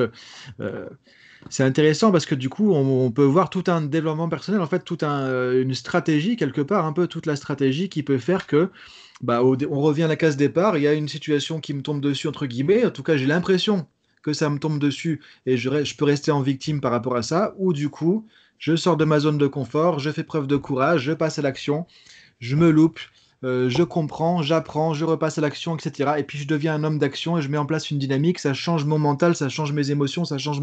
c'est 1.50 1.64
intéressant 1.64 2.12
parce 2.12 2.26
que 2.26 2.34
du 2.34 2.48
coup, 2.48 2.72
on, 2.74 3.10
peut 3.10 3.24
voir 3.24 3.50
tout 3.50 3.64
un 3.68 3.80
développement 3.80 4.28
personnel, 4.28 4.60
en 4.60 4.66
fait, 4.66 4.84
toute 4.84 5.02
euh, 5.02 5.62
une 5.62 5.74
stratégie, 5.74 6.36
quelque 6.36 6.60
part, 6.60 6.84
un 6.84 6.92
peu 6.92 7.06
toute 7.06 7.26
la 7.26 7.36
stratégie 7.36 7.88
qui 7.88 8.02
peut 8.02 8.18
faire 8.18 8.46
que, 8.46 8.70
bah, 9.22 9.42
on 9.42 9.80
revient 9.80 10.04
à 10.04 10.08
la 10.08 10.16
case 10.16 10.36
départ, 10.36 10.76
il 10.76 10.82
y 10.82 10.88
a 10.88 10.92
une 10.92 11.08
situation 11.08 11.60
qui 11.60 11.74
me 11.74 11.82
tombe 11.82 12.00
dessus, 12.00 12.28
entre 12.28 12.46
guillemets, 12.46 12.84
en 12.86 12.90
tout 12.90 13.02
cas, 13.02 13.16
j'ai 13.16 13.26
l'impression 13.26 13.86
que 14.22 14.32
ça 14.32 14.50
me 14.50 14.58
tombe 14.58 14.78
dessus 14.78 15.20
et 15.46 15.56
je, 15.56 15.96
peux 15.96 16.04
rester 16.04 16.30
en 16.30 16.42
victime 16.42 16.80
par 16.80 16.92
rapport 16.92 17.16
à 17.16 17.22
ça, 17.22 17.54
ou 17.58 17.72
du 17.72 17.88
coup, 17.88 18.26
je 18.58 18.76
sors 18.76 18.96
de 18.96 19.04
ma 19.04 19.20
zone 19.20 19.38
de 19.38 19.46
confort, 19.46 19.98
je 19.98 20.10
fais 20.10 20.24
preuve 20.24 20.46
de 20.46 20.56
courage, 20.56 21.02
je 21.02 21.12
passe 21.12 21.38
à 21.38 21.42
l'action, 21.42 21.86
je 22.40 22.56
me 22.56 22.70
loupe, 22.70 23.00
euh, 23.44 23.68
je 23.68 23.84
comprends, 23.84 24.42
j'apprends, 24.42 24.94
je 24.94 25.04
repasse 25.04 25.38
à 25.38 25.40
l'action, 25.40 25.76
etc. 25.76 26.14
Et 26.18 26.24
puis 26.24 26.38
je 26.38 26.46
deviens 26.46 26.74
un 26.74 26.82
homme 26.82 26.98
d'action 26.98 27.38
et 27.38 27.42
je 27.42 27.48
mets 27.48 27.58
en 27.58 27.66
place 27.66 27.90
une 27.90 27.98
dynamique, 27.98 28.38
ça 28.40 28.52
change 28.52 28.84
mon 28.84 28.98
mental, 28.98 29.36
ça 29.36 29.48
change 29.48 29.72
mes 29.72 29.90
émotions, 29.90 30.24
ça 30.24 30.38
change 30.38 30.60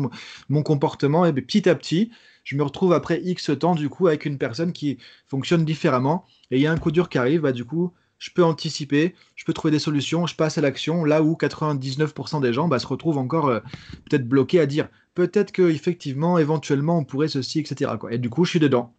mon, 0.49 0.63
comportement. 0.63 1.25
Et 1.25 1.33
petit 1.33 1.69
à 1.69 1.75
petit, 1.75 2.11
je 2.43 2.55
me 2.57 2.63
retrouve 2.63 2.93
après 2.93 3.21
X 3.23 3.51
temps, 3.59 3.75
du 3.75 3.87
coup, 3.89 4.07
avec 4.07 4.25
une 4.25 4.37
personne 4.37 4.73
qui 4.73 4.97
fonctionne 5.27 5.63
différemment. 5.63 6.25
Et 6.51 6.57
il 6.57 6.61
y 6.61 6.67
a 6.67 6.71
un 6.71 6.77
coup 6.77 6.91
dur 6.91 7.07
qui 7.07 7.17
arrive, 7.17 7.41
bah, 7.41 7.53
du 7.53 7.63
coup, 7.63 7.93
je 8.17 8.32
peux 8.32 8.43
anticiper, 8.43 9.15
je 9.36 9.45
peux 9.45 9.54
trouver 9.54 9.71
des 9.71 9.80
solutions, 9.80 10.25
je 10.25 10.36
passe 10.36 10.58
à 10.58 10.62
l'action, 10.62 11.06
là 11.06 11.21
où 11.21 11.34
99% 11.34 12.41
des 12.41 12.54
gens 12.54 12.67
bah, 12.67 12.80
se 12.80 12.88
retrouvent 12.88 13.17
encore 13.17 13.47
euh, 13.47 13.60
peut-être 14.10 14.28
bloqués 14.28 14.60
à 14.60 14.65
dire 14.65 14.89
peut-être 15.13 15.51
qu'effectivement, 15.51 16.38
éventuellement, 16.38 16.97
on 16.97 17.06
pourrait 17.06 17.30
ceci, 17.30 17.60
etc. 17.60 17.91
Quoi. 17.99 18.13
Et 18.13 18.17
du 18.17 18.30
coup, 18.30 18.45
je 18.45 18.51
suis 18.51 18.60
dedans. 18.60 18.93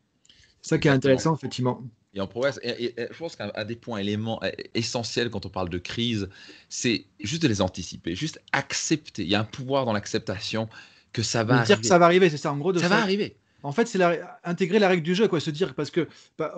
C'est 0.63 0.71
ça 0.71 0.79
qui 0.79 0.89
est 0.89 0.91
intéressant, 0.91 1.37
effectivement 1.37 1.83
et 2.17 2.21
on 2.21 2.27
progresse. 2.27 2.59
Et, 2.63 2.95
je 2.97 3.19
pense 3.19 3.37
qu'un 3.37 3.65
des 3.65 3.77
points 3.77 3.99
éléments 3.99 4.43
euh, 4.43 4.51
essentiels 4.75 5.31
quand 5.31 5.47
on 5.47 5.51
parle 5.51 5.69
de 5.69 5.79
crise, 5.79 6.29
c'est 6.69 7.05
juste 7.21 7.43
de 7.43 7.49
les 7.49 7.61
anticiper, 7.61 8.15
juste 8.15 8.41
accepter. 8.53 9.23
Il 9.23 9.29
y 9.29 9.35
a 9.35 9.41
un 9.41 9.45
pouvoir 9.45 9.85
dans 9.85 9.93
l'acceptation 9.93 10.69
que 11.13 11.23
ça 11.23 11.45
va 11.45 11.63
dire 11.63 11.81
que 11.81 11.87
ça 11.87 11.99
va 11.99 12.07
arriver, 12.07 12.31
c'est 12.31 12.37
ça 12.37 12.53
en 12.53 12.57
gros. 12.57 12.75
ça 12.75 12.89
va 12.89 13.01
arriver. 13.01 13.37
En 13.67 13.73
fait, 13.73 13.89
c'est 13.89 13.99
intégrer 14.45 14.79
la 14.79 14.87
règle 14.87 15.03
du 15.03 15.17
jeu, 15.17 15.27
quoi. 15.27 15.41
Se 15.41 15.51
dire, 15.51 15.75
parce 15.75 15.91
que, 15.91 16.07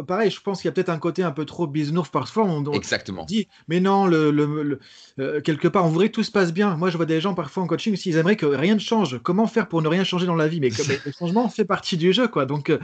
pareil, 0.06 0.30
je 0.30 0.40
pense 0.42 0.60
qu'il 0.60 0.68
y 0.68 0.68
a 0.68 0.72
peut-être 0.72 0.90
un 0.90 0.98
côté 0.98 1.22
un 1.22 1.30
peu 1.30 1.46
trop 1.46 1.66
bisounours 1.66 2.10
parfois. 2.10 2.44
On, 2.44 2.62
Exactement. 2.72 3.24
dit, 3.24 3.48
mais 3.66 3.80
non, 3.80 4.06
le, 4.06 4.78
euh, 5.18 5.40
quelque 5.40 5.68
part, 5.68 5.86
on 5.86 5.88
voudrait 5.88 6.08
que 6.10 6.14
tout 6.14 6.22
se 6.22 6.30
passe 6.30 6.52
bien. 6.52 6.76
Moi, 6.76 6.90
je 6.90 6.98
vois 6.98 7.06
des 7.06 7.22
gens 7.22 7.34
parfois 7.34 7.62
en 7.62 7.66
coaching, 7.66 7.96
s'ils 7.96 8.16
aimeraient 8.16 8.36
que 8.36 8.44
rien 8.44 8.74
ne 8.74 8.78
change, 8.78 9.18
comment 9.22 9.46
faire 9.46 9.68
pour 9.68 9.80
ne 9.80 9.88
rien 9.88 10.04
changer 10.04 10.26
dans 10.26 10.34
la 10.34 10.48
vie? 10.48 10.60
Mais 10.60 10.68
le 10.68 11.12
changement 11.12 11.48
fait 11.48 11.64
partie 11.64 11.96
du 11.96 12.12
jeu, 12.12 12.28
quoi. 12.28 12.44
Donc, 12.44 12.68
euh, 12.68 12.78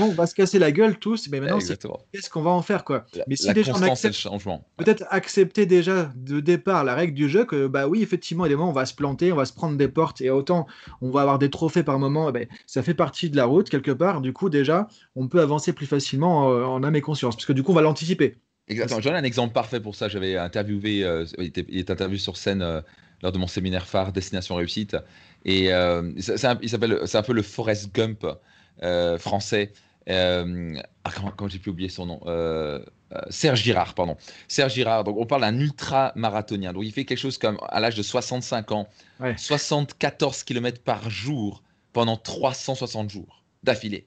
on 0.00 0.08
va 0.08 0.26
se 0.26 0.34
casser 0.34 0.58
la 0.58 0.72
gueule 0.72 0.98
tous, 0.98 1.28
mais 1.30 1.38
maintenant, 1.38 1.58
qu'est-ce 2.12 2.30
qu'on 2.30 2.42
va 2.42 2.50
en 2.50 2.62
faire, 2.62 2.82
quoi? 2.84 3.06
Mais 3.28 3.36
si 3.36 3.52
déjà 3.52 3.72
on 3.76 3.82
accepte, 3.82 4.26
peut-être 4.76 5.04
accepter 5.10 5.66
déjà 5.66 6.10
de 6.16 6.40
départ 6.40 6.82
la 6.82 6.96
règle 6.96 7.14
du 7.14 7.28
jeu, 7.28 7.44
que 7.44 7.68
bah 7.68 7.86
oui, 7.86 8.02
effectivement, 8.02 8.44
il 8.44 8.56
on 8.58 8.72
va 8.72 8.86
se 8.86 8.94
planter, 8.94 9.32
on 9.32 9.36
va 9.36 9.44
se 9.44 9.52
prendre 9.52 9.76
des 9.76 9.86
portes, 9.86 10.20
et 10.20 10.30
autant 10.30 10.66
on 11.00 11.10
va 11.10 11.20
avoir 11.20 11.38
des 11.38 11.48
trophées 11.48 11.84
par 11.84 12.00
moment, 12.00 12.28
eh 12.28 12.32
ben, 12.32 12.46
ça 12.66 12.82
fait 12.82 12.94
partie 12.94 13.30
de 13.30 13.36
la 13.36 13.44
route 13.44 13.67
quelque 13.68 13.90
part. 13.90 14.20
Du 14.20 14.32
coup, 14.32 14.48
déjà, 14.48 14.88
on 15.16 15.28
peut 15.28 15.40
avancer 15.40 15.72
plus 15.72 15.86
facilement 15.86 16.50
euh, 16.50 16.64
en 16.64 16.82
âme 16.82 16.96
et 16.96 17.00
conscience, 17.00 17.36
parce 17.36 17.46
que 17.46 17.52
du 17.52 17.62
coup, 17.62 17.72
on 17.72 17.74
va 17.74 17.82
l'anticiper. 17.82 18.36
Exactement. 18.68 19.00
J'en 19.00 19.14
ai 19.14 19.18
un 19.18 19.24
exemple 19.24 19.54
parfait 19.54 19.80
pour 19.80 19.94
ça. 19.94 20.08
J'avais 20.08 20.36
interviewé, 20.36 21.04
euh, 21.04 21.24
il, 21.38 21.46
était, 21.46 21.64
il, 21.68 21.80
interviewé 21.80 22.18
sur 22.18 22.36
scène 22.36 22.62
euh, 22.62 22.80
lors 23.22 23.32
de 23.32 23.38
mon 23.38 23.46
séminaire 23.46 23.86
phare 23.86 24.12
Destination 24.12 24.56
Réussite. 24.56 24.96
Et 25.44 25.66
c'est 26.18 26.44
un, 26.44 26.58
il 26.60 26.68
s'appelle, 26.68 27.00
c'est 27.06 27.16
un 27.16 27.22
peu 27.22 27.32
le 27.32 27.42
Forrest 27.42 27.94
Gump 27.94 28.26
français. 29.18 29.72
ah, 30.08 30.44
comment, 31.36 31.48
j'ai 31.48 31.58
pu 31.58 31.70
oublier 31.70 31.88
son 31.88 32.06
nom? 32.06 32.20
Serge 33.30 33.62
Girard, 33.62 33.94
pardon. 33.94 34.16
Serge 34.48 34.74
Girard, 34.74 35.04
donc 35.04 35.16
on 35.16 35.24
parle 35.24 35.42
d'un 35.42 35.58
ultra-marathonien. 35.58 36.72
Donc 36.72 36.84
il 36.84 36.92
fait 36.92 37.04
quelque 37.04 37.18
chose 37.18 37.38
comme 37.38 37.58
à 37.68 37.80
l'âge 37.80 37.94
de 37.94 38.02
65 38.02 38.72
ans, 38.72 38.88
74 39.36 40.42
km 40.42 40.82
par 40.82 41.08
jour 41.08 41.62
pendant 41.92 42.16
360 42.16 43.10
jours 43.10 43.37
d'affilée. 43.62 44.06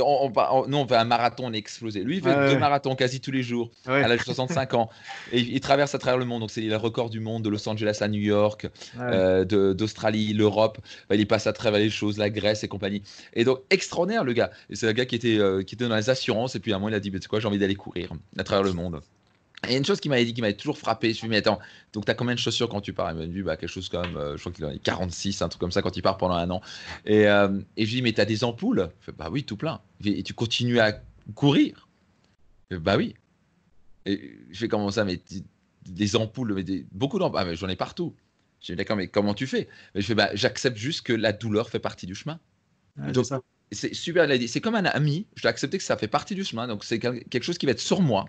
On, 0.00 0.66
nous, 0.68 0.76
on 0.76 0.86
fait 0.86 0.96
un 0.96 1.04
marathon, 1.04 1.46
on 1.46 1.52
est 1.52 1.58
explosé. 1.58 2.04
Lui, 2.04 2.18
il 2.18 2.22
fait 2.22 2.50
deux 2.50 2.58
marathons 2.58 2.94
quasi 2.94 3.20
tous 3.20 3.30
les 3.30 3.42
jours, 3.42 3.70
à 3.86 4.06
l'âge 4.06 4.20
de 4.20 4.24
65 4.24 4.74
ans. 4.74 4.90
Et 5.32 5.40
il, 5.40 5.60
traverse 5.60 5.94
à 5.94 5.98
travers 5.98 6.18
le 6.18 6.24
monde. 6.24 6.40
Donc, 6.40 6.50
c'est 6.50 6.60
le 6.60 6.76
record 6.76 7.10
du 7.10 7.20
monde 7.20 7.42
de 7.42 7.48
Los 7.48 7.66
Angeles 7.68 7.98
à 8.00 8.08
New 8.08 8.20
York, 8.20 8.68
euh, 9.00 9.44
d'Australie, 9.44 10.34
l'Europe. 10.34 10.78
il 11.10 11.26
passe 11.26 11.46
à 11.46 11.52
travers 11.52 11.80
les 11.80 11.90
choses, 11.90 12.18
la 12.18 12.30
Grèce 12.30 12.64
et 12.64 12.68
compagnie. 12.68 13.02
Et 13.32 13.44
donc, 13.44 13.60
extraordinaire, 13.70 14.24
le 14.24 14.34
gars. 14.34 14.50
C'est 14.72 14.86
un 14.86 14.92
gars 14.92 15.06
qui 15.06 15.16
était, 15.16 15.38
euh, 15.38 15.62
qui 15.62 15.74
était 15.74 15.88
dans 15.88 15.96
les 15.96 16.10
assurances. 16.10 16.54
Et 16.54 16.60
puis, 16.60 16.72
à 16.72 16.76
un 16.76 16.78
moment, 16.78 16.90
il 16.90 16.94
a 16.94 17.00
dit 17.00 17.10
C'est 17.12 17.26
quoi, 17.26 17.40
j'ai 17.40 17.48
envie 17.48 17.58
d'aller 17.58 17.74
courir 17.74 18.12
à 18.36 18.44
travers 18.44 18.62
le 18.62 18.72
monde. 18.72 19.00
Et 19.66 19.76
une 19.76 19.84
chose 19.84 19.98
qui 19.98 20.08
m'avait 20.08 20.24
dit, 20.24 20.34
qui 20.34 20.40
m'avait 20.40 20.56
toujours 20.56 20.78
frappé, 20.78 21.08
je 21.08 21.10
me 21.10 21.14
suis 21.14 21.26
dit, 21.26 21.30
mais 21.30 21.36
attends, 21.38 21.58
donc 21.92 22.04
tu 22.04 22.10
as 22.10 22.14
combien 22.14 22.34
de 22.34 22.38
chaussures 22.38 22.68
quand 22.68 22.80
tu 22.80 22.92
pars 22.92 23.10
Il 23.10 23.18
m'a 23.18 23.26
dit, 23.26 23.42
bah, 23.42 23.56
quelque 23.56 23.68
chose 23.70 23.88
comme, 23.88 24.16
euh, 24.16 24.36
je 24.36 24.40
crois 24.40 24.52
qu'il 24.52 24.64
en 24.64 24.68
a 24.68 24.78
46, 24.78 25.42
un 25.42 25.48
truc 25.48 25.60
comme 25.60 25.72
ça 25.72 25.82
quand 25.82 25.96
il 25.96 26.02
part 26.02 26.16
pendant 26.16 26.36
un 26.36 26.48
an. 26.50 26.60
Et, 27.04 27.26
euh, 27.26 27.58
et 27.76 27.84
je 27.84 27.90
lui 27.90 27.96
dis, 27.96 28.02
mais 28.02 28.12
tu 28.12 28.20
as 28.20 28.24
des 28.24 28.44
ampoules? 28.44 28.88
Fait, 29.00 29.12
Bah 29.12 29.28
oui, 29.30 29.42
tout 29.42 29.56
plein. 29.56 29.80
Et 30.04 30.22
tu 30.22 30.32
continues 30.32 30.78
à 30.78 31.00
courir? 31.34 31.88
Bah 32.70 32.96
oui. 32.96 33.14
Et 34.06 34.38
je 34.50 34.58
fais 34.58 34.68
comment 34.68 34.90
ça 34.90 35.04
Mais 35.04 35.20
des 35.86 36.16
ampoules, 36.16 36.54
mais 36.54 36.62
des, 36.62 36.86
beaucoup 36.92 37.18
d'ampoules. 37.18 37.40
Ah, 37.40 37.44
mais 37.44 37.56
j'en 37.56 37.68
ai 37.68 37.76
partout. 37.76 38.14
Je 38.60 38.72
dis, 38.72 38.76
d'accord, 38.76 38.96
mais 38.96 39.08
comment 39.08 39.34
tu 39.34 39.48
fais? 39.48 39.68
Mais 39.94 40.02
Je 40.02 40.06
fais, 40.06 40.14
bah, 40.14 40.30
j'accepte 40.34 40.76
juste 40.76 41.02
que 41.02 41.12
la 41.12 41.32
douleur 41.32 41.68
fait 41.68 41.80
partie 41.80 42.06
du 42.06 42.14
chemin. 42.14 42.38
donc, 42.96 43.26
c'est 43.70 43.94
super, 43.94 44.26
c'est 44.46 44.60
comme 44.60 44.76
un 44.76 44.84
ami, 44.86 45.26
je 45.34 45.42
dois 45.42 45.50
accepter 45.50 45.76
que 45.76 45.84
ça 45.84 45.96
fait 45.96 46.08
partie 46.08 46.34
du 46.34 46.42
chemin, 46.42 46.66
donc 46.66 46.84
c'est 46.84 46.98
quelque 46.98 47.42
chose 47.42 47.58
qui 47.58 47.66
va 47.66 47.72
être 47.72 47.80
sur 47.80 48.00
moi. 48.00 48.24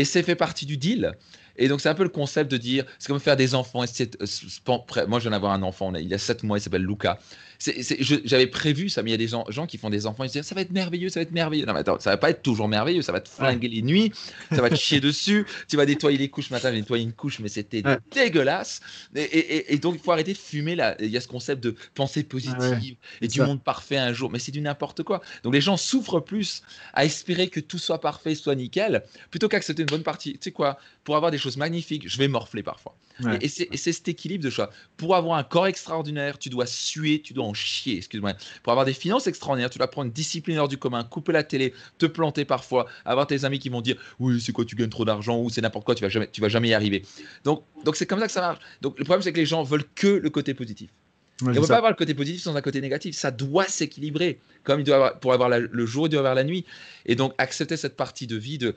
Et 0.00 0.06
c'est 0.06 0.22
fait 0.22 0.34
partie 0.34 0.64
du 0.64 0.78
deal. 0.78 1.12
Et 1.58 1.68
donc, 1.68 1.82
c'est 1.82 1.90
un 1.90 1.94
peu 1.94 2.04
le 2.04 2.08
concept 2.08 2.50
de 2.50 2.56
dire, 2.56 2.86
c'est 2.98 3.08
comme 3.08 3.20
faire 3.20 3.36
des 3.36 3.54
enfants. 3.54 3.82
Euh, 3.82 5.06
moi, 5.06 5.18
je 5.18 5.24
viens 5.24 5.32
d'avoir 5.32 5.52
un 5.52 5.62
enfant, 5.62 5.94
il 5.94 6.08
y 6.08 6.14
a 6.14 6.18
7 6.18 6.42
mois, 6.42 6.56
il 6.56 6.62
s'appelle 6.62 6.86
Luca. 6.86 7.18
J'avais 7.60 8.46
prévu 8.46 8.88
ça, 8.88 9.02
mais 9.02 9.10
il 9.10 9.12
y 9.12 9.14
a 9.14 9.18
des 9.18 9.28
gens, 9.28 9.44
gens, 9.48 9.66
qui 9.66 9.76
font 9.76 9.90
des 9.90 10.06
enfants, 10.06 10.24
ils 10.24 10.28
se 10.30 10.38
disent, 10.38 10.46
ça 10.46 10.54
va 10.54 10.62
être 10.62 10.72
merveilleux, 10.72 11.10
ça 11.10 11.20
va 11.20 11.22
être 11.22 11.32
merveilleux. 11.32 11.66
Non, 11.66 11.74
mais 11.74 11.80
attends, 11.80 12.00
ça 12.00 12.10
va 12.10 12.16
pas 12.16 12.30
être 12.30 12.42
toujours 12.42 12.68
merveilleux, 12.68 13.02
ça 13.02 13.12
va 13.12 13.20
te 13.20 13.28
flinguer 13.28 13.68
les 13.68 13.82
nuits, 13.82 14.12
ça 14.50 14.62
va 14.62 14.70
te 14.70 14.76
chier 14.76 15.00
dessus, 15.00 15.46
tu 15.68 15.76
vas 15.76 15.84
nettoyer 15.84 16.16
les 16.16 16.28
couches 16.28 16.50
matin, 16.50 16.70
j'ai 16.70 16.78
nettoyé 16.78 17.04
une 17.04 17.12
couche, 17.12 17.38
mais 17.40 17.48
c'était 17.48 17.82
dégueulasse. 18.14 18.80
Et, 19.14 19.78
donc, 19.78 19.96
il 19.96 20.00
faut 20.00 20.12
arrêter 20.12 20.32
de 20.32 20.38
fumer 20.38 20.74
là. 20.74 20.96
Il 21.00 21.10
y 21.10 21.16
a 21.16 21.20
ce 21.20 21.28
concept 21.28 21.62
de 21.62 21.74
pensée 21.94 22.22
positive 22.22 22.96
et 23.20 23.28
du 23.28 23.40
monde 23.42 23.62
parfait 23.62 23.98
un 23.98 24.12
jour, 24.12 24.30
mais 24.30 24.38
c'est 24.38 24.52
du 24.52 24.60
n'importe 24.60 25.02
quoi. 25.02 25.20
Donc, 25.42 25.52
les 25.52 25.60
gens 25.60 25.76
souffrent 25.76 26.20
plus 26.20 26.62
à 26.94 27.04
espérer 27.04 27.48
que 27.48 27.60
tout 27.60 27.78
soit 27.78 28.00
parfait, 28.00 28.34
soit 28.34 28.54
nickel, 28.54 29.02
plutôt 29.30 29.48
qu'accepter 29.48 29.82
une 29.82 29.88
bonne 29.88 30.02
partie. 30.02 30.32
Tu 30.34 30.38
sais 30.42 30.52
quoi, 30.52 30.78
pour 31.10 31.16
avoir 31.16 31.32
des 31.32 31.38
choses 31.38 31.56
magnifiques, 31.56 32.08
je 32.08 32.16
vais 32.18 32.28
morfler 32.28 32.62
parfois. 32.62 32.94
Et, 33.40 33.48
c'est 33.48 33.74
cet 33.74 34.06
équilibre 34.06 34.44
de 34.44 34.48
choix. 34.48 34.70
Pour 34.96 35.16
avoir 35.16 35.36
un 35.36 35.42
corps 35.42 35.66
extraordinaire, 35.66 36.38
tu 36.38 36.50
dois 36.50 36.66
suer, 36.66 37.20
tu 37.20 37.32
dois 37.32 37.46
en 37.46 37.52
chier, 37.52 37.96
excuse-moi. 37.96 38.34
Pour 38.62 38.70
avoir 38.70 38.86
des 38.86 38.92
finances 38.92 39.26
extraordinaires, 39.26 39.70
tu 39.70 39.78
dois 39.78 39.88
prendre 39.88 40.06
une 40.06 40.12
discipline 40.12 40.56
hors 40.58 40.68
du 40.68 40.78
commun, 40.78 41.02
couper 41.02 41.32
la 41.32 41.42
télé, 41.42 41.74
te 41.98 42.06
planter 42.06 42.44
parfois, 42.44 42.86
avoir 43.04 43.26
tes 43.26 43.44
amis 43.44 43.58
qui 43.58 43.70
vont 43.70 43.80
dire 43.80 43.96
oui, 44.20 44.40
c'est 44.40 44.52
quoi, 44.52 44.64
tu 44.64 44.76
gagnes 44.76 44.88
trop 44.88 45.04
d'argent 45.04 45.36
ou 45.36 45.50
c'est 45.50 45.60
n'importe 45.60 45.84
quoi, 45.84 45.96
tu 45.96 46.04
vas 46.04 46.10
jamais, 46.10 46.28
tu 46.30 46.40
vas 46.40 46.48
jamais 46.48 46.68
y 46.68 46.74
arriver. 46.74 47.02
Donc, 47.42 47.64
donc 47.84 47.96
c'est 47.96 48.06
comme 48.06 48.20
ça 48.20 48.28
que 48.28 48.32
ça 48.32 48.42
marche. 48.42 48.60
Donc 48.80 48.96
le 48.96 49.04
problème 49.04 49.22
c'est 49.22 49.32
que 49.32 49.40
les 49.40 49.46
gens 49.46 49.64
veulent 49.64 49.88
que 49.96 50.06
le 50.06 50.30
côté 50.30 50.54
positif. 50.54 50.90
on 51.42 51.46
ne 51.46 51.54
peut 51.58 51.66
pas 51.66 51.78
avoir 51.78 51.90
le 51.90 51.96
côté 51.96 52.14
positif 52.14 52.42
sans 52.42 52.54
un 52.54 52.62
côté 52.62 52.80
négatif. 52.80 53.16
Ça 53.16 53.32
doit 53.32 53.66
s'équilibrer. 53.66 54.38
Comme 54.62 54.78
il 54.78 54.84
doit 54.84 54.94
avoir, 54.94 55.18
pour 55.18 55.32
avoir 55.32 55.48
le 55.48 55.86
jour, 55.86 56.06
il 56.06 56.10
doit 56.10 56.20
avoir 56.20 56.36
la 56.36 56.44
nuit. 56.44 56.66
Et 57.04 57.16
donc, 57.16 57.34
accepter 57.38 57.76
cette 57.76 57.96
partie 57.96 58.28
de 58.28 58.36
vie 58.36 58.58
de. 58.58 58.76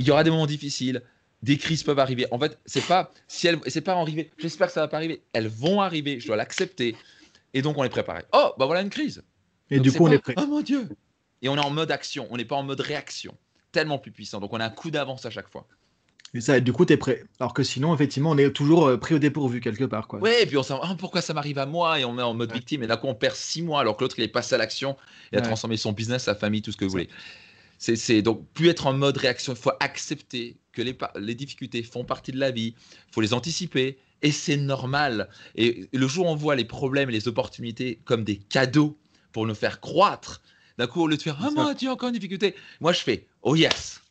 Il 0.00 0.06
y 0.08 0.10
aura 0.10 0.24
des 0.24 0.30
moments 0.30 0.46
difficiles, 0.46 1.02
des 1.42 1.56
crises 1.56 1.82
peuvent 1.82 1.98
arriver. 1.98 2.26
En 2.30 2.38
fait, 2.38 2.58
c'est 2.66 2.86
pas 2.86 3.10
si 3.28 3.46
elles, 3.46 3.58
c'est 3.66 3.80
pas 3.80 3.94
arrivé. 3.94 4.30
J'espère 4.38 4.66
que 4.68 4.72
ça 4.72 4.80
va 4.80 4.88
pas 4.88 4.96
arriver. 4.98 5.22
Elles 5.32 5.48
vont 5.48 5.80
arriver. 5.80 6.20
Je 6.20 6.26
dois 6.26 6.36
l'accepter. 6.36 6.96
Et 7.54 7.62
donc 7.62 7.78
on 7.78 7.84
est 7.84 7.88
préparé. 7.88 8.22
Oh, 8.32 8.52
bah 8.58 8.66
voilà 8.66 8.82
une 8.82 8.90
crise. 8.90 9.22
Et 9.70 9.80
du 9.80 9.92
coup, 9.92 10.06
on 10.06 10.10
est 10.10 10.18
prêt. 10.18 10.34
Oh 10.36 10.46
mon 10.46 10.60
Dieu. 10.60 10.88
Et 11.42 11.48
on 11.48 11.56
est 11.56 11.64
en 11.64 11.70
mode 11.70 11.90
action. 11.90 12.26
On 12.30 12.36
n'est 12.36 12.44
pas 12.44 12.56
en 12.56 12.62
mode 12.62 12.80
réaction. 12.80 13.36
Tellement 13.72 13.98
plus 13.98 14.10
puissant. 14.10 14.40
Donc 14.40 14.52
on 14.52 14.60
a 14.60 14.66
un 14.66 14.70
coup 14.70 14.90
d'avance 14.90 15.24
à 15.26 15.30
chaque 15.30 15.48
fois. 15.48 15.66
Et 16.32 16.40
ça, 16.40 16.60
du 16.60 16.72
coup, 16.72 16.84
tu 16.84 16.92
es 16.92 16.96
prêt. 16.96 17.24
Alors 17.40 17.54
que 17.54 17.64
sinon, 17.64 17.92
effectivement, 17.92 18.30
on 18.30 18.38
est 18.38 18.52
toujours 18.52 18.86
euh, 18.86 18.96
pris 18.96 19.14
au 19.14 19.18
dépourvu 19.18 19.60
quelque 19.60 19.84
part. 19.84 20.06
Quoi. 20.06 20.20
Ouais, 20.20 20.42
et 20.42 20.46
puis 20.46 20.56
on 20.56 20.62
s'en 20.62 20.80
oh, 20.82 20.94
pourquoi 20.96 21.22
ça 21.22 21.34
m'arrive 21.34 21.58
à 21.58 21.66
moi? 21.66 21.98
Et 21.98 22.04
on 22.04 22.18
est 22.18 22.22
en 22.22 22.34
mode 22.34 22.52
victime. 22.52 22.84
Et 22.84 22.86
d'un 22.86 22.96
coup, 22.96 23.08
on 23.08 23.14
perd 23.14 23.34
six 23.34 23.62
mois 23.62 23.80
alors 23.80 23.96
que 23.96 24.04
l'autre, 24.04 24.16
il 24.18 24.24
est 24.24 24.28
passé 24.28 24.54
à 24.54 24.58
l'action 24.58 24.96
et 25.32 25.38
a 25.38 25.40
transformé 25.40 25.76
son 25.76 25.92
business, 25.92 26.24
sa 26.24 26.34
famille, 26.34 26.62
tout 26.62 26.70
ce 26.70 26.76
que 26.76 26.84
vous 26.84 26.90
voulez. 26.90 27.08
C'est 27.80 28.20
donc 28.20 28.46
plus 28.52 28.68
être 28.68 28.86
en 28.86 28.92
mode 28.92 29.16
réaction. 29.16 29.54
Il 29.54 29.58
faut 29.58 29.72
accepter 29.80 30.58
que 30.72 30.82
les, 30.82 30.96
les 31.18 31.34
difficultés 31.34 31.82
font 31.82 32.04
partie 32.04 32.30
de 32.30 32.38
la 32.38 32.50
vie. 32.50 32.74
Il 33.08 33.14
faut 33.14 33.22
les 33.22 33.32
anticiper. 33.32 33.98
Et 34.22 34.32
c'est 34.32 34.58
normal. 34.58 35.30
Et 35.56 35.88
le 35.92 36.06
jour 36.06 36.26
où 36.26 36.28
on 36.28 36.36
voit 36.36 36.54
les 36.54 36.66
problèmes 36.66 37.08
et 37.08 37.12
les 37.12 37.26
opportunités 37.26 37.98
comme 38.04 38.22
des 38.22 38.36
cadeaux 38.36 38.98
pour 39.32 39.46
nous 39.46 39.54
faire 39.54 39.80
croître, 39.80 40.42
d'un 40.76 40.86
coup, 40.86 41.00
au 41.02 41.06
lieu 41.06 41.16
de 41.16 41.22
faire 41.22 41.38
Ah, 41.40 41.50
moi, 41.50 41.74
tu 41.74 41.88
as 41.88 41.92
encore 41.92 42.10
une 42.10 42.14
difficulté, 42.14 42.54
moi, 42.80 42.92
je 42.92 43.00
fais 43.00 43.26
Oh 43.40 43.56
yes, 43.56 44.02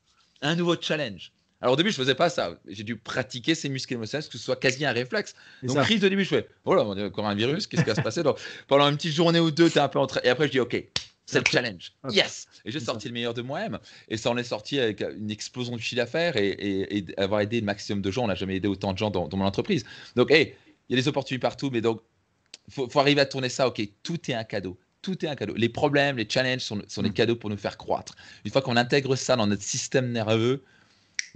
un 0.42 0.56
nouveau 0.56 0.76
challenge. 0.82 1.32
Alors 1.62 1.74
au 1.74 1.78
début, 1.78 1.92
je 1.92 1.96
faisais 1.96 2.16
pas 2.16 2.30
ça. 2.30 2.58
J'ai 2.68 2.84
dû 2.84 2.96
pratiquer 2.96 3.54
ces 3.54 3.70
muscles 3.70 3.94
émotionnels, 3.94 4.28
que 4.28 4.38
ce 4.38 4.44
soit 4.44 4.56
quasi 4.56 4.86
un 4.86 4.94
réflexe. 4.94 5.36
Donc 5.62 5.80
crise 5.82 6.00
de 6.00 6.08
début, 6.08 6.24
je 6.24 6.30
fais 6.30 6.48
Oh 6.64 6.74
là, 6.74 6.84
encore 6.84 7.28
un 7.28 7.36
virus, 7.36 7.68
qu'est-ce 7.68 7.84
qui 7.84 7.90
va 7.90 7.96
se 7.96 8.02
passer? 8.02 8.24
Donc, 8.24 8.40
Pendant 8.68 8.88
une 8.90 8.96
petite 8.96 9.14
journée 9.14 9.42
ou 9.42 9.52
deux, 9.52 9.70
tu 9.70 9.78
es 9.78 9.82
un 9.82 9.90
peu 9.90 10.00
en 10.00 10.08
train. 10.08 10.22
Et 10.24 10.30
après, 10.30 10.48
je 10.48 10.52
dis 10.54 10.60
Ok, 10.60 10.82
c'est 11.30 11.40
le 11.40 11.46
challenge. 11.52 11.94
Yes 12.10 12.48
Et 12.66 12.72
j'ai 12.72 12.80
sorti 12.80 13.08
le 13.08 13.14
meilleur 13.14 13.34
de 13.34 13.42
moi-même. 13.42 13.80
Et 14.08 14.18
ça 14.18 14.32
en 14.32 14.38
est 14.38 14.44
sorti 14.44 14.80
avec 14.80 15.02
une 15.02 15.30
explosion 15.30 15.76
du 15.76 15.82
chiffre 15.82 16.02
d'affaires 16.02 16.36
et, 16.38 17.06
avoir 17.18 17.42
aidé 17.42 17.60
le 17.60 17.66
maximum 17.66 18.02
de 18.02 18.12
gens. 18.12 18.24
On 18.24 18.28
n'a 18.28 18.36
jamais 18.36 18.56
aidé 18.56 18.68
autant 18.68 18.94
de 18.94 18.98
gens 18.98 19.12
dans, 19.12 19.30
mon 19.32 19.46
entreprise. 19.46 19.86
Donc, 20.16 20.32
hey, 20.32 20.56
il 20.88 20.96
y 20.96 21.00
a 21.00 21.02
des 21.02 21.08
opportunités 21.08 21.42
partout, 21.42 21.70
mais 21.72 21.82
donc, 21.82 22.02
il 22.68 22.74
faut, 22.74 23.00
arriver 23.00 23.22
à 23.22 23.26
tourner 23.26 23.50
ça. 23.50 23.68
OK, 23.68 23.82
tout 24.04 24.32
est 24.32 24.34
un 24.34 24.44
cadeau. 24.44 24.78
Tout 25.02 25.24
est 25.24 25.30
un 25.30 25.36
cadeau. 25.36 25.54
Les 25.56 25.70
problèmes, 25.70 26.18
les 26.18 26.28
challenges 26.28 26.62
sont, 26.62 26.82
sont 26.88 27.02
des 27.04 27.10
mm. 27.10 27.14
cadeaux 27.14 27.36
pour 27.36 27.50
nous 27.50 27.58
faire 27.58 27.78
croître. 27.78 28.16
Une 28.44 28.52
fois 28.52 28.62
qu'on 28.62 28.76
intègre 28.76 29.16
ça 29.16 29.36
dans 29.36 29.48
notre 29.48 29.64
système 29.64 30.12
nerveux, 30.12 30.64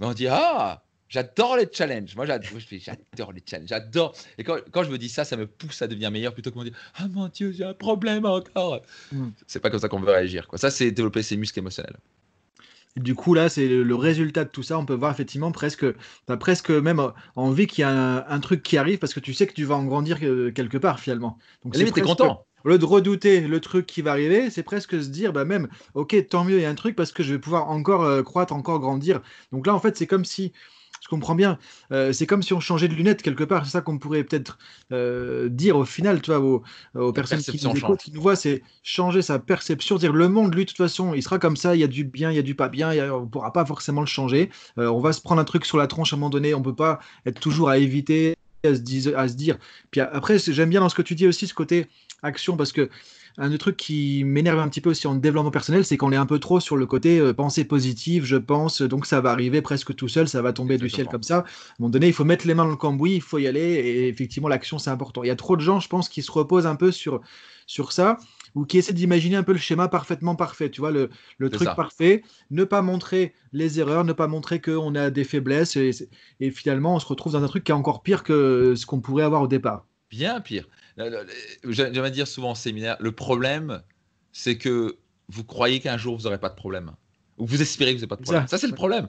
ben, 0.00 0.08
on 0.08 0.12
dit 0.12 0.26
Ah, 0.28 0.82
J'adore 1.14 1.56
les 1.56 1.68
challenges. 1.70 2.16
Moi, 2.16 2.26
j'adore, 2.26 3.32
les 3.32 3.42
challenges. 3.48 3.68
J'adore. 3.68 4.16
Et 4.36 4.42
quand, 4.42 4.56
quand, 4.72 4.82
je 4.82 4.90
me 4.90 4.98
dis 4.98 5.08
ça, 5.08 5.24
ça 5.24 5.36
me 5.36 5.46
pousse 5.46 5.80
à 5.80 5.86
devenir 5.86 6.10
meilleur 6.10 6.34
plutôt 6.34 6.50
que 6.50 6.56
de 6.56 6.64
me 6.64 6.70
dire 6.70 6.78
Ah 6.96 7.06
mon 7.08 7.28
Dieu, 7.28 7.52
j'ai 7.52 7.62
un 7.62 7.72
problème 7.72 8.24
encore. 8.24 8.82
Mm. 9.12 9.28
C'est 9.46 9.60
pas 9.60 9.70
comme 9.70 9.78
ça 9.78 9.88
qu'on 9.88 10.00
veut 10.00 10.10
réagir. 10.10 10.48
Quoi. 10.48 10.58
Ça, 10.58 10.72
c'est 10.72 10.90
développer 10.90 11.22
ses 11.22 11.36
muscles 11.36 11.60
émotionnels. 11.60 11.96
du 12.96 13.14
coup, 13.14 13.32
là, 13.32 13.48
c'est 13.48 13.68
le 13.68 13.94
résultat 13.94 14.42
de 14.42 14.50
tout 14.50 14.64
ça. 14.64 14.76
On 14.76 14.84
peut 14.84 14.94
voir 14.94 15.12
effectivement 15.12 15.52
presque, 15.52 15.86
as 16.26 16.36
presque 16.36 16.70
même 16.70 17.00
envie 17.36 17.68
qu'il 17.68 17.84
y 17.84 17.86
ait 17.86 17.92
un, 17.92 18.40
truc 18.40 18.64
qui 18.64 18.76
arrive 18.76 18.98
parce 18.98 19.14
que 19.14 19.20
tu 19.20 19.34
sais 19.34 19.46
que 19.46 19.54
tu 19.54 19.62
vas 19.62 19.76
en 19.76 19.84
grandir 19.84 20.18
quelque 20.18 20.78
part 20.78 20.98
finalement. 20.98 21.38
Donc, 21.64 21.76
c'est 21.76 22.00
content. 22.00 22.44
Au 22.64 22.70
lieu 22.70 22.78
de 22.78 22.84
redouter 22.86 23.42
le 23.42 23.60
truc 23.60 23.86
qui 23.86 24.00
va 24.00 24.12
arriver, 24.12 24.48
c'est 24.48 24.62
presque 24.62 25.00
se 25.00 25.08
dire, 25.08 25.34
bah 25.34 25.44
même, 25.44 25.68
ok, 25.92 26.16
tant 26.28 26.44
mieux, 26.44 26.56
il 26.56 26.62
y 26.62 26.64
a 26.64 26.70
un 26.70 26.74
truc 26.74 26.96
parce 26.96 27.12
que 27.12 27.22
je 27.22 27.34
vais 27.34 27.38
pouvoir 27.38 27.68
encore 27.68 28.02
euh, 28.02 28.22
croître, 28.22 28.54
encore 28.54 28.80
grandir. 28.80 29.20
Donc 29.52 29.66
là, 29.66 29.74
en 29.74 29.80
fait, 29.80 29.98
c'est 29.98 30.06
comme 30.06 30.24
si 30.24 30.52
je 31.04 31.08
comprends 31.10 31.34
bien. 31.34 31.58
Euh, 31.92 32.14
c'est 32.14 32.24
comme 32.24 32.42
si 32.42 32.54
on 32.54 32.60
changeait 32.60 32.88
de 32.88 32.94
lunettes 32.94 33.20
quelque 33.20 33.44
part. 33.44 33.66
C'est 33.66 33.72
ça 33.72 33.82
qu'on 33.82 33.98
pourrait 33.98 34.24
peut-être 34.24 34.58
euh, 34.90 35.50
dire 35.50 35.76
au 35.76 35.84
final, 35.84 36.22
tu 36.22 36.32
vois, 36.32 36.62
aux, 36.94 37.12
personnes 37.12 37.40
qui 37.40 37.62
nous 37.62 37.76
écoutent, 37.76 38.00
qui 38.00 38.10
nous 38.10 38.22
voient, 38.22 38.36
c'est 38.36 38.62
changer 38.82 39.20
sa 39.20 39.38
perception. 39.38 39.96
Dire 39.96 40.14
le 40.14 40.30
monde, 40.30 40.54
lui, 40.54 40.64
de 40.64 40.70
toute 40.70 40.78
façon, 40.78 41.12
il 41.12 41.22
sera 41.22 41.38
comme 41.38 41.58
ça. 41.58 41.76
Il 41.76 41.80
y 41.80 41.84
a 41.84 41.88
du 41.88 42.04
bien, 42.04 42.30
il 42.30 42.36
y 42.36 42.38
a 42.38 42.42
du 42.42 42.54
pas 42.54 42.70
bien. 42.70 42.90
on 43.12 43.20
ne 43.20 43.26
pourra 43.26 43.52
pas 43.52 43.66
forcément 43.66 44.00
le 44.00 44.06
changer. 44.06 44.48
Euh, 44.78 44.86
on 44.86 45.00
va 45.00 45.12
se 45.12 45.20
prendre 45.20 45.42
un 45.42 45.44
truc 45.44 45.66
sur 45.66 45.76
la 45.76 45.86
tronche 45.86 46.14
à 46.14 46.16
un 46.16 46.18
moment 46.18 46.30
donné. 46.30 46.54
On 46.54 46.60
ne 46.60 46.64
peut 46.64 46.74
pas 46.74 47.00
être 47.26 47.38
toujours 47.38 47.68
à 47.68 47.76
éviter, 47.76 48.34
à 48.64 48.74
se, 48.74 48.80
dire, 48.80 49.18
à 49.18 49.28
se 49.28 49.34
dire. 49.34 49.58
Puis 49.90 50.00
après, 50.00 50.38
j'aime 50.38 50.70
bien 50.70 50.80
dans 50.80 50.88
ce 50.88 50.94
que 50.94 51.02
tu 51.02 51.14
dis 51.14 51.26
aussi, 51.26 51.46
ce 51.46 51.52
côté 51.52 51.86
action, 52.22 52.56
parce 52.56 52.72
que 52.72 52.88
un 53.36 53.50
des 53.50 53.58
trucs 53.58 53.76
qui 53.76 54.22
m'énerve 54.24 54.60
un 54.60 54.68
petit 54.68 54.80
peu 54.80 54.90
aussi 54.90 55.06
en 55.06 55.16
développement 55.16 55.50
personnel, 55.50 55.84
c'est 55.84 55.96
qu'on 55.96 56.12
est 56.12 56.16
un 56.16 56.26
peu 56.26 56.38
trop 56.38 56.60
sur 56.60 56.76
le 56.76 56.86
côté 56.86 57.18
euh, 57.18 57.32
pensée 57.34 57.64
positive, 57.64 58.24
je 58.24 58.36
pense, 58.36 58.80
donc 58.82 59.06
ça 59.06 59.20
va 59.20 59.30
arriver 59.30 59.60
presque 59.60 59.94
tout 59.94 60.08
seul, 60.08 60.28
ça 60.28 60.40
va 60.40 60.52
tomber 60.52 60.78
du 60.78 60.88
ciel 60.88 61.08
comme 61.08 61.22
ça. 61.24 61.38
À 61.38 61.40
un 61.40 61.44
moment 61.80 61.90
donné, 61.90 62.06
il 62.06 62.12
faut 62.12 62.24
mettre 62.24 62.46
les 62.46 62.54
mains 62.54 62.64
dans 62.64 62.70
le 62.70 62.76
cambouis, 62.76 63.16
il 63.16 63.20
faut 63.22 63.38
y 63.38 63.46
aller, 63.46 63.60
et 63.60 64.08
effectivement, 64.08 64.48
l'action, 64.48 64.78
c'est 64.78 64.90
important. 64.90 65.24
Il 65.24 65.26
y 65.26 65.30
a 65.30 65.36
trop 65.36 65.56
de 65.56 65.62
gens, 65.62 65.80
je 65.80 65.88
pense, 65.88 66.08
qui 66.08 66.22
se 66.22 66.30
reposent 66.30 66.66
un 66.66 66.76
peu 66.76 66.92
sur, 66.92 67.20
sur 67.66 67.90
ça, 67.90 68.18
ou 68.54 68.64
qui 68.64 68.78
essaient 68.78 68.92
d'imaginer 68.92 69.34
un 69.34 69.42
peu 69.42 69.52
le 69.52 69.58
schéma 69.58 69.88
parfaitement 69.88 70.36
parfait, 70.36 70.70
tu 70.70 70.80
vois, 70.80 70.92
le, 70.92 71.10
le 71.38 71.50
truc 71.50 71.68
parfait, 71.74 72.22
ne 72.52 72.62
pas 72.62 72.82
montrer 72.82 73.34
les 73.52 73.80
erreurs, 73.80 74.04
ne 74.04 74.12
pas 74.12 74.28
montrer 74.28 74.60
qu'on 74.60 74.94
a 74.94 75.10
des 75.10 75.24
faiblesses, 75.24 75.74
et, 75.74 75.90
et 76.38 76.52
finalement, 76.52 76.94
on 76.94 76.98
se 77.00 77.06
retrouve 77.06 77.32
dans 77.32 77.42
un 77.42 77.48
truc 77.48 77.64
qui 77.64 77.72
est 77.72 77.74
encore 77.74 78.04
pire 78.04 78.22
que 78.22 78.74
ce 78.76 78.86
qu'on 78.86 79.00
pourrait 79.00 79.24
avoir 79.24 79.42
au 79.42 79.48
départ. 79.48 79.86
Bien 80.08 80.40
pire. 80.40 80.68
J'aime 80.96 82.10
dire 82.10 82.28
souvent 82.28 82.50
en 82.50 82.54
séminaire, 82.54 82.96
le 83.00 83.12
problème, 83.12 83.82
c'est 84.32 84.56
que 84.56 84.96
vous 85.28 85.44
croyez 85.44 85.80
qu'un 85.80 85.96
jour, 85.96 86.16
vous 86.16 86.24
n'aurez 86.24 86.38
pas 86.38 86.50
de 86.50 86.54
problème. 86.54 86.92
Ou 87.36 87.46
vous 87.46 87.60
espérez 87.60 87.90
que 87.92 87.96
vous 87.96 88.02
n'avez 88.02 88.08
pas 88.08 88.16
de 88.16 88.22
problème. 88.22 88.46
Ça, 88.46 88.58
c'est 88.58 88.68
le 88.68 88.74
problème. 88.74 89.08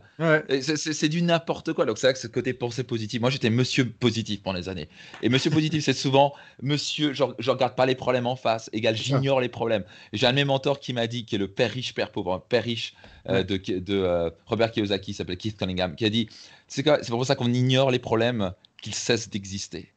C'est 0.49 1.09
du 1.09 1.21
n'importe 1.21 1.73
quoi. 1.73 1.85
Donc, 1.85 1.99
c'est 1.99 2.07
vrai 2.07 2.13
que 2.13 2.19
ce 2.19 2.25
côté 2.25 2.53
pensée 2.53 2.83
positive. 2.83 3.21
Moi, 3.21 3.29
j'étais 3.29 3.51
monsieur 3.51 3.87
positif 3.87 4.41
pendant 4.41 4.57
des 4.57 4.67
années. 4.67 4.89
Et 5.21 5.29
monsieur 5.29 5.51
positif, 5.51 5.83
c'est 5.83 5.93
souvent 5.93 6.33
monsieur, 6.61 7.13
je 7.13 7.23
ne 7.23 7.49
regarde 7.51 7.75
pas 7.75 7.85
les 7.85 7.93
problèmes 7.93 8.25
en 8.25 8.35
face, 8.35 8.69
égal, 8.73 8.95
j'ignore 8.95 9.41
les 9.41 9.49
problèmes. 9.49 9.83
J'ai 10.11 10.25
un 10.25 10.31
de 10.31 10.37
mes 10.37 10.45
mentors 10.45 10.79
qui 10.79 10.91
m'a 10.91 11.05
dit, 11.05 11.25
qui 11.25 11.35
est 11.35 11.37
le 11.37 11.47
père 11.47 11.69
riche, 11.69 11.93
père 11.93 12.11
pauvre, 12.11 12.43
père 12.49 12.63
riche 12.63 12.95
euh, 13.29 13.43
de, 13.43 13.57
de 13.57 13.93
euh, 13.93 14.31
Robert 14.47 14.71
Kiyosaki, 14.71 15.11
qui 15.11 15.13
s'appelle 15.13 15.37
Keith 15.37 15.57
Cunningham, 15.57 15.95
qui 15.95 16.05
a 16.05 16.09
dit 16.09 16.27
c'est 16.67 16.83
pour 17.09 17.25
ça 17.27 17.35
qu'on 17.35 17.53
ignore 17.53 17.91
les 17.91 17.99
problèmes 17.99 18.53
qu'ils 18.81 18.95
cessent 18.95 19.29
d'exister. 19.29 19.91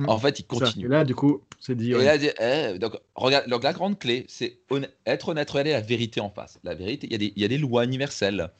Mm. 0.00 0.08
En 0.08 0.18
fait, 0.18 0.38
il 0.40 0.44
continue. 0.44 0.86
et 0.86 0.88
là, 0.88 1.04
du 1.04 1.14
coup, 1.14 1.42
c'est 1.58 1.76
dit. 1.76 1.92
Eh, 1.92 2.78
donc, 2.78 2.96
regarde, 3.14 3.48
donc, 3.48 3.62
la 3.62 3.72
grande 3.72 3.98
clé, 3.98 4.24
c'est 4.28 4.58
être 5.06 5.28
honnête, 5.28 5.50
regarder 5.50 5.72
la 5.72 5.82
vérité 5.82 6.20
en 6.20 6.30
face. 6.30 6.58
La 6.64 6.74
vérité, 6.74 7.06
il 7.06 7.12
y, 7.12 7.14
a 7.14 7.18
des, 7.18 7.32
il 7.36 7.42
y 7.42 7.44
a 7.44 7.48
des 7.48 7.58
lois 7.58 7.84
universelles. 7.84 8.50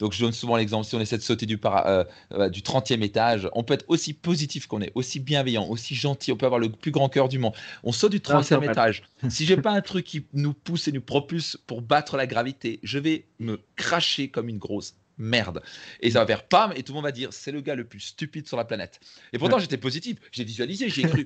Donc, 0.00 0.12
je 0.12 0.20
donne 0.20 0.32
souvent 0.32 0.56
l'exemple 0.56 0.86
si 0.86 0.94
on 0.94 1.00
essaie 1.00 1.16
de 1.16 1.22
sauter 1.22 1.46
du, 1.46 1.58
euh, 1.64 2.04
euh, 2.32 2.48
du 2.48 2.60
30e 2.60 3.02
étage, 3.02 3.48
on 3.52 3.64
peut 3.64 3.74
être 3.74 3.84
aussi 3.88 4.12
positif 4.12 4.66
qu'on 4.66 4.80
est, 4.80 4.92
aussi 4.94 5.18
bienveillant, 5.18 5.66
aussi 5.68 5.94
gentil, 5.94 6.30
on 6.32 6.36
peut 6.36 6.46
avoir 6.46 6.60
le 6.60 6.68
plus 6.68 6.92
grand 6.92 7.08
cœur 7.08 7.28
du 7.28 7.38
monde. 7.38 7.54
On 7.82 7.90
saute 7.90 8.12
du 8.12 8.20
30e 8.20 8.68
étage. 8.68 9.02
si 9.28 9.44
j'ai 9.44 9.56
pas 9.56 9.72
un 9.72 9.80
truc 9.80 10.04
qui 10.04 10.24
nous 10.34 10.52
pousse 10.52 10.86
et 10.88 10.92
nous 10.92 11.00
propulse 11.00 11.58
pour 11.66 11.82
battre 11.82 12.16
la 12.16 12.26
gravité, 12.26 12.78
je 12.82 12.98
vais 12.98 13.24
me 13.40 13.60
cracher 13.76 14.28
comme 14.28 14.48
une 14.48 14.58
grosse 14.58 14.94
merde. 15.18 15.62
Et 16.00 16.10
ça 16.10 16.20
va 16.20 16.26
faire 16.26 16.44
pam, 16.44 16.72
et 16.76 16.82
tout 16.82 16.92
le 16.92 16.96
monde 16.96 17.04
va 17.04 17.12
dire 17.12 17.32
c'est 17.32 17.52
le 17.52 17.60
gars 17.60 17.74
le 17.74 17.84
plus 17.84 18.00
stupide 18.00 18.46
sur 18.46 18.56
la 18.56 18.64
planète. 18.64 19.00
Et 19.32 19.38
pourtant, 19.38 19.58
j'étais 19.58 19.76
positif, 19.76 20.18
j'ai 20.32 20.44
visualisé, 20.44 20.88
j'ai 20.88 21.02
cru. 21.08 21.24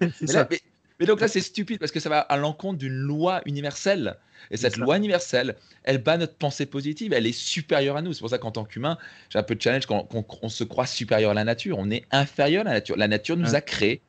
mais, 0.99 1.07
donc 1.07 1.21
là, 1.21 1.29
c'est 1.29 1.41
stupide 1.41 1.79
parce 1.79 1.93
que 1.93 2.01
ça 2.01 2.09
va 2.09 2.21
à 2.21 2.37
l'encontre 2.37 2.79
d'une 2.79 2.93
loi 2.93 3.43
universelle. 3.47 4.17
Et 4.51 4.57
cette 4.57 4.77
loi 4.77 4.97
universelle, 4.97 5.57
elle 5.85 5.99
bat 5.99 6.17
notre 6.17 6.35
pensée 6.35 6.67
positive, 6.67 7.13
elle 7.13 7.27
est 7.27 7.33
supérieure 7.33 7.97
à 7.97 8.03
nous. 8.03 8.13
C'est 8.13 8.21
pour 8.21 8.31
ça 8.31 8.39
qu'en 8.39 8.51
tant 8.51 8.65
qu'humain, 8.65 8.99
j'ai 9.31 9.39
un 9.39 9.43
peu 9.43 9.55
de 9.55 9.63
challenge 9.63 9.87
quand 9.87 10.09
on, 10.43 10.49
se 10.49 10.65
croit 10.65 10.87
supérieur 10.87 11.31
à 11.31 11.35
la 11.35 11.45
nature. 11.45 11.79
On 11.79 11.91
est 11.91 12.05
inférieur 12.11 12.63
à 12.63 12.65
la 12.65 12.73
nature. 12.73 12.97
La 12.97 13.09
nature 13.09 13.37
nous 13.37 13.55
a 13.55 13.61
créés 13.61 14.03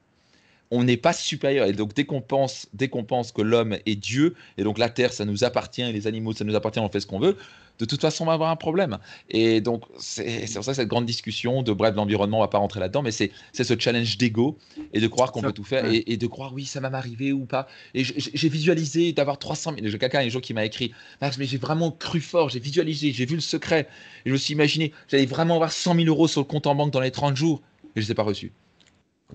on 0.74 0.84
n'est 0.84 0.98
pas 0.98 1.14
supérieur. 1.14 1.68
Et 1.68 1.74
donc, 1.74 1.94
dès 1.94 2.06
qu'on 2.06 2.22
pense, 2.22 2.68
dès 2.74 2.88
qu'on 2.88 3.04
pense 3.04 3.32
que 3.32 3.44
l'homme 3.44 3.78
est 3.86 3.96
Dieu, 3.96 4.34
et 4.58 4.64
donc 4.64 4.80
la 4.80 4.90
terre, 4.90 5.14
ça 5.14 5.24
nous 5.24 5.44
appartient, 5.44 5.84
et 5.84 5.94
les 5.94 6.08
animaux, 6.08 6.34
ça 6.34 6.46
nous 6.46 6.56
appartient, 6.56 6.80
on 6.80 6.90
fait 6.90 7.00
ce 7.00 7.06
qu'on 7.06 7.20
veut, 7.20 7.38
de 7.80 7.86
toute 7.86 8.02
façon, 8.02 8.24
on 8.24 8.28
va 8.28 8.34
avoir 8.34 8.50
un 8.50 8.56
problème. 8.56 8.98
Et 9.30 9.62
donc, 9.62 9.84
c'est 9.98 10.46
pour 10.54 10.64
ça 10.64 10.74
cette 10.74 10.88
grande 10.88 11.06
discussion 11.06 11.64
de 11.64 11.74
bref, 11.74 11.96
l'environnement, 11.96 12.38
on 12.38 12.42
va 12.42 12.48
pas 12.48 12.60
rentrer 12.60 12.80
là-dedans, 12.80 13.02
mais 13.02 13.12
c'est 13.12 13.32
ce 13.54 13.80
challenge 13.80 14.18
d'ego 14.18 14.58
et 14.94 15.00
de 15.00 15.08
croire 15.08 15.32
qu'on 15.32 15.42
peut 15.42 15.52
tout 15.52 15.64
faire 15.64 15.86
et, 15.86 16.18
de 16.18 16.28
croire, 16.28 16.54
oui, 16.54 16.66
ça 16.66 16.80
va 16.80 16.90
m'arriver 16.90 17.34
ou 17.34 17.46
pas. 17.46 17.68
Et 17.94 18.04
j'ai 18.04 18.50
visualisé 18.50 19.14
d'avoir 19.14 19.40
300 19.40 19.74
000. 19.76 19.88
J'ai 19.88 19.98
quelqu'un 19.98 20.20
un 20.20 20.30
jour 20.30 20.42
qui 20.42 20.54
m'a 20.54 20.66
écrit, 20.66 20.94
Max, 21.22 21.38
mais 21.38 21.46
j'ai 21.46 21.58
vraiment 21.58 21.92
cru 21.92 22.22
fort, 22.22 22.50
j'ai 22.50 22.60
visualisé, 22.60 23.12
j'ai 23.12 23.26
vu 23.26 23.36
le 23.36 23.42
secret. 23.42 23.88
Et 24.26 24.30
je 24.30 24.34
me 24.34 24.38
suis 24.38 24.54
imaginé, 24.54 24.94
j'allais 25.08 25.26
vraiment 25.26 25.56
avoir 25.56 25.72
100 25.72 25.96
000 25.96 26.08
euros 26.08 26.28
sur 26.28 26.42
le 26.42 26.46
compte 26.46 26.68
en 26.68 26.76
banque 26.76 26.92
dans 26.92 27.02
les 27.02 27.12
30 27.12 27.36
jours. 27.36 27.62
Et 27.96 28.02
je 28.02 28.02
ne 28.02 28.06
les 28.06 28.12
ai 28.12 28.16
pas 28.16 28.24
reçus. 28.24 28.52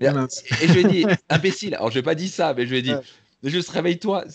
Et, 0.01 0.67
je 0.67 0.73
lui 0.73 0.79
ai 0.79 0.83
dit, 0.87 1.05
imbécile, 1.29 1.75
alors 1.75 1.91
je 1.91 1.99
n'ai 1.99 2.03
pas 2.03 2.15
dit 2.15 2.29
ça, 2.29 2.53
mais 2.53 2.65
je 2.65 2.71
lui 2.71 2.77
ai 2.77 2.81
dit, 2.81 2.93
juste 3.43 3.69
réveille-toi. 3.69 4.25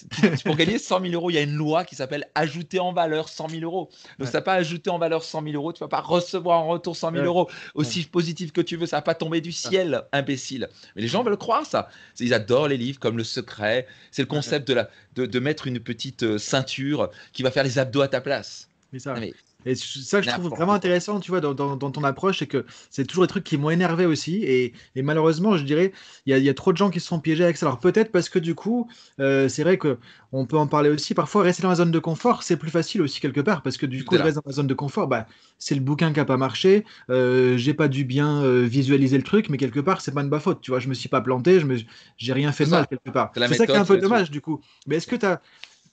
Pour 0.44 0.56
gagner 0.56 0.78
100 0.78 1.00
000 1.02 1.12
euros, 1.14 1.30
il 1.30 1.34
y 1.34 1.38
a 1.38 1.42
une 1.42 1.54
loi 1.54 1.84
qui 1.84 1.94
s'appelle 1.94 2.26
ajouter 2.34 2.80
en 2.80 2.92
valeur 2.92 3.28
100 3.28 3.50
000 3.50 3.62
euros. 3.62 3.90
Donc, 4.18 4.28
ça 4.28 4.40
pas 4.40 4.54
ajouté 4.54 4.90
en 4.90 4.98
valeur 4.98 5.22
100 5.22 5.42
000 5.42 5.54
euros, 5.54 5.72
tu 5.72 5.80
vas 5.80 5.88
pas 5.88 6.00
recevoir 6.00 6.60
en 6.60 6.68
retour 6.68 6.96
100 6.96 7.12
000 7.12 7.24
euros. 7.24 7.50
Aussi 7.74 8.04
positif 8.04 8.52
que 8.52 8.60
tu 8.60 8.76
veux, 8.76 8.86
ça 8.86 8.96
va 8.96 9.02
pas 9.02 9.14
tomber 9.14 9.40
du 9.40 9.52
ciel, 9.52 10.02
imbécile. 10.12 10.68
Mais 10.96 11.02
les 11.02 11.08
gens 11.08 11.22
veulent 11.22 11.36
croire 11.36 11.66
ça. 11.66 11.88
Ils 12.20 12.34
adorent 12.34 12.68
les 12.68 12.76
livres 12.76 12.98
comme 12.98 13.18
Le 13.18 13.24
Secret. 13.24 13.86
C'est 14.10 14.22
le 14.22 14.26
concept 14.26 14.66
de, 14.68 14.74
la, 14.74 14.88
de, 15.14 15.26
de, 15.26 15.38
mettre 15.38 15.66
une 15.66 15.80
petite 15.80 16.22
euh, 16.22 16.38
ceinture 16.38 17.10
qui 17.32 17.42
va 17.42 17.50
faire 17.50 17.64
les 17.64 17.78
abdos 17.78 18.00
à 18.00 18.08
ta 18.08 18.20
place. 18.20 18.68
Mais 18.92 18.98
ça. 18.98 19.14
Mais 19.14 19.34
et 19.66 19.74
ça, 19.74 20.20
je 20.20 20.30
trouve 20.30 20.48
vraiment 20.48 20.72
intéressant, 20.72 21.20
tu 21.20 21.30
vois, 21.30 21.40
dans, 21.40 21.54
dans, 21.54 21.90
ton 21.90 22.04
approche, 22.04 22.38
c'est 22.40 22.46
que 22.46 22.64
c'est 22.90 23.04
toujours 23.06 23.24
des 23.24 23.28
trucs 23.28 23.44
qui 23.44 23.56
m'ont 23.56 23.70
énervé 23.70 24.06
aussi. 24.06 24.36
Et, 24.44 24.72
et, 24.94 25.02
malheureusement, 25.02 25.56
je 25.56 25.64
dirais, 25.64 25.92
il 26.26 26.36
y, 26.36 26.40
y, 26.40 26.48
a 26.48 26.54
trop 26.54 26.72
de 26.72 26.76
gens 26.76 26.90
qui 26.90 27.00
se 27.00 27.06
sont 27.06 27.20
piégés 27.20 27.44
avec 27.44 27.56
ça. 27.56 27.66
Alors 27.66 27.78
peut-être 27.78 28.12
parce 28.12 28.28
que 28.28 28.38
du 28.38 28.54
coup, 28.54 28.88
euh, 29.20 29.48
c'est 29.48 29.62
vrai 29.62 29.78
que 29.78 29.98
on 30.32 30.46
peut 30.46 30.58
en 30.58 30.66
parler 30.66 30.90
aussi. 30.90 31.14
Parfois, 31.14 31.42
rester 31.42 31.62
dans 31.62 31.68
la 31.68 31.76
zone 31.76 31.90
de 31.90 31.98
confort, 31.98 32.42
c'est 32.42 32.56
plus 32.56 32.70
facile 32.70 33.02
aussi 33.02 33.20
quelque 33.20 33.40
part, 33.40 33.62
parce 33.62 33.76
que 33.76 33.86
du 33.86 34.04
coup, 34.04 34.16
rester 34.16 34.32
dans 34.32 34.42
la 34.46 34.52
zone 34.52 34.66
de 34.66 34.74
confort, 34.74 35.06
bah, 35.06 35.26
c'est 35.58 35.74
le 35.74 35.80
bouquin 35.80 36.12
qui 36.12 36.20
a 36.20 36.24
pas 36.24 36.36
marché. 36.36 36.84
Euh, 37.10 37.56
j'ai 37.56 37.74
pas 37.74 37.88
dû 37.88 38.04
bien 38.04 38.42
euh, 38.42 38.64
visualiser 38.64 39.16
le 39.16 39.24
truc, 39.24 39.48
mais 39.48 39.56
quelque 39.56 39.80
part, 39.80 40.00
c'est 40.00 40.12
pas 40.12 40.22
de 40.22 40.28
ma 40.28 40.40
faute. 40.40 40.60
Tu 40.60 40.70
vois, 40.70 40.80
je 40.80 40.88
me 40.88 40.94
suis 40.94 41.08
pas 41.08 41.20
planté, 41.20 41.60
je 41.60 41.66
me, 41.66 41.78
j'ai 42.16 42.32
rien 42.32 42.52
fait 42.52 42.64
de 42.64 42.70
mal 42.70 42.86
quelque 42.86 43.10
part. 43.10 43.32
C'est 43.34 43.54
ça 43.54 43.66
qui 43.66 43.72
est 43.72 43.76
un 43.76 43.84
peu 43.84 43.98
dommage 43.98 44.30
du 44.30 44.40
coup. 44.40 44.60
Mais 44.86 44.96
est-ce 44.96 45.06
que 45.06 45.16
tu 45.16 45.26
as 45.26 45.40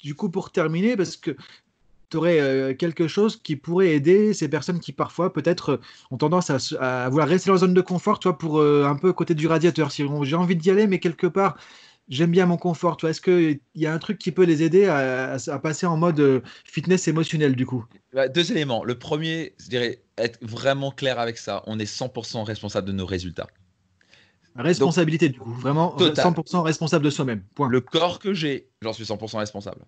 du 0.02 0.16
coup, 0.16 0.30
pour 0.30 0.52
terminer, 0.52 0.98
parce 0.98 1.16
que 1.16 1.36
tu 2.12 2.18
aurais 2.18 2.40
euh, 2.40 2.74
quelque 2.74 3.08
chose 3.08 3.42
qui 3.42 3.56
pourrait 3.56 3.92
aider 3.92 4.34
ces 4.34 4.50
personnes 4.50 4.80
qui 4.80 4.92
parfois 4.92 5.34
peut-être 5.34 5.70
euh, 5.72 5.78
ont 6.12 6.18
tendance 6.18 6.52
à, 6.52 7.10
vouloir 7.10 7.28
rester 7.28 7.48
dans 7.48 7.54
la 7.54 7.60
zone 7.60 7.74
de 7.74 7.82
confort, 7.82 8.20
tu 8.20 8.28
vois, 8.28 8.38
pour 8.38 8.60
euh, 8.60 8.86
un 8.86 8.96
peu 8.96 9.14
côté 9.14 9.34
du 9.34 9.48
radiateur. 9.48 9.92
Si 9.92 10.04
j'ai 10.24 10.36
envie 10.36 10.56
d'y 10.56 10.70
aller, 10.70 10.88
mais 10.88 11.00
quelque 11.00 11.26
part, 11.26 11.58
j'aime 12.10 12.32
bien 12.32 12.46
mon 12.46 12.58
confort. 12.58 12.98
Tu 12.98 13.08
Est-ce 13.08 13.22
qu'il 13.22 13.60
y 13.76 13.86
a 13.88 13.94
un 13.94 13.98
truc 13.98 14.20
qui 14.20 14.32
peut 14.32 14.44
les 14.44 14.62
aider 14.62 14.88
à, 14.88 15.38
passer 15.64 15.86
en 15.86 15.96
mode 15.96 16.44
fitness 16.66 17.08
émotionnel 17.08 17.56
du 17.56 17.66
coup? 17.66 17.86
Bah, 18.14 18.28
Deux 18.28 18.52
éléments. 18.52 18.84
Le 18.84 19.00
premier, 19.00 19.56
je 19.64 19.70
dirais 19.70 20.02
être 20.18 20.38
vraiment 20.42 20.92
clair 20.92 21.18
avec 21.18 21.38
ça. 21.38 21.64
On 21.66 21.80
est 21.80 21.90
100% 21.90 22.44
responsable 22.44 22.88
de 22.88 22.94
nos 22.94 23.06
résultats. 23.06 23.48
Responsabilité 24.58 25.30
du 25.30 25.40
coup, 25.40 25.54
vraiment 25.54 25.96
100% 25.98 26.62
responsable 26.62 27.06
de 27.06 27.10
soi-même. 27.10 27.44
Le 27.70 27.80
corps 27.80 28.20
que 28.20 28.34
j'ai, 28.34 28.68
j'en 28.82 28.92
suis 28.92 29.06
100% 29.06 29.38
responsable. 29.38 29.86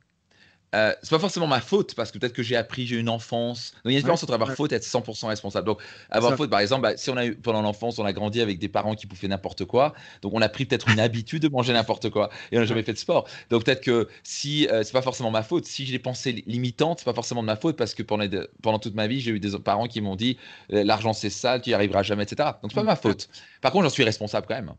Euh, 0.74 0.94
c'est 1.02 1.12
pas 1.12 1.20
forcément 1.20 1.48
ma 1.48 1.62
faute 1.62 1.94
parce 1.96 2.12
que 2.12 2.18
peut-être 2.18 2.34
que 2.34 2.44
j'ai 2.44 2.56
appris, 2.56 2.88
j'ai 2.88 2.98
une 2.98 3.10
enfance. 3.10 3.72
Donc 3.84 3.92
il 3.92 3.92
y 3.92 3.96
a 3.96 4.00
une 4.00 4.04
différence 4.04 4.24
entre 4.24 4.34
avoir 4.34 4.54
faute 4.54 4.72
et 4.72 4.76
être 4.76 4.84
100% 4.84 5.28
responsable. 5.28 5.66
Donc 5.66 5.82
avoir 6.10 6.36
faute, 6.36 6.50
par 6.50 6.60
exemple, 6.60 6.82
bah, 6.82 6.98
si 6.98 7.10
on 7.10 7.18
a 7.18 7.26
eu 7.26 7.36
pendant 7.36 7.62
l'enfance, 7.62 8.00
on 8.00 8.06
a 8.06 8.14
grandi 8.14 8.42
avec 8.42 8.60
des 8.60 8.70
parents 8.70 8.96
qui 8.96 9.08
bouffaient 9.08 9.28
n'importe 9.28 9.66
quoi, 9.66 9.94
donc 10.22 10.34
on 10.34 10.42
a 10.42 10.50
pris 10.50 10.66
peut-être 10.66 10.90
une 10.90 11.00
habitude 11.00 11.44
de 11.44 11.50
manger 11.50 11.74
n'importe 11.74 12.10
quoi 12.10 12.30
et 12.52 12.58
on 12.58 12.62
n'a 12.62 12.66
jamais 12.66 12.84
fait 12.84 12.94
de 12.94 12.98
sport. 12.98 13.28
Donc 13.50 13.66
peut-être 13.66 13.82
que 13.82 14.08
si 14.24 14.68
euh, 14.68 14.84
c'est 14.84 14.94
pas 14.94 15.02
forcément 15.02 15.32
ma 15.32 15.44
faute, 15.44 15.66
si 15.66 15.86
j'ai 15.86 15.92
des 15.92 16.00
pensées 16.00 16.44
limitantes, 16.48 17.00
c'est 17.00 17.06
pas 17.06 17.14
forcément 17.14 17.42
de 17.42 17.48
ma 17.48 17.56
faute 17.56 17.78
parce 17.78 17.94
que 17.94 18.04
pendant, 18.04 18.26
pendant 18.62 18.80
toute 18.80 18.96
ma 18.96 19.08
vie, 19.08 19.20
j'ai 19.20 19.32
eu 19.32 19.40
des 19.40 19.58
parents 19.60 19.88
qui 19.88 20.02
m'ont 20.02 20.16
dit 20.16 20.38
l'argent 20.70 21.14
c'est 21.14 21.30
sale, 21.30 21.62
tu 21.62 21.70
y 21.70 21.74
arriveras 21.74 22.04
jamais, 22.04 22.24
etc. 22.24 22.50
Donc 22.62 22.72
c'est 22.72 22.76
pas 22.76 22.84
ma 22.84 22.96
faute. 22.96 23.30
Par 23.62 23.72
contre, 23.72 23.86
j'en 23.86 23.90
suis 23.90 24.04
responsable 24.04 24.48
quand 24.48 24.56
même. 24.56 24.74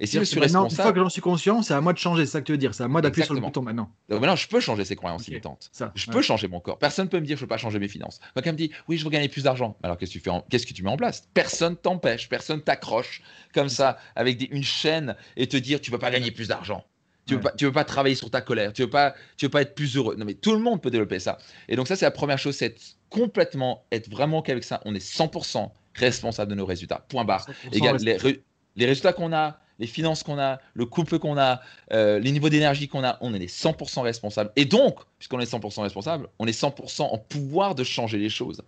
Et 0.00 0.06
si 0.06 0.18
je 0.18 0.24
suis 0.24 0.40
responsable. 0.40 0.70
Une 0.70 0.76
fois 0.76 0.92
que 0.92 0.98
j'en 0.98 1.08
suis 1.10 1.20
conscient, 1.20 1.62
c'est 1.62 1.74
à 1.74 1.80
moi 1.80 1.92
de 1.92 1.98
changer, 1.98 2.24
c'est 2.24 2.32
ça 2.32 2.40
que 2.40 2.46
tu 2.46 2.52
veux 2.52 2.58
dire. 2.58 2.74
C'est 2.74 2.82
à 2.82 2.88
moi 2.88 3.02
d'appuyer 3.02 3.26
sur 3.26 3.34
le 3.34 3.40
bouton 3.40 3.62
maintenant. 3.62 3.90
Donc 4.08 4.20
maintenant, 4.20 4.34
je 4.34 4.48
peux 4.48 4.60
changer 4.60 4.84
ces 4.84 4.96
croyances 4.96 5.28
limitantes. 5.28 5.70
je 5.94 6.10
peux 6.10 6.22
changer 6.22 6.48
mon 6.48 6.60
corps. 6.60 6.78
Personne 6.78 7.04
ne 7.04 7.10
peut 7.10 7.20
me 7.20 7.26
dire 7.26 7.36
je 7.36 7.42
ne 7.42 7.46
peux 7.46 7.54
pas 7.54 7.58
changer 7.58 7.78
mes 7.78 7.88
finances. 7.88 8.20
Quelqu'un 8.34 8.52
me 8.52 8.56
dit, 8.56 8.70
oui, 8.88 8.96
je 8.96 9.04
veux 9.04 9.10
gagner 9.10 9.28
plus 9.28 9.44
d'argent. 9.44 9.76
Alors 9.82 9.98
qu'est-ce 9.98 10.12
que 10.12 10.18
tu 10.18 10.24
fais 10.24 10.30
Qu'est-ce 10.48 10.66
que 10.66 10.72
tu 10.72 10.82
mets 10.82 10.90
en 10.90 10.96
place? 10.96 11.28
Personne 11.34 11.76
t'empêche, 11.76 12.28
personne 12.28 12.62
t'accroche 12.62 13.22
comme 13.52 13.68
ça 13.68 13.98
avec 14.16 14.40
une 14.50 14.64
chaîne 14.64 15.16
et 15.36 15.46
te 15.46 15.56
dire, 15.56 15.80
tu 15.80 15.90
ne 15.90 15.96
peux 15.96 16.00
pas 16.00 16.10
gagner 16.10 16.30
plus 16.30 16.48
d'argent. 16.48 16.84
Tu 17.26 17.36
ne 17.36 17.40
veux, 17.40 17.50
veux, 17.60 17.72
pas 17.72 17.84
travailler 17.84 18.14
sur 18.14 18.30
ta 18.30 18.40
colère. 18.40 18.72
Tu 18.72 18.82
ne 18.82 18.86
veux, 18.86 18.90
pas, 18.90 19.14
tu 19.36 19.44
veux 19.44 19.50
pas 19.50 19.62
être 19.62 19.74
plus 19.74 19.96
heureux. 19.96 20.16
Non, 20.16 20.24
mais 20.24 20.34
tout 20.34 20.52
le 20.52 20.58
monde 20.58 20.80
peut 20.80 20.90
développer 20.90 21.20
ça. 21.20 21.38
Et 21.68 21.76
donc, 21.76 21.86
ça, 21.86 21.94
c'est 21.94 22.06
la 22.06 22.10
première 22.10 22.38
chose 22.38 22.56
c'est 22.56 22.66
être 22.66 22.82
complètement, 23.08 23.84
être 23.92 24.10
vraiment 24.10 24.42
qu'avec 24.42 24.64
ça, 24.64 24.80
on 24.84 24.94
est 24.94 25.04
100% 25.04 25.70
responsable 25.94 26.50
de 26.50 26.56
nos 26.56 26.66
résultats. 26.66 27.04
Point 27.08 27.24
barre. 27.24 27.46
Égal, 27.72 27.96
les, 27.98 28.16
les 28.76 28.86
résultats 28.86 29.12
qu'on 29.12 29.32
a, 29.32 29.60
les 29.80 29.86
finances 29.86 30.22
qu'on 30.22 30.38
a, 30.38 30.60
le 30.74 30.86
couple 30.86 31.18
qu'on 31.18 31.38
a, 31.38 31.60
euh, 31.92 32.18
les 32.20 32.30
niveaux 32.30 32.50
d'énergie 32.50 32.86
qu'on 32.86 33.02
a, 33.02 33.18
on 33.22 33.34
est 33.34 33.38
les 33.38 33.48
100% 33.48 34.02
responsables. 34.02 34.52
Et 34.54 34.66
donc, 34.66 35.00
puisqu'on 35.18 35.40
est 35.40 35.50
100% 35.50 35.80
responsable, 35.80 36.28
on 36.38 36.46
est 36.46 36.58
100% 36.58 37.02
en 37.02 37.18
pouvoir 37.18 37.74
de 37.74 37.82
changer 37.82 38.18
les 38.18 38.28
choses. 38.28 38.62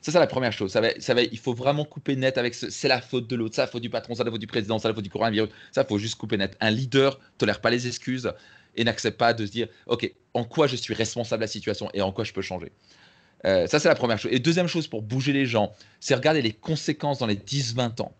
Ça, 0.00 0.10
c'est 0.10 0.18
la 0.18 0.26
première 0.26 0.52
chose. 0.52 0.72
Ça 0.72 0.80
va, 0.80 1.22
il 1.22 1.38
faut 1.38 1.54
vraiment 1.54 1.84
couper 1.84 2.16
net 2.16 2.38
avec 2.38 2.54
ce, 2.54 2.70
c'est 2.70 2.88
la 2.88 3.00
faute 3.00 3.28
de 3.28 3.36
l'autre, 3.36 3.54
c'est 3.54 3.60
la 3.60 3.66
faute 3.66 3.82
du 3.82 3.90
patron, 3.90 4.14
c'est 4.14 4.24
la 4.24 4.30
faute 4.30 4.40
du 4.40 4.46
président, 4.46 4.78
c'est 4.78 4.88
la 4.88 4.94
faute 4.94 5.04
du 5.04 5.10
coronavirus. 5.10 5.50
Ça, 5.70 5.82
il 5.82 5.86
faut 5.86 5.98
juste 5.98 6.16
couper 6.16 6.38
net. 6.38 6.56
Un 6.60 6.70
leader 6.70 7.20
tolère 7.38 7.60
pas 7.60 7.70
les 7.70 7.86
excuses 7.86 8.32
et 8.74 8.84
n'accepte 8.84 9.18
pas 9.18 9.34
de 9.34 9.46
se 9.46 9.52
dire, 9.52 9.68
OK, 9.86 10.10
en 10.32 10.44
quoi 10.44 10.66
je 10.66 10.76
suis 10.76 10.94
responsable 10.94 11.40
de 11.40 11.44
la 11.44 11.48
situation 11.48 11.90
et 11.94 12.02
en 12.02 12.10
quoi 12.10 12.24
je 12.24 12.32
peux 12.32 12.42
changer? 12.42 12.72
Euh, 13.46 13.66
ça, 13.66 13.78
c'est 13.78 13.88
la 13.88 13.94
première 13.94 14.18
chose. 14.18 14.32
Et 14.32 14.38
deuxième 14.38 14.66
chose 14.66 14.86
pour 14.88 15.02
bouger 15.02 15.34
les 15.34 15.44
gens, 15.44 15.72
c'est 16.00 16.14
regarder 16.14 16.40
les 16.40 16.52
conséquences 16.52 17.18
dans 17.18 17.26
les 17.26 17.36
10-20 17.36 18.00
ans 18.00 18.12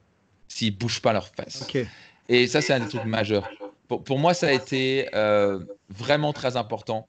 s'ils 0.48 0.72
ne 0.72 0.78
bougent 0.78 1.00
pas 1.00 1.12
leurs 1.12 1.28
fesses. 1.28 1.62
OK. 1.62 1.86
Et 2.28 2.46
ça, 2.46 2.60
c'est 2.60 2.72
un 2.72 2.80
des 2.80 2.88
trucs 2.88 3.04
majeurs. 3.04 3.48
Pour, 3.88 4.02
pour, 4.02 4.18
moi, 4.18 4.34
ça 4.34 4.48
a 4.48 4.52
été 4.52 5.08
euh, 5.14 5.60
vraiment 5.90 6.32
très 6.32 6.56
important. 6.56 7.08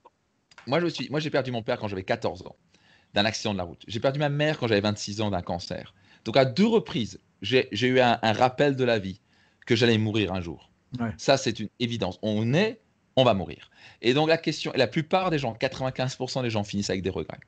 moi, 0.67 0.79
je 0.79 0.87
suis, 0.87 1.09
moi, 1.09 1.19
j'ai 1.19 1.29
perdu 1.29 1.51
mon 1.51 1.63
père 1.63 1.79
quand 1.79 1.87
j'avais 1.87 2.03
14 2.03 2.43
ans 2.43 2.55
d'un 3.13 3.25
accident 3.25 3.53
de 3.53 3.57
la 3.57 3.63
route. 3.63 3.81
J'ai 3.87 3.99
perdu 3.99 4.19
ma 4.19 4.29
mère 4.29 4.59
quand 4.59 4.67
j'avais 4.67 4.81
26 4.81 5.21
ans 5.21 5.31
d'un 5.31 5.41
cancer. 5.41 5.93
Donc, 6.25 6.35
à 6.37 6.43
deux 6.43 6.67
reprises, 6.67 7.19
j'ai 7.41 7.87
eu 7.87 7.99
un, 7.99 8.19
rappel 8.21 8.75
de 8.75 8.83
la 8.83 8.99
vie 8.99 9.21
que 9.65 9.75
j'allais 9.75 9.97
mourir 9.97 10.33
un 10.33 10.41
jour. 10.41 10.69
Ça, 11.17 11.37
c'est 11.37 11.59
une 11.59 11.69
évidence. 11.79 12.19
On 12.21 12.53
est, 12.53 12.81
on 13.15 13.23
va 13.23 13.33
mourir. 13.33 13.69
Et 14.01 14.13
donc, 14.13 14.29
la 14.29 14.37
question, 14.37 14.71
la 14.75 14.87
plupart 14.87 15.29
des 15.29 15.39
gens, 15.39 15.53
95% 15.53 16.41
des 16.41 16.49
gens 16.49 16.63
finissent 16.63 16.89
avec 16.89 17.01
des 17.01 17.09
regrets. 17.09 17.39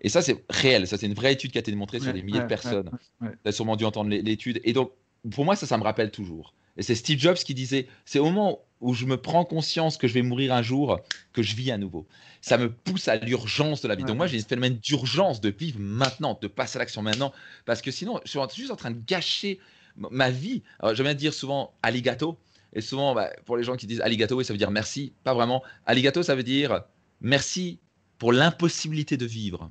Et 0.00 0.08
ça, 0.08 0.20
c'est 0.20 0.44
réel. 0.50 0.86
Ça, 0.86 0.98
c'est 0.98 1.06
une 1.06 1.14
vraie 1.14 1.32
étude 1.32 1.52
qui 1.52 1.58
a 1.58 1.60
été 1.60 1.70
démontrée 1.70 2.00
sur 2.00 2.12
des 2.12 2.22
milliers 2.22 2.40
de 2.40 2.46
personnes. 2.46 2.90
Tu 3.20 3.28
as 3.44 3.52
sûrement 3.52 3.76
dû 3.76 3.84
entendre 3.84 4.10
l'étude. 4.10 4.60
Et 4.64 4.72
donc, 4.72 4.92
pour 5.30 5.44
moi, 5.44 5.56
ça, 5.56 5.66
ça 5.66 5.78
me 5.78 5.84
rappelle 5.84 6.10
toujours. 6.10 6.54
Et 6.76 6.82
c'est 6.82 6.94
Steve 6.94 7.18
Jobs 7.18 7.36
qui 7.36 7.54
disait, 7.54 7.86
c'est 8.04 8.18
au 8.18 8.24
moment 8.24 8.60
où 8.80 8.94
je 8.94 9.06
me 9.06 9.16
prends 9.16 9.44
conscience 9.44 9.96
que 9.96 10.08
je 10.08 10.14
vais 10.14 10.22
mourir 10.22 10.52
un 10.52 10.62
jour 10.62 11.00
que 11.32 11.42
je 11.42 11.54
vis 11.54 11.70
à 11.70 11.78
nouveau. 11.78 12.06
Ça 12.40 12.58
me 12.58 12.72
pousse 12.72 13.08
à 13.08 13.16
l'urgence 13.16 13.80
de 13.82 13.88
la 13.88 13.94
vie. 13.94 14.04
Donc 14.04 14.16
moi, 14.16 14.26
j'ai 14.26 14.38
un 14.38 14.42
phénomène 14.42 14.76
d'urgence 14.78 15.40
de 15.40 15.50
vivre 15.50 15.78
maintenant, 15.78 16.38
de 16.40 16.48
passer 16.48 16.78
à 16.78 16.80
l'action 16.80 17.02
maintenant, 17.02 17.32
parce 17.64 17.82
que 17.82 17.90
sinon, 17.90 18.20
je 18.24 18.30
suis 18.30 18.40
juste 18.56 18.72
en 18.72 18.76
train 18.76 18.90
de 18.90 19.00
gâcher 19.06 19.60
ma 19.96 20.30
vie. 20.30 20.62
J'aime 20.94 21.06
bien 21.06 21.14
dire 21.14 21.34
souvent 21.34 21.74
alligato, 21.82 22.38
et 22.72 22.80
souvent, 22.80 23.14
bah, 23.14 23.30
pour 23.44 23.56
les 23.56 23.64
gens 23.64 23.76
qui 23.76 23.86
disent 23.86 24.00
alligato, 24.00 24.36
oui, 24.36 24.44
ça 24.44 24.52
veut 24.52 24.58
dire 24.58 24.70
merci. 24.70 25.12
Pas 25.24 25.34
vraiment. 25.34 25.62
Alligato, 25.86 26.22
ça 26.22 26.34
veut 26.34 26.42
dire 26.42 26.82
merci 27.20 27.78
pour 28.18 28.32
l'impossibilité 28.32 29.16
de 29.16 29.26
vivre. 29.26 29.70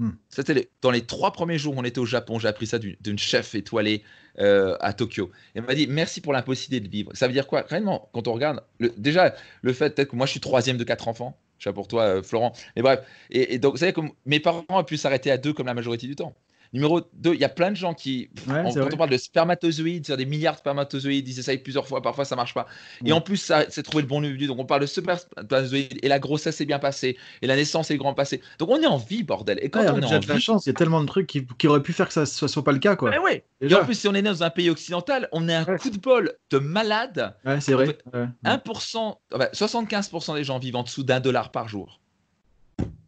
Hmm. 0.00 0.12
C'était 0.30 0.70
dans 0.80 0.90
les 0.90 1.02
trois 1.02 1.30
premiers 1.30 1.58
jours 1.58 1.76
où 1.76 1.78
on 1.78 1.84
était 1.84 1.98
au 1.98 2.06
Japon. 2.06 2.38
J'ai 2.38 2.48
appris 2.48 2.66
ça 2.66 2.78
d'une 2.78 3.18
chef 3.18 3.54
étoilée 3.54 4.02
euh, 4.38 4.74
à 4.80 4.94
Tokyo. 4.94 5.30
Elle 5.54 5.64
m'a 5.64 5.74
dit 5.74 5.86
merci 5.86 6.22
pour 6.22 6.32
l'impossibilité 6.32 6.88
de 6.88 6.90
vivre. 6.90 7.10
Ça 7.14 7.26
veut 7.26 7.34
dire 7.34 7.46
quoi? 7.46 7.66
Réellement, 7.68 8.08
quand 8.14 8.26
on 8.26 8.32
regarde, 8.32 8.62
déjà, 8.96 9.34
le 9.60 9.74
fait 9.74 9.94
peut-être 9.94 10.12
que 10.12 10.16
moi 10.16 10.24
je 10.24 10.30
suis 10.30 10.40
troisième 10.40 10.78
de 10.78 10.84
quatre 10.84 11.06
enfants. 11.06 11.38
Je 11.58 11.68
sais 11.68 11.74
pour 11.74 11.86
toi, 11.86 12.04
euh, 12.04 12.22
Florent. 12.22 12.54
Mais 12.76 12.80
bref. 12.80 13.00
Et, 13.30 13.58
donc, 13.58 13.72
vous 13.72 13.78
savez, 13.78 13.92
que 13.92 14.00
mes 14.24 14.40
parents 14.40 14.64
ont 14.70 14.82
pu 14.84 14.96
s'arrêter 14.96 15.30
à 15.30 15.36
deux 15.36 15.52
comme 15.52 15.66
la 15.66 15.74
majorité 15.74 16.06
du 16.06 16.16
temps. 16.16 16.34
Numéro 16.72 17.00
2, 17.14 17.34
il 17.34 17.40
y 17.40 17.44
a 17.44 17.48
plein 17.48 17.70
de 17.70 17.76
gens 17.76 17.94
qui, 17.94 18.30
quand 18.46 18.76
on 18.76 18.96
parle 18.96 19.10
de 19.10 19.16
spermatozoïdes, 19.16 20.06
c'est 20.06 20.16
des 20.16 20.24
milliards 20.24 20.54
de 20.54 20.60
spermatozoïdes, 20.60 21.26
ils 21.28 21.38
essayent 21.38 21.58
plusieurs 21.58 21.88
fois, 21.88 22.00
parfois 22.00 22.24
ça 22.24 22.36
marche 22.36 22.54
pas. 22.54 22.66
Et 23.04 23.12
en 23.12 23.20
plus, 23.20 23.38
ça, 23.38 23.64
c'est 23.70 23.82
trouvé 23.82 24.02
le 24.02 24.08
bon 24.08 24.20
lieu. 24.20 24.46
Donc 24.46 24.58
on 24.58 24.64
parle 24.64 24.82
de 24.82 24.86
spermatozoïdes 24.86 25.98
et 26.02 26.08
la 26.08 26.18
grossesse 26.18 26.56
s'est 26.56 26.66
bien 26.66 26.78
passée 26.78 27.16
et 27.42 27.46
la 27.46 27.56
naissance 27.56 27.90
est 27.90 27.96
grand 27.96 28.14
passé. 28.14 28.40
Donc 28.58 28.70
on 28.70 28.80
est 28.80 28.86
en 28.86 28.98
vie, 28.98 29.24
bordel. 29.24 29.58
Et 29.62 29.70
quand 29.70 29.80
on, 29.80 30.00
est 30.00 30.04
en 30.04 30.18
de 30.20 30.28
la 30.28 30.38
chance, 30.38 30.66
il 30.66 30.68
y 30.68 30.70
a 30.70 30.74
tellement 30.74 31.00
de 31.00 31.06
trucs 31.06 31.26
qui, 31.26 31.46
qui 31.58 31.66
auraient 31.66 31.82
pu 31.82 31.92
faire 31.92 32.06
que 32.06 32.12
ça 32.12 32.22
ne 32.22 32.48
soit, 32.48 32.64
pas 32.64 32.72
le 32.72 32.78
cas. 32.78 32.94
Quoi. 32.94 33.18
ouais. 33.18 33.44
Et 33.60 33.74
en 33.74 33.84
plus, 33.84 33.94
si 33.94 34.08
on 34.08 34.14
est 34.14 34.22
né 34.22 34.28
dans 34.28 34.42
un 34.42 34.50
pays 34.50 34.70
occidental, 34.70 35.28
on 35.32 35.48
est 35.48 35.54
un 35.54 35.64
coup 35.64 35.90
de 35.90 35.98
bol 35.98 36.32
de 36.50 36.58
malade. 36.58 37.34
Ouais, 37.44 37.60
c'est 37.60 37.74
vrai. 37.74 37.98
1%, 38.44 39.16
75% 39.32 40.34
des 40.34 40.44
gens 40.44 40.58
vivent 40.58 40.76
en 40.76 40.82
dessous 40.82 41.02
d'un 41.02 41.20
dollar 41.20 41.50
par 41.50 41.68
jour 41.68 41.99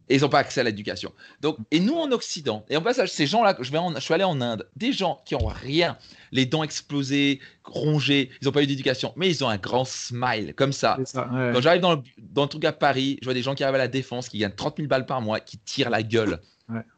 et 0.09 0.15
ils 0.15 0.21
n'ont 0.21 0.29
pas 0.29 0.39
accès 0.39 0.61
à 0.61 0.63
l'éducation. 0.63 1.11
Donc, 1.41 1.57
et 1.71 1.79
nous 1.79 1.95
en 1.95 2.11
Occident, 2.11 2.65
et 2.69 2.77
en 2.77 2.81
passage, 2.81 3.11
ces 3.11 3.25
gens-là, 3.25 3.55
je, 3.59 3.71
vais 3.71 3.79
je 3.95 3.99
suis 3.99 4.13
allé 4.13 4.23
en 4.23 4.41
Inde, 4.41 4.67
des 4.75 4.91
gens 4.91 5.21
qui 5.25 5.35
n'ont 5.35 5.47
rien, 5.47 5.97
les 6.31 6.45
dents 6.45 6.63
explosées, 6.63 7.39
rongées, 7.63 8.29
ils 8.41 8.45
n'ont 8.45 8.51
pas 8.51 8.63
eu 8.63 8.67
d'éducation, 8.67 9.13
mais 9.15 9.29
ils 9.29 9.43
ont 9.43 9.49
un 9.49 9.57
grand 9.57 9.85
smile, 9.85 10.53
comme 10.55 10.73
ça. 10.73 10.97
Quand 11.13 11.61
j'arrive 11.61 11.81
dans 11.81 11.95
le, 11.95 12.01
dans 12.17 12.43
le 12.43 12.49
truc 12.49 12.65
à 12.65 12.73
Paris, 12.73 13.17
je 13.21 13.25
vois 13.25 13.33
des 13.33 13.43
gens 13.43 13.55
qui 13.55 13.63
arrivent 13.63 13.75
à 13.75 13.79
la 13.79 13.87
défense, 13.87 14.29
qui 14.29 14.39
gagnent 14.39 14.55
30 14.55 14.77
000 14.77 14.87
balles 14.87 15.05
par 15.05 15.21
mois, 15.21 15.39
qui 15.39 15.57
tirent 15.57 15.89
la 15.89 16.03
gueule. 16.03 16.39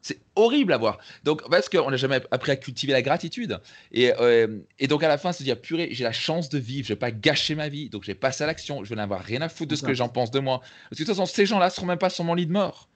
C'est 0.00 0.20
horrible 0.36 0.72
à 0.72 0.78
voir. 0.78 0.98
Donc, 1.24 1.48
parce 1.50 1.68
qu'on 1.68 1.90
n'a 1.90 1.96
jamais 1.96 2.20
appris 2.30 2.52
à 2.52 2.56
cultiver 2.56 2.92
la 2.92 3.02
gratitude. 3.02 3.60
Et, 3.92 4.12
euh, 4.20 4.58
et, 4.78 4.86
donc, 4.86 5.02
à 5.02 5.08
la 5.08 5.18
fin, 5.18 5.32
se 5.32 5.42
dire, 5.42 5.60
purée, 5.60 5.88
j'ai 5.90 6.04
la 6.04 6.12
chance 6.12 6.48
de 6.48 6.58
vivre, 6.58 6.86
je 6.86 6.92
vais 6.92 6.98
pas 6.98 7.10
gâcher 7.10 7.54
ma 7.54 7.68
vie, 7.68 7.90
donc 7.90 8.02
je 8.04 8.08
vais 8.08 8.14
passer 8.14 8.44
à 8.44 8.46
l'action, 8.46 8.84
je 8.84 8.90
vais 8.90 8.96
n'avoir 8.96 9.22
rien 9.22 9.42
à 9.42 9.48
foutre 9.48 9.70
de 9.70 9.76
ce 9.76 9.82
que 9.82 9.94
j'en 9.94 10.08
pense 10.08 10.30
de 10.30 10.38
moi. 10.38 10.60
Parce 10.60 10.98
que 10.98 11.02
de 11.02 11.06
toute 11.06 11.08
façon, 11.08 11.26
ces 11.26 11.46
gens-là 11.46 11.66
ne 11.66 11.70
seront 11.70 11.86
même 11.86 11.98
pas 11.98 12.10
sur 12.10 12.24
mon 12.24 12.34
lit 12.34 12.46
de 12.46 12.52
mort. 12.52 12.88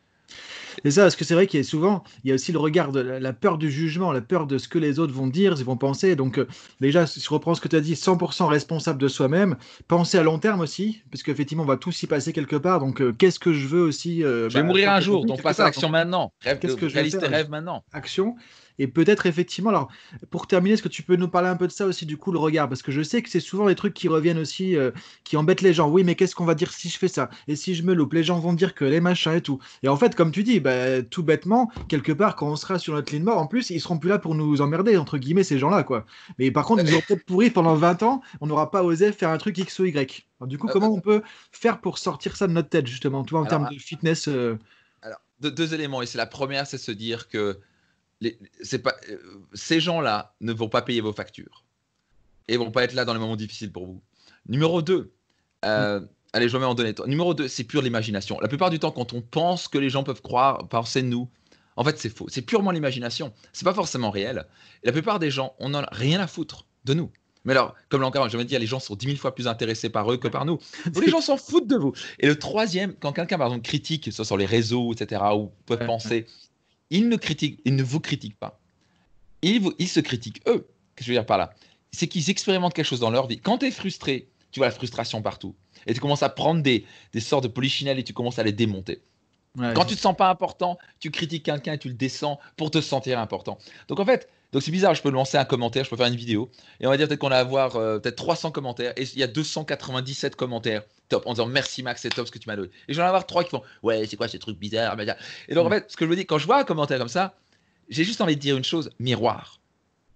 C'est 0.85 0.93
ça, 0.93 1.03
parce 1.03 1.17
que 1.17 1.25
c'est 1.25 1.35
vrai 1.35 1.47
qu'il 1.47 1.61
y 1.61 1.63
a 1.63 1.65
souvent, 1.65 2.03
il 2.25 2.29
y 2.29 2.33
a 2.33 2.35
aussi 2.35 2.53
le 2.53 2.59
regard 2.59 2.93
de 2.93 3.01
la, 3.01 3.33
peur 3.33 3.59
du 3.59 3.71
jugement, 3.71 4.13
la 4.13 4.21
peur 4.21 4.47
de 4.47 4.59
ce 4.59 4.69
que 4.69 4.79
les 4.79 4.99
autres 4.99 5.13
vont 5.13 5.27
dire, 5.27 5.55
ils 5.59 5.65
vont 5.65 5.77
penser. 5.77 6.17
Donc, 6.17 6.39
euh, 6.39 6.47
déjà, 6.81 7.07
si 7.07 7.21
je 7.21 7.29
reprends 7.29 7.55
ce 7.55 7.61
que 7.61 7.69
tu 7.69 7.77
as 7.77 7.81
dit, 7.81 7.95
100% 7.95 8.47
responsable 8.47 9.01
de 9.01 9.09
soi-même, 9.09 9.57
penser 9.89 10.19
à 10.19 10.23
long 10.23 10.39
terme 10.39 10.61
aussi, 10.61 11.03
parce 11.11 11.23
qu'effectivement, 11.23 11.65
on 11.65 11.67
va 11.67 11.77
tous 11.77 12.03
y 12.03 12.07
passer 12.07 12.33
quelque 12.33 12.57
part. 12.57 12.81
Donc, 12.81 13.03
euh, 13.03 13.13
qu'est-ce 13.13 13.39
que 13.39 13.53
je 13.53 13.67
veux 13.67 13.83
aussi 13.83 14.25
euh, 14.25 14.49
Je 14.49 14.55
vais 14.55 14.61
bah, 14.61 14.67
mourir 14.69 14.93
un 14.93 15.01
jour, 15.01 15.27
donc 15.27 15.43
passe 15.43 15.61
à 15.61 15.65
l'action 15.65 15.89
maintenant. 15.89 16.33
Qu'est-ce 16.43 16.77
que 16.77 16.89
je 16.89 16.99
rêve 17.27 17.51
maintenant. 17.51 17.85
Action. 17.93 18.37
Et 18.81 18.89
peut-être 18.89 19.27
effectivement, 19.27 19.69
alors 19.69 19.89
pour 20.31 20.47
terminer, 20.47 20.73
est-ce 20.73 20.83
que 20.83 20.89
tu 20.89 21.03
peux 21.03 21.17
nous 21.17 21.29
parler 21.29 21.49
un 21.49 21.57
peu 21.57 21.67
de 21.67 21.73
ça 21.73 21.85
aussi, 21.85 22.07
du 22.07 22.17
coup, 22.17 22.33
le 22.33 22.39
regard? 22.39 22.67
Parce 22.67 22.81
que 22.81 22.91
je 22.91 23.03
sais 23.03 23.21
que 23.21 23.29
c'est 23.29 23.39
souvent 23.39 23.67
des 23.67 23.75
trucs 23.75 23.93
qui 23.93 24.09
reviennent 24.09 24.39
aussi, 24.39 24.75
euh, 24.75 24.91
qui 25.23 25.37
embêtent 25.37 25.61
les 25.61 25.75
gens. 25.75 25.91
Oui, 25.91 26.03
mais 26.03 26.15
qu'est-ce 26.15 26.35
qu'on 26.35 26.47
va 26.47 26.55
dire 26.55 26.73
si 26.73 26.89
je 26.89 26.97
fais 26.97 27.07
ça? 27.07 27.29
Et 27.47 27.57
si 27.57 27.75
je 27.75 27.83
me 27.83 27.93
loupe? 27.93 28.15
Les 28.15 28.25
gens 28.25 28.39
vont 28.39 28.55
dire 28.55 28.75
que 28.75 28.87
les 28.87 29.01
machins 29.01 29.35
et 29.35 29.43
tout. 29.43 29.59
Et 29.83 29.89
en 29.89 29.99
fait, 29.99 30.15
comme 30.15 30.33
tu 30.33 30.43
dis, 30.45 30.61
bah, 30.61 31.03
tout 31.03 31.23
bêtement, 31.23 31.71
quelque 31.89 32.11
part, 32.11 32.37
quand 32.37 32.49
on 32.49 32.57
sera 32.57 32.79
sur 32.79 32.95
notre 32.95 33.13
ligne 33.13 33.23
mort, 33.23 33.37
en 33.37 33.47
plus, 33.47 33.69
ils 33.69 33.83
seront 33.83 33.99
plus 33.99 34.09
là 34.09 34.19
pour 34.19 34.35
nous 34.35 34.63
emmerder, 34.63 34.97
entre 34.97 35.19
guillemets, 35.19 35.45
ces 35.45 35.59
gens-là, 35.59 35.83
quoi. 35.83 36.07
Mais 36.39 36.51
par 36.51 36.65
contre, 36.65 36.83
ils 36.83 36.95
ont 36.95 37.03
peut-être 37.07 37.27
pourri 37.27 37.51
pendant 37.51 37.75
20 37.75 38.03
ans, 38.03 38.23
on 38.41 38.47
n'aura 38.47 38.71
pas 38.71 38.83
osé 38.83 39.13
faire 39.13 39.29
un 39.29 39.37
truc 39.37 39.59
X 39.59 39.79
ou 39.81 39.85
Y. 39.85 40.27
du 40.47 40.57
coup, 40.57 40.69
euh, 40.69 40.73
comment 40.73 40.87
euh, 40.87 40.97
on 40.97 41.01
peut 41.01 41.23
faire 41.53 41.83
pour 41.83 41.99
sortir 41.99 42.35
ça 42.35 42.47
de 42.47 42.53
notre 42.55 42.71
tête, 42.71 42.87
justement, 42.87 43.25
tu 43.25 43.33
vois, 43.33 43.41
en 43.41 43.47
termes 43.47 43.69
de 43.71 43.79
fitness 43.79 44.27
Alors, 45.03 45.21
deux 45.39 45.75
éléments. 45.75 46.01
Et 46.01 46.07
c'est 46.07 46.17
la 46.17 46.27
première, 46.27 46.67
c'est 46.67 46.79
se 46.79 46.93
dire 46.93 47.29
que 47.29 47.61
pas, 48.83 48.95
euh, 49.09 49.19
ces 49.55 49.81
gens-là 49.81 50.35
ne 50.41 50.53
vont 50.53 50.69
pas 50.69 50.83
payer 50.83 51.01
vos 51.01 51.13
factures 51.13 51.65
et 52.49 52.57
vont 52.57 52.71
pas 52.71 52.85
être 52.85 52.95
là 52.95 53.05
dans 53.05 53.15
les 53.15 53.21
moments 53.21 53.37
difficiles 53.37 53.73
pour 53.73 53.87
vous. 53.87 54.03
Numéro 54.49 54.83
2, 54.83 55.13
euh, 55.65 56.01
allez, 56.33 56.49
je 56.49 56.57
vais 56.57 56.65
en 56.65 56.75
donner. 56.75 56.95
Numéro 57.07 57.35
2, 57.35 57.49
c'est 57.49 57.65
pure 57.65 57.83
l'imagination. 57.83 58.39
La 58.41 58.49
plupart 58.49 58.71
du 58.71 58.79
temps, 58.79 58.91
quand 58.91 59.13
on 59.13 59.23
pense 59.23 59.69
que 59.69 59.79
les 59.79 59.91
gens 59.91 60.03
peuvent 60.03 60.23
croire, 60.23 60.69
penser 60.69 61.03
de 61.03 61.09
nous, 61.09 61.29
en 61.77 61.85
fait, 61.85 61.99
c'est 61.99 62.11
faux. 62.15 62.27
C'est 62.29 62.43
purement 62.43 62.73
l'imagination. 62.73 63.33
C'est 63.53 63.65
pas 63.65 63.75
forcément 63.75 64.11
réel. 64.11 64.47
Et 64.83 64.87
la 64.87 64.93
plupart 64.93 65.19
des 65.19 65.31
gens, 65.31 65.55
on 65.59 65.71
n'en 65.71 65.83
a 65.83 65.89
rien 65.93 66.21
à 66.21 66.27
foutre 66.27 66.67
de 66.85 66.95
nous. 66.95 67.11
Mais 67.45 67.53
alors, 67.53 67.75
comme 67.89 68.03
l'encore, 68.03 68.29
je 68.29 68.37
vais 68.37 68.45
dire, 68.45 68.61
les 68.61 68.67
gens 68.67 68.81
sont 68.81 68.97
dix 68.97 69.07
mille 69.07 69.19
fois 69.19 69.35
plus 69.35 69.49
intéressés 69.49 69.89
par 69.89 70.11
eux 70.13 70.19
que 70.19 70.29
par 70.29 70.45
nous. 70.45 70.59
les 71.01 71.09
gens 71.09 71.23
s'en 71.23 71.37
foutent 71.37 71.69
de 71.69 71.77
vous. 71.77 71.95
Et 72.19 72.27
le 72.27 72.39
troisième, 72.39 72.95
quand 72.95 73.13
quelqu'un, 73.13 73.39
par 73.39 73.47
exemple, 73.47 73.65
critique, 73.65 74.13
soit 74.13 74.25
sur 74.25 74.37
les 74.37 74.45
réseaux, 74.45 74.93
etc., 74.93 75.23
ou 75.35 75.51
peut 75.65 75.79
penser, 75.79 76.27
ils 76.91 77.09
ne, 77.09 77.17
critiquent, 77.17 77.61
ils 77.65 77.77
ne 77.77 77.83
vous 77.83 78.01
critiquent 78.01 78.39
pas. 78.39 78.59
Ils, 79.43 79.63
ils 79.79 79.89
se 79.89 80.01
critiquent 80.01 80.43
eux. 80.47 80.69
Qu'est-ce 80.95 80.97
que 80.97 81.05
je 81.05 81.11
veux 81.11 81.17
dire 81.17 81.27
par 81.27 81.39
là? 81.39 81.55
C'est 81.93 82.09
qu'ils 82.09 82.31
expérimentent 82.31 82.75
quelque 82.75 82.87
chose 82.87 83.01
dans 83.01 83.11
leur 83.11 83.27
vie. 83.27 83.39
Quand 83.39 83.59
tu 83.59 83.67
es 83.67 83.71
frustré, 83.71 84.29
tu 84.53 84.61
vois 84.61 84.67
la 84.67 84.73
frustration 84.73 85.23
partout. 85.23 85.55
Et 85.87 85.95
tu 85.95 86.01
commences 86.01 86.23
à 86.23 86.29
prendre 86.29 86.63
des, 86.63 86.85
des 87.13 87.21
sortes 87.21 87.45
de 87.45 87.49
polichinelles 87.49 87.99
et 87.99 88.05
tu 88.05 88.13
commences 88.13 88.39
à 88.39 88.43
les 88.43 88.53
démonter. 88.53 89.03
Quand 89.57 89.85
tu 89.85 89.97
te 89.97 90.01
sens 90.01 90.17
pas 90.17 90.31
important, 90.31 90.79
tu 91.01 91.11
critiques 91.11 91.45
quelqu'un 91.45 91.73
et 91.73 91.79
tu 91.79 91.89
le 91.89 91.95
descends 91.95 92.39
pour 92.57 92.71
te 92.71 92.81
sentir 92.81 93.19
important. 93.19 93.59
Donc 93.89 93.99
en 93.99 94.05
fait, 94.05 94.29
donc 94.53 94.63
c'est 94.63 94.71
bizarre, 94.71 94.95
je 94.95 95.03
peux 95.03 95.11
lancer 95.11 95.39
un 95.39 95.45
commentaire, 95.45 95.85
je 95.85 95.91
peux 95.91 95.97
faire 95.97 96.07
une 96.07 96.17
vidéo, 96.17 96.51
et 96.81 96.87
on 96.87 96.91
va 96.91 96.97
dire 96.97 97.07
peut-être 97.07 97.21
qu'on 97.21 97.29
va 97.29 97.39
avoir 97.39 97.77
euh, 97.77 97.99
peut-être 97.99 98.17
300 98.17 98.51
commentaires, 98.51 98.93
et 98.97 99.03
il 99.03 99.19
y 99.19 99.23
a 99.23 99.29
297 99.29 100.35
commentaires 100.37 100.83
top, 101.09 101.27
en 101.27 101.33
disant 101.35 101.47
merci 101.47 101.83
Max, 101.83 102.03
c'est 102.03 102.11
top 102.11 102.27
ce 102.27 102.33
que 102.33 102.39
tu 102.39 102.49
m'as 102.49 102.57
donné. 102.57 102.71
Et 102.89 102.95
j'en 102.95 103.03
vais 103.03 103.09
avoir 103.09 103.27
trois 103.27 103.45
qui 103.45 103.51
font 103.51 103.63
ouais, 103.83 104.07
c'est 104.07 104.17
quoi 104.17 104.29
ces 104.29 104.39
trucs 104.39 104.59
bizarres 104.59 104.97
Et 105.49 105.55
donc 105.55 105.67
en 105.67 105.71
fait, 105.71 105.91
ce 105.91 105.97
que 105.97 106.05
je 106.05 106.11
me 106.11 106.17
dis, 106.17 106.27
quand 106.27 106.39
je 106.39 106.47
vois 106.47 106.59
un 106.59 106.65
commentaire 106.65 106.99
comme 106.99 107.09
ça, 107.09 107.35
j'ai 107.89 108.05
juste 108.05 108.21
envie 108.21 108.37
de 108.37 108.41
dire 108.41 108.57
une 108.57 108.65
chose 108.65 108.91
miroir. 108.99 109.60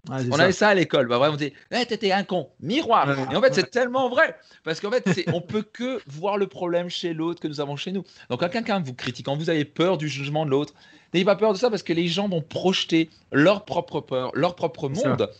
On 0.08 0.38
avait 0.38 0.52
ça 0.52 0.68
à 0.68 0.74
l'école, 0.74 1.06
bah, 1.06 1.18
vraiment, 1.18 1.34
on 1.34 1.36
disait, 1.36 1.54
hey, 1.70 1.86
t'étais 1.86 2.12
un 2.12 2.24
con, 2.24 2.48
miroir. 2.60 3.08
et 3.30 3.36
en 3.36 3.40
fait, 3.40 3.54
c'est 3.54 3.70
tellement 3.70 4.08
vrai, 4.08 4.36
parce 4.62 4.80
qu'en 4.80 4.90
fait, 4.90 5.24
on 5.32 5.40
peut 5.40 5.62
que 5.62 6.00
voir 6.06 6.36
le 6.36 6.46
problème 6.46 6.88
chez 6.88 7.14
l'autre 7.14 7.40
que 7.40 7.48
nous 7.48 7.60
avons 7.60 7.76
chez 7.76 7.92
nous. 7.92 8.04
Donc, 8.30 8.40
quand 8.40 8.48
quelqu'un 8.48 8.80
vous 8.80 8.94
critique, 8.94 9.26
quand 9.26 9.36
vous 9.36 9.50
avez 9.50 9.64
peur 9.64 9.98
du 9.98 10.08
jugement 10.08 10.44
de 10.44 10.50
l'autre, 10.50 10.74
N'ayez 11.14 11.24
pas 11.24 11.36
peur 11.36 11.52
de 11.52 11.58
ça 11.58 11.70
parce 11.70 11.84
que 11.84 11.92
les 11.92 12.08
gens 12.08 12.28
vont 12.28 12.42
projeter 12.42 13.08
leur 13.30 13.64
propre 13.64 14.00
peur, 14.00 14.32
leur 14.34 14.56
propre 14.56 14.88
monde. 14.88 15.30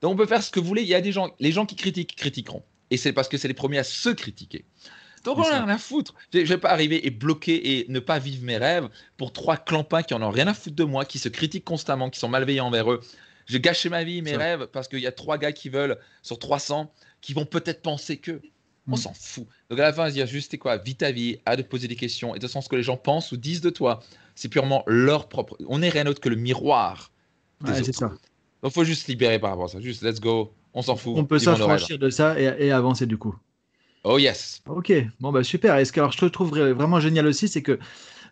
Donc 0.00 0.12
on 0.12 0.16
peut 0.16 0.26
faire 0.26 0.40
ce 0.40 0.52
que 0.52 0.60
vous 0.60 0.66
voulez. 0.66 0.82
Il 0.82 0.88
y 0.88 0.94
a 0.94 1.00
des 1.00 1.10
gens, 1.10 1.34
les 1.40 1.50
gens 1.50 1.66
qui 1.66 1.74
critiquent, 1.74 2.14
critiqueront. 2.14 2.62
Et 2.92 2.96
c'est 2.96 3.12
parce 3.12 3.28
que 3.28 3.36
c'est 3.36 3.48
les 3.48 3.54
premiers 3.54 3.78
à 3.78 3.84
se 3.84 4.08
critiquer. 4.10 4.64
Donc 5.24 5.38
on 5.38 5.42
a 5.42 5.64
rien 5.64 5.68
à 5.68 5.78
foutre. 5.78 6.14
Je 6.32 6.38
ne 6.38 6.44
vais 6.44 6.58
pas 6.58 6.70
arriver 6.70 7.04
et 7.04 7.10
bloquer 7.10 7.78
et 7.78 7.86
ne 7.88 7.98
pas 7.98 8.20
vivre 8.20 8.44
mes 8.44 8.56
rêves 8.56 8.88
pour 9.16 9.32
trois 9.32 9.56
clampins 9.56 10.04
qui 10.04 10.14
en 10.14 10.22
ont 10.22 10.30
rien 10.30 10.46
à 10.46 10.54
foutre 10.54 10.76
de 10.76 10.84
moi, 10.84 11.04
qui 11.04 11.18
se 11.18 11.28
critiquent 11.28 11.64
constamment, 11.64 12.08
qui 12.08 12.20
sont 12.20 12.28
malveillants 12.28 12.68
envers 12.68 12.92
eux. 12.92 13.00
J'ai 13.46 13.60
gâché 13.60 13.88
ma 13.88 14.04
vie, 14.04 14.22
mes 14.22 14.36
rêves, 14.36 14.66
parce 14.72 14.88
qu'il 14.88 14.98
y 14.98 15.06
a 15.06 15.12
trois 15.12 15.38
gars 15.38 15.52
qui 15.52 15.68
veulent, 15.68 15.98
sur 16.22 16.38
300, 16.38 16.92
qui 17.20 17.32
vont 17.32 17.46
peut-être 17.46 17.82
penser 17.82 18.18
que. 18.18 18.40
On 18.88 18.92
mm. 18.92 18.98
s'en 18.98 19.12
fout. 19.14 19.46
Donc 19.68 19.80
à 19.80 19.82
la 19.82 19.92
fin, 19.92 20.08
dire 20.10 20.28
juste, 20.28 20.56
quoi, 20.58 20.76
vis 20.76 20.94
ta 20.94 21.10
vie, 21.10 21.40
à 21.44 21.56
de 21.56 21.62
poser 21.62 21.88
des 21.88 21.96
questions 21.96 22.36
et 22.36 22.38
de 22.38 22.46
sens 22.46 22.66
ce 22.66 22.68
que 22.68 22.76
les 22.76 22.84
gens 22.84 22.96
pensent 22.96 23.32
ou 23.32 23.36
disent 23.36 23.60
de 23.60 23.70
toi, 23.70 24.00
c'est 24.36 24.48
purement 24.48 24.84
leur 24.86 25.28
propre. 25.28 25.56
On 25.66 25.80
n'est 25.80 25.88
rien 25.88 26.04
d'autre 26.04 26.20
que 26.20 26.28
le 26.28 26.36
miroir. 26.36 27.10
c'est 27.64 27.92
ça. 27.92 28.12
Donc 28.62 28.72
faut 28.72 28.84
juste 28.84 29.06
se 29.06 29.08
libérer 29.08 29.38
par 29.38 29.50
rapport 29.50 29.64
à 29.64 29.68
ça. 29.68 29.80
Juste 29.80 30.02
let's 30.02 30.20
go, 30.20 30.52
on 30.72 30.82
s'en 30.82 30.94
fout. 30.96 31.14
On 31.16 31.24
peut 31.24 31.38
s'affranchir 31.38 31.98
de 31.98 32.10
ça 32.10 32.38
et, 32.38 32.70
avancer 32.70 33.06
du 33.06 33.18
coup. 33.18 33.34
Oh 34.04 34.18
yes. 34.18 34.62
Ok, 34.68 34.92
bon 35.18 35.32
bah 35.32 35.42
super. 35.42 35.76
Et 35.78 35.84
ce 35.84 35.90
que 35.90 35.98
alors 35.98 36.12
je 36.12 36.18
te 36.18 36.26
trouve 36.26 36.56
vraiment 36.56 37.00
génial 37.00 37.26
aussi, 37.26 37.48
c'est 37.48 37.62
que 37.62 37.78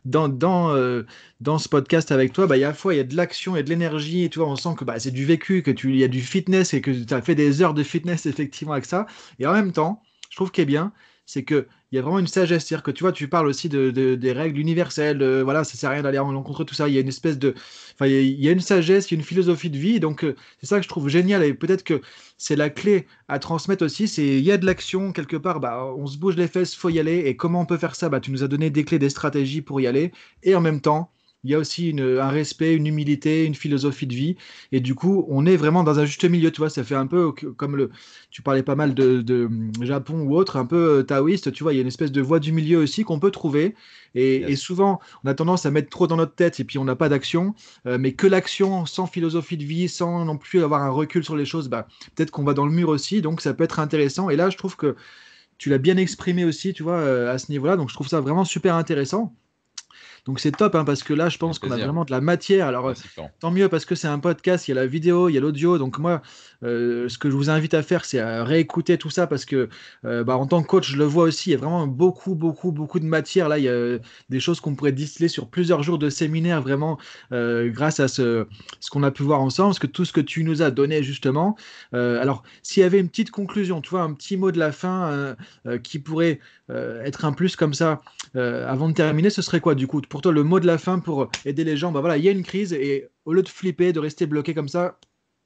dans, 0.04 0.28
dans, 0.28 0.74
euh, 0.74 1.04
dans 1.40 1.58
ce 1.58 1.68
podcast 1.68 2.12
avec 2.12 2.32
toi, 2.32 2.46
bah, 2.46 2.56
il 2.56 2.60
y 2.60 2.64
a 2.64 2.68
à 2.68 2.70
la 2.70 2.74
fois 2.74 2.94
il 2.94 2.98
y 2.98 3.00
a 3.00 3.04
de 3.04 3.16
l'action 3.16 3.56
et 3.56 3.62
de 3.62 3.70
l'énergie, 3.70 4.24
et 4.24 4.30
tu 4.30 4.38
vois, 4.38 4.48
on 4.48 4.56
sent 4.56 4.74
que 4.76 4.84
bah, 4.84 4.98
c'est 4.98 5.10
du 5.10 5.24
vécu, 5.24 5.62
que 5.62 5.70
tu 5.70 5.90
il 5.90 5.98
y 5.98 6.04
a 6.04 6.08
du 6.08 6.20
fitness 6.22 6.74
et 6.74 6.80
que 6.80 6.90
tu 6.90 7.14
as 7.14 7.22
fait 7.22 7.34
des 7.34 7.62
heures 7.62 7.74
de 7.74 7.82
fitness 7.82 8.26
effectivement 8.26 8.72
avec 8.74 8.84
ça. 8.86 9.06
Et 9.38 9.46
en 9.46 9.52
même 9.52 9.72
temps, 9.72 10.02
je 10.30 10.36
trouve 10.36 10.50
qu'il 10.50 10.62
est 10.62 10.66
bien, 10.66 10.92
c'est 11.26 11.44
qu'il 11.44 11.66
y 11.92 11.98
a 11.98 12.02
vraiment 12.02 12.18
une 12.18 12.26
sagesse. 12.26 12.66
C'est-à-dire 12.66 12.82
que 12.82 12.90
tu 12.90 13.02
vois, 13.02 13.12
tu 13.12 13.28
parles 13.28 13.46
aussi 13.46 13.68
de, 13.68 13.90
des 13.90 14.32
règles 14.32 14.58
universelles, 14.58 15.22
voilà, 15.42 15.64
ça 15.64 15.76
sert 15.76 15.90
à 15.90 15.94
rien 15.94 16.02
d'aller 16.02 16.18
en 16.18 16.32
l'encontre 16.32 16.64
tout 16.64 16.74
ça. 16.74 16.88
Il 16.88 16.94
y 16.94 16.98
a 16.98 17.00
une 17.00 17.08
espèce 17.08 17.38
de. 17.38 17.54
Enfin, 17.94 18.06
il 18.06 18.40
y, 18.40 18.48
a, 18.48 18.52
une 18.52 18.60
sagesse, 18.60 19.10
il 19.10 19.14
y 19.14 19.16
a 19.16 19.20
une 19.20 19.24
philosophie 19.24 19.70
de 19.70 19.78
vie. 19.78 20.00
Donc, 20.00 20.24
euh, 20.24 20.34
c'est 20.60 20.66
ça 20.66 20.76
que 20.78 20.84
je 20.84 20.88
trouve 20.88 21.08
génial. 21.08 21.42
Et 21.44 21.54
peut-être 21.54 21.84
que 21.84 22.00
c'est 22.38 22.56
la 22.56 22.70
clé 22.70 23.06
à 23.28 23.38
transmettre 23.38 23.84
aussi. 23.84 24.08
C'est 24.08 24.26
il 24.26 24.44
y 24.44 24.52
a 24.52 24.58
de 24.58 24.66
l'action 24.66 25.12
quelque 25.12 25.36
part, 25.36 25.60
bah, 25.60 25.84
on 25.96 26.06
se 26.06 26.18
bouge 26.18 26.36
les 26.36 26.48
fesses, 26.48 26.74
faut 26.74 26.90
y 26.90 26.98
aller. 26.98 27.18
Et 27.26 27.36
comment 27.36 27.60
on 27.60 27.66
peut 27.66 27.78
faire 27.78 27.94
ça? 27.94 28.08
Bah, 28.08 28.20
Tu 28.20 28.30
nous 28.30 28.42
as 28.44 28.48
donné 28.48 28.70
des 28.70 28.84
clés, 28.84 28.98
des 28.98 29.10
stratégies 29.10 29.62
pour 29.62 29.80
y 29.80 29.86
aller. 29.86 30.12
Et 30.42 30.54
en 30.54 30.60
même 30.60 30.80
temps, 30.80 31.10
il 31.44 31.50
y 31.50 31.54
a 31.54 31.58
aussi 31.58 31.94
un 31.98 32.28
respect, 32.28 32.74
une 32.74 32.86
humilité, 32.86 33.44
une 33.44 33.54
philosophie 33.54 34.06
de 34.06 34.14
vie. 34.14 34.36
Et 34.72 34.80
du 34.80 34.94
coup, 34.94 35.26
on 35.28 35.44
est 35.44 35.56
vraiment 35.56 35.84
dans 35.84 35.98
un 35.98 36.06
juste 36.06 36.24
milieu, 36.24 36.50
tu 36.50 36.60
vois. 36.60 36.70
Ça 36.70 36.82
fait 36.84 36.94
un 36.94 37.06
peu 37.06 37.32
comme 37.32 37.76
le. 37.76 37.90
Tu 38.30 38.42
parlais 38.42 38.62
pas 38.62 38.74
mal 38.74 38.94
de, 38.94 39.48
Japon 39.82 40.20
ou 40.22 40.34
autre, 40.36 40.56
un 40.56 40.64
peu 40.64 41.00
euh, 41.00 41.02
taoïste, 41.02 41.52
tu 41.52 41.62
vois. 41.62 41.72
Il 41.72 41.76
y 41.76 41.78
a 41.78 41.82
une 41.82 41.88
espèce 41.88 42.12
de 42.12 42.22
voie 42.22 42.40
du 42.40 42.52
milieu 42.52 42.78
aussi 42.78 43.04
qu'on 43.04 43.20
peut 43.20 43.30
trouver. 43.30 43.74
Et, 44.14 44.54
souvent, 44.56 45.00
on 45.24 45.28
a 45.28 45.34
tendance 45.34 45.66
à 45.66 45.70
mettre 45.70 45.90
trop 45.90 46.06
dans 46.06 46.16
notre 46.16 46.34
tête 46.34 46.60
et 46.60 46.64
puis 46.64 46.78
on 46.78 46.84
n'a 46.84 46.96
pas 46.96 47.08
d'action. 47.08 47.54
Euh, 47.86 47.98
mais 47.98 48.12
que 48.12 48.26
l'action 48.26 48.86
sans 48.86 49.06
philosophie 49.06 49.56
de 49.56 49.64
vie, 49.64 49.88
sans 49.88 50.24
non 50.24 50.38
plus 50.38 50.62
avoir 50.62 50.82
un 50.82 50.90
recul 50.90 51.24
sur 51.24 51.36
les 51.36 51.44
choses, 51.44 51.68
bah, 51.68 51.86
peut-être 52.14 52.30
qu'on 52.30 52.44
va 52.44 52.54
dans 52.54 52.66
le 52.66 52.72
mur 52.72 52.88
aussi. 52.88 53.20
Donc, 53.22 53.40
ça 53.40 53.54
peut 53.54 53.64
être 53.64 53.80
intéressant. 53.80 54.30
Et 54.30 54.36
là, 54.36 54.50
je 54.50 54.56
trouve 54.56 54.76
que 54.76 54.96
tu 55.58 55.68
l'as 55.68 55.78
bien 55.78 55.96
exprimé 55.96 56.44
aussi, 56.44 56.72
tu 56.72 56.82
vois, 56.82 56.94
euh, 56.94 57.32
à 57.32 57.38
ce 57.38 57.50
niveau-là. 57.50 57.76
Donc, 57.76 57.88
je 57.90 57.94
trouve 57.94 58.08
ça 58.08 58.20
vraiment 58.20 58.44
super 58.44 58.76
intéressant. 58.76 59.34
Donc 60.26 60.40
c'est 60.40 60.52
top 60.52 60.74
hein, 60.74 60.84
parce 60.84 61.02
que 61.02 61.12
là, 61.12 61.28
je 61.28 61.36
pense 61.36 61.58
qu'on 61.58 61.70
a 61.70 61.76
vraiment 61.76 62.04
de 62.04 62.10
la 62.10 62.22
matière. 62.22 62.66
Alors 62.66 62.92
tant 63.40 63.50
mieux 63.50 63.68
parce 63.68 63.84
que 63.84 63.94
c'est 63.94 64.08
un 64.08 64.18
podcast, 64.18 64.66
il 64.66 64.70
y 64.70 64.72
a 64.72 64.80
la 64.80 64.86
vidéo, 64.86 65.28
il 65.28 65.34
y 65.34 65.38
a 65.38 65.40
l'audio. 65.40 65.76
Donc 65.76 65.98
moi, 65.98 66.22
euh, 66.62 67.08
ce 67.08 67.18
que 67.18 67.30
je 67.30 67.36
vous 67.36 67.50
invite 67.50 67.74
à 67.74 67.82
faire, 67.82 68.06
c'est 68.06 68.20
à 68.20 68.42
réécouter 68.42 68.96
tout 68.96 69.10
ça 69.10 69.26
parce 69.26 69.44
que 69.44 69.68
euh, 70.06 70.24
bah, 70.24 70.36
en 70.36 70.46
tant 70.46 70.62
que 70.62 70.66
coach, 70.66 70.90
je 70.90 70.96
le 70.96 71.04
vois 71.04 71.24
aussi, 71.24 71.50
il 71.50 71.52
y 71.52 71.56
a 71.56 71.58
vraiment 71.58 71.86
beaucoup, 71.86 72.34
beaucoup, 72.34 72.72
beaucoup 72.72 73.00
de 73.00 73.04
matière. 73.04 73.50
Là, 73.50 73.58
il 73.58 73.64
y 73.64 73.68
a 73.68 73.98
des 74.30 74.40
choses 74.40 74.60
qu'on 74.60 74.74
pourrait 74.74 74.92
distiller 74.92 75.28
sur 75.28 75.48
plusieurs 75.48 75.82
jours 75.82 75.98
de 75.98 76.08
séminaire 76.08 76.62
vraiment 76.62 76.98
euh, 77.32 77.68
grâce 77.70 78.00
à 78.00 78.08
ce, 78.08 78.46
ce 78.80 78.88
qu'on 78.88 79.02
a 79.02 79.10
pu 79.10 79.22
voir 79.24 79.42
ensemble, 79.42 79.70
parce 79.70 79.78
que 79.78 79.86
tout 79.86 80.06
ce 80.06 80.12
que 80.12 80.22
tu 80.22 80.42
nous 80.42 80.62
as 80.62 80.70
donné 80.70 81.02
justement. 81.02 81.56
alors, 81.92 82.42
s'il 82.62 82.82
y 82.82 82.86
avait 82.86 82.98
une 82.98 83.08
petite 83.08 83.30
conclusion, 83.30 83.80
tu 83.80 83.90
vois, 83.90 84.02
un 84.02 84.14
petit 84.14 84.36
mot 84.36 84.50
de 84.50 84.58
la 84.58 84.72
fin 84.72 85.36
qui 85.82 85.98
pourrait 85.98 86.40
être 86.70 87.24
un 87.24 87.32
plus 87.32 87.56
comme 87.56 87.74
ça 87.74 88.00
avant 88.34 88.88
de 88.88 88.94
terminer, 88.94 89.30
ce 89.30 89.42
serait 89.42 89.60
quoi 89.60 89.74
du 89.74 89.86
coup 89.86 90.00
pour 90.14 90.22
toi 90.22 90.30
le 90.30 90.44
mot 90.44 90.60
de 90.60 90.66
la 90.68 90.78
fin 90.78 91.00
pour 91.00 91.28
aider 91.44 91.64
les 91.64 91.76
gens 91.76 91.90
Bah 91.90 91.98
voilà, 91.98 92.16
il 92.18 92.22
y 92.22 92.28
a 92.28 92.30
une 92.30 92.44
crise 92.44 92.72
et 92.72 93.08
au 93.24 93.32
lieu 93.32 93.42
de 93.42 93.48
flipper, 93.48 93.92
de 93.92 93.98
rester 93.98 94.26
bloqué 94.26 94.54
comme 94.54 94.68
ça, 94.68 94.96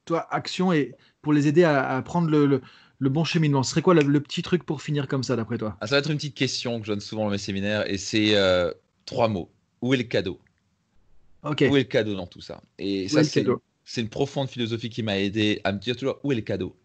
toi, 0.04 0.26
action 0.30 0.74
et 0.74 0.94
pour 1.22 1.32
les 1.32 1.46
aider 1.46 1.64
à, 1.64 2.02
prendre 2.02 2.28
le, 2.28 2.60
bon 3.00 3.24
cheminement. 3.24 3.62
Ce 3.62 3.70
serait 3.70 3.80
quoi 3.80 3.94
le, 3.94 4.20
petit 4.20 4.42
truc 4.42 4.64
pour 4.64 4.82
finir 4.82 5.08
comme 5.08 5.22
ça, 5.22 5.36
d'après 5.36 5.56
toi? 5.56 5.78
Ah, 5.80 5.86
Ça 5.86 5.94
va 5.94 6.00
être 6.00 6.10
une 6.10 6.18
petite 6.18 6.34
question 6.34 6.80
que 6.80 6.86
je 6.86 6.92
donne 6.92 7.00
souvent 7.00 7.24
dans 7.24 7.30
mes 7.30 7.38
séminaires 7.38 7.90
et 7.90 7.96
c'est 7.96 8.36
euh, 8.36 8.70
trois 9.06 9.28
mots. 9.28 9.50
Où 9.80 9.94
est 9.94 9.96
le 9.96 10.02
cadeau? 10.02 10.38
Où 11.44 11.54
est 11.54 11.70
le 11.70 11.84
cadeau 11.84 12.14
dans 12.14 12.26
tout 12.26 12.42
ça? 12.42 12.60
Et 12.78 13.08
ça, 13.08 13.24
c'est 13.24 14.00
une 14.02 14.10
profonde 14.10 14.50
philosophie 14.50 14.90
qui 14.90 15.02
m'a 15.02 15.18
aidé 15.18 15.62
à 15.64 15.72
me 15.72 15.78
dire 15.78 15.96
toujours 15.96 16.20
où 16.24 16.32
est 16.32 16.36
le 16.36 16.42
cadeau? 16.42 16.76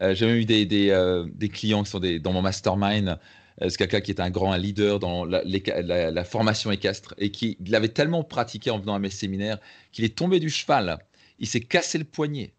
Euh, 0.00 0.14
j'ai 0.14 0.26
même 0.26 0.36
eu 0.36 0.44
des, 0.44 0.64
des, 0.64 0.90
euh, 0.90 1.26
des, 1.34 1.48
clients 1.48 1.82
qui 1.82 1.90
sont 1.90 1.98
des, 1.98 2.20
dans 2.20 2.32
mon 2.32 2.40
mastermind 2.40 3.18
c'est 3.60 3.76
quelqu'un 3.76 4.00
qui 4.00 4.10
est 4.10 4.20
un 4.20 4.30
grand 4.30 4.54
leader 4.56 4.98
dans 4.98 5.24
la, 5.24 6.24
formation 6.24 6.70
équestre 6.70 7.14
et 7.18 7.30
qui 7.30 7.56
l'avait 7.66 7.88
tellement 7.88 8.24
pratiqué 8.24 8.70
en 8.70 8.78
venant 8.78 8.94
à 8.94 8.98
mes 8.98 9.10
séminaires 9.10 9.58
qu'il 9.92 10.04
est 10.04 10.16
tombé 10.16 10.40
du 10.40 10.50
cheval. 10.50 10.98
Il 11.38 11.46
s'est 11.46 11.60
cassé 11.60 11.98
le 11.98 12.04
poignet. 12.04 12.52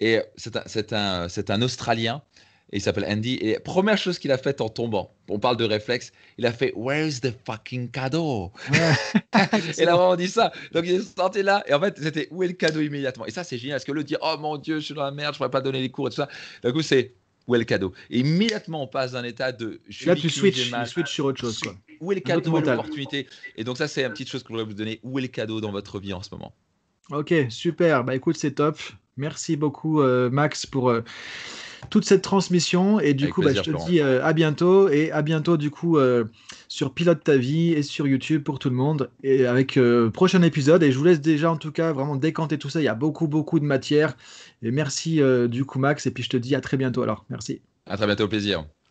Et 0.00 0.20
c'est 0.36 0.92
un, 0.92 1.28
un, 1.48 1.62
Australien 1.62 2.22
et 2.72 2.78
il 2.78 2.80
s'appelle 2.80 3.04
Andy. 3.04 3.34
Et 3.34 3.52
la 3.52 3.60
première 3.60 3.98
chose 3.98 4.18
qu'il 4.18 4.32
a 4.32 4.38
faite 4.38 4.60
en 4.60 4.68
tombant, 4.68 5.14
on 5.28 5.38
parle 5.38 5.58
de 5.58 5.64
réflexe, 5.64 6.10
il 6.38 6.46
a 6.46 6.52
fait 6.52 6.72
Where's 6.74 7.20
the 7.20 7.32
fucking 7.46 7.90
cadeau? 7.90 8.50
Et 9.78 9.84
là, 9.84 9.98
on 9.98 10.16
dit 10.16 10.28
ça. 10.28 10.52
Donc 10.72 10.84
il 10.86 10.94
est 10.94 11.16
sorti 11.16 11.42
là. 11.42 11.62
Et 11.66 11.74
en 11.74 11.80
fait, 11.80 11.98
c'était 12.02 12.28
Où 12.30 12.42
est 12.42 12.48
le 12.48 12.54
cadeau 12.54 12.80
immédiatement? 12.80 13.26
Et 13.26 13.30
ça, 13.30 13.44
c'est 13.44 13.58
génial. 13.58 13.76
Parce 13.76 13.84
que 13.84 13.92
le 13.92 14.04
dire 14.04 14.18
Oh 14.22 14.36
mon 14.38 14.56
Dieu, 14.56 14.80
je 14.80 14.86
suis 14.86 14.94
dans 14.94 15.04
la 15.04 15.10
merde, 15.10 15.34
je 15.34 15.36
ne 15.36 15.38
pourrais 15.38 15.50
pas 15.50 15.60
donner 15.60 15.80
les 15.80 15.90
cours 15.90 16.08
et 16.08 16.10
tout 16.10 16.16
ça. 16.16 16.28
Du 16.64 16.72
coup, 16.72 16.82
c'est 16.82 17.14
où 17.46 17.54
est 17.54 17.58
le 17.58 17.64
cadeau 17.64 17.92
Et 18.10 18.20
immédiatement, 18.20 18.82
on 18.82 18.86
passe 18.86 19.12
d'un 19.12 19.24
état 19.24 19.52
de. 19.52 19.80
Je 19.88 20.06
Là, 20.06 20.14
tu 20.14 20.30
switches, 20.30 20.72
tu 20.94 21.06
sur 21.06 21.24
autre 21.26 21.40
chose. 21.40 21.58
Quoi. 21.58 21.74
Où 22.00 22.12
est 22.12 22.16
le 22.16 22.20
cadeau 22.20 22.58
l'opportunité 22.60 23.26
Et 23.56 23.64
donc, 23.64 23.78
ça, 23.78 23.88
c'est 23.88 24.04
une 24.04 24.10
petite 24.10 24.28
chose 24.28 24.42
que 24.42 24.48
je 24.48 24.52
voudrais 24.52 24.66
vous 24.66 24.74
donner. 24.74 25.00
Où 25.02 25.18
est 25.18 25.22
le 25.22 25.28
cadeau 25.28 25.60
dans 25.60 25.72
votre 25.72 25.98
vie 25.98 26.12
en 26.12 26.22
ce 26.22 26.30
moment 26.32 26.54
Ok, 27.10 27.34
super. 27.48 28.04
Bah 28.04 28.14
écoute, 28.14 28.36
c'est 28.36 28.52
top. 28.52 28.78
Merci 29.16 29.56
beaucoup, 29.56 30.00
euh, 30.00 30.30
Max, 30.30 30.66
pour. 30.66 30.90
Euh, 30.90 31.02
toute 31.90 32.04
cette 32.04 32.22
transmission. 32.22 33.00
Et 33.00 33.14
du 33.14 33.28
coup, 33.28 33.42
bah, 33.42 33.52
je 33.54 33.60
te 33.60 33.86
dis 33.86 34.00
euh, 34.00 34.24
à 34.24 34.32
bientôt. 34.32 34.88
Et 34.88 35.10
à 35.10 35.22
bientôt, 35.22 35.56
du 35.56 35.70
coup, 35.70 35.98
euh, 35.98 36.24
sur 36.68 36.94
Pilote 36.94 37.22
ta 37.22 37.36
vie 37.36 37.72
et 37.72 37.82
sur 37.82 38.06
YouTube 38.06 38.42
pour 38.42 38.58
tout 38.58 38.70
le 38.70 38.76
monde. 38.76 39.10
Et 39.22 39.46
avec 39.46 39.76
euh, 39.76 40.10
prochain 40.10 40.42
épisode. 40.42 40.82
Et 40.82 40.92
je 40.92 40.98
vous 40.98 41.04
laisse 41.04 41.20
déjà, 41.20 41.50
en 41.50 41.56
tout 41.56 41.72
cas, 41.72 41.92
vraiment 41.92 42.16
décanter 42.16 42.58
tout 42.58 42.68
ça. 42.68 42.80
Il 42.80 42.84
y 42.84 42.88
a 42.88 42.94
beaucoup, 42.94 43.28
beaucoup 43.28 43.60
de 43.60 43.64
matière. 43.64 44.16
Et 44.62 44.70
merci, 44.70 45.20
du 45.48 45.64
coup, 45.64 45.78
Max. 45.78 46.06
Et 46.06 46.10
puis, 46.10 46.22
je 46.22 46.30
te 46.30 46.36
dis 46.36 46.54
à 46.54 46.60
très 46.60 46.76
bientôt. 46.76 47.02
Alors, 47.02 47.24
merci. 47.30 47.60
À 47.86 47.96
très 47.96 48.06
bientôt, 48.06 48.24
au 48.24 48.28
plaisir. 48.28 48.64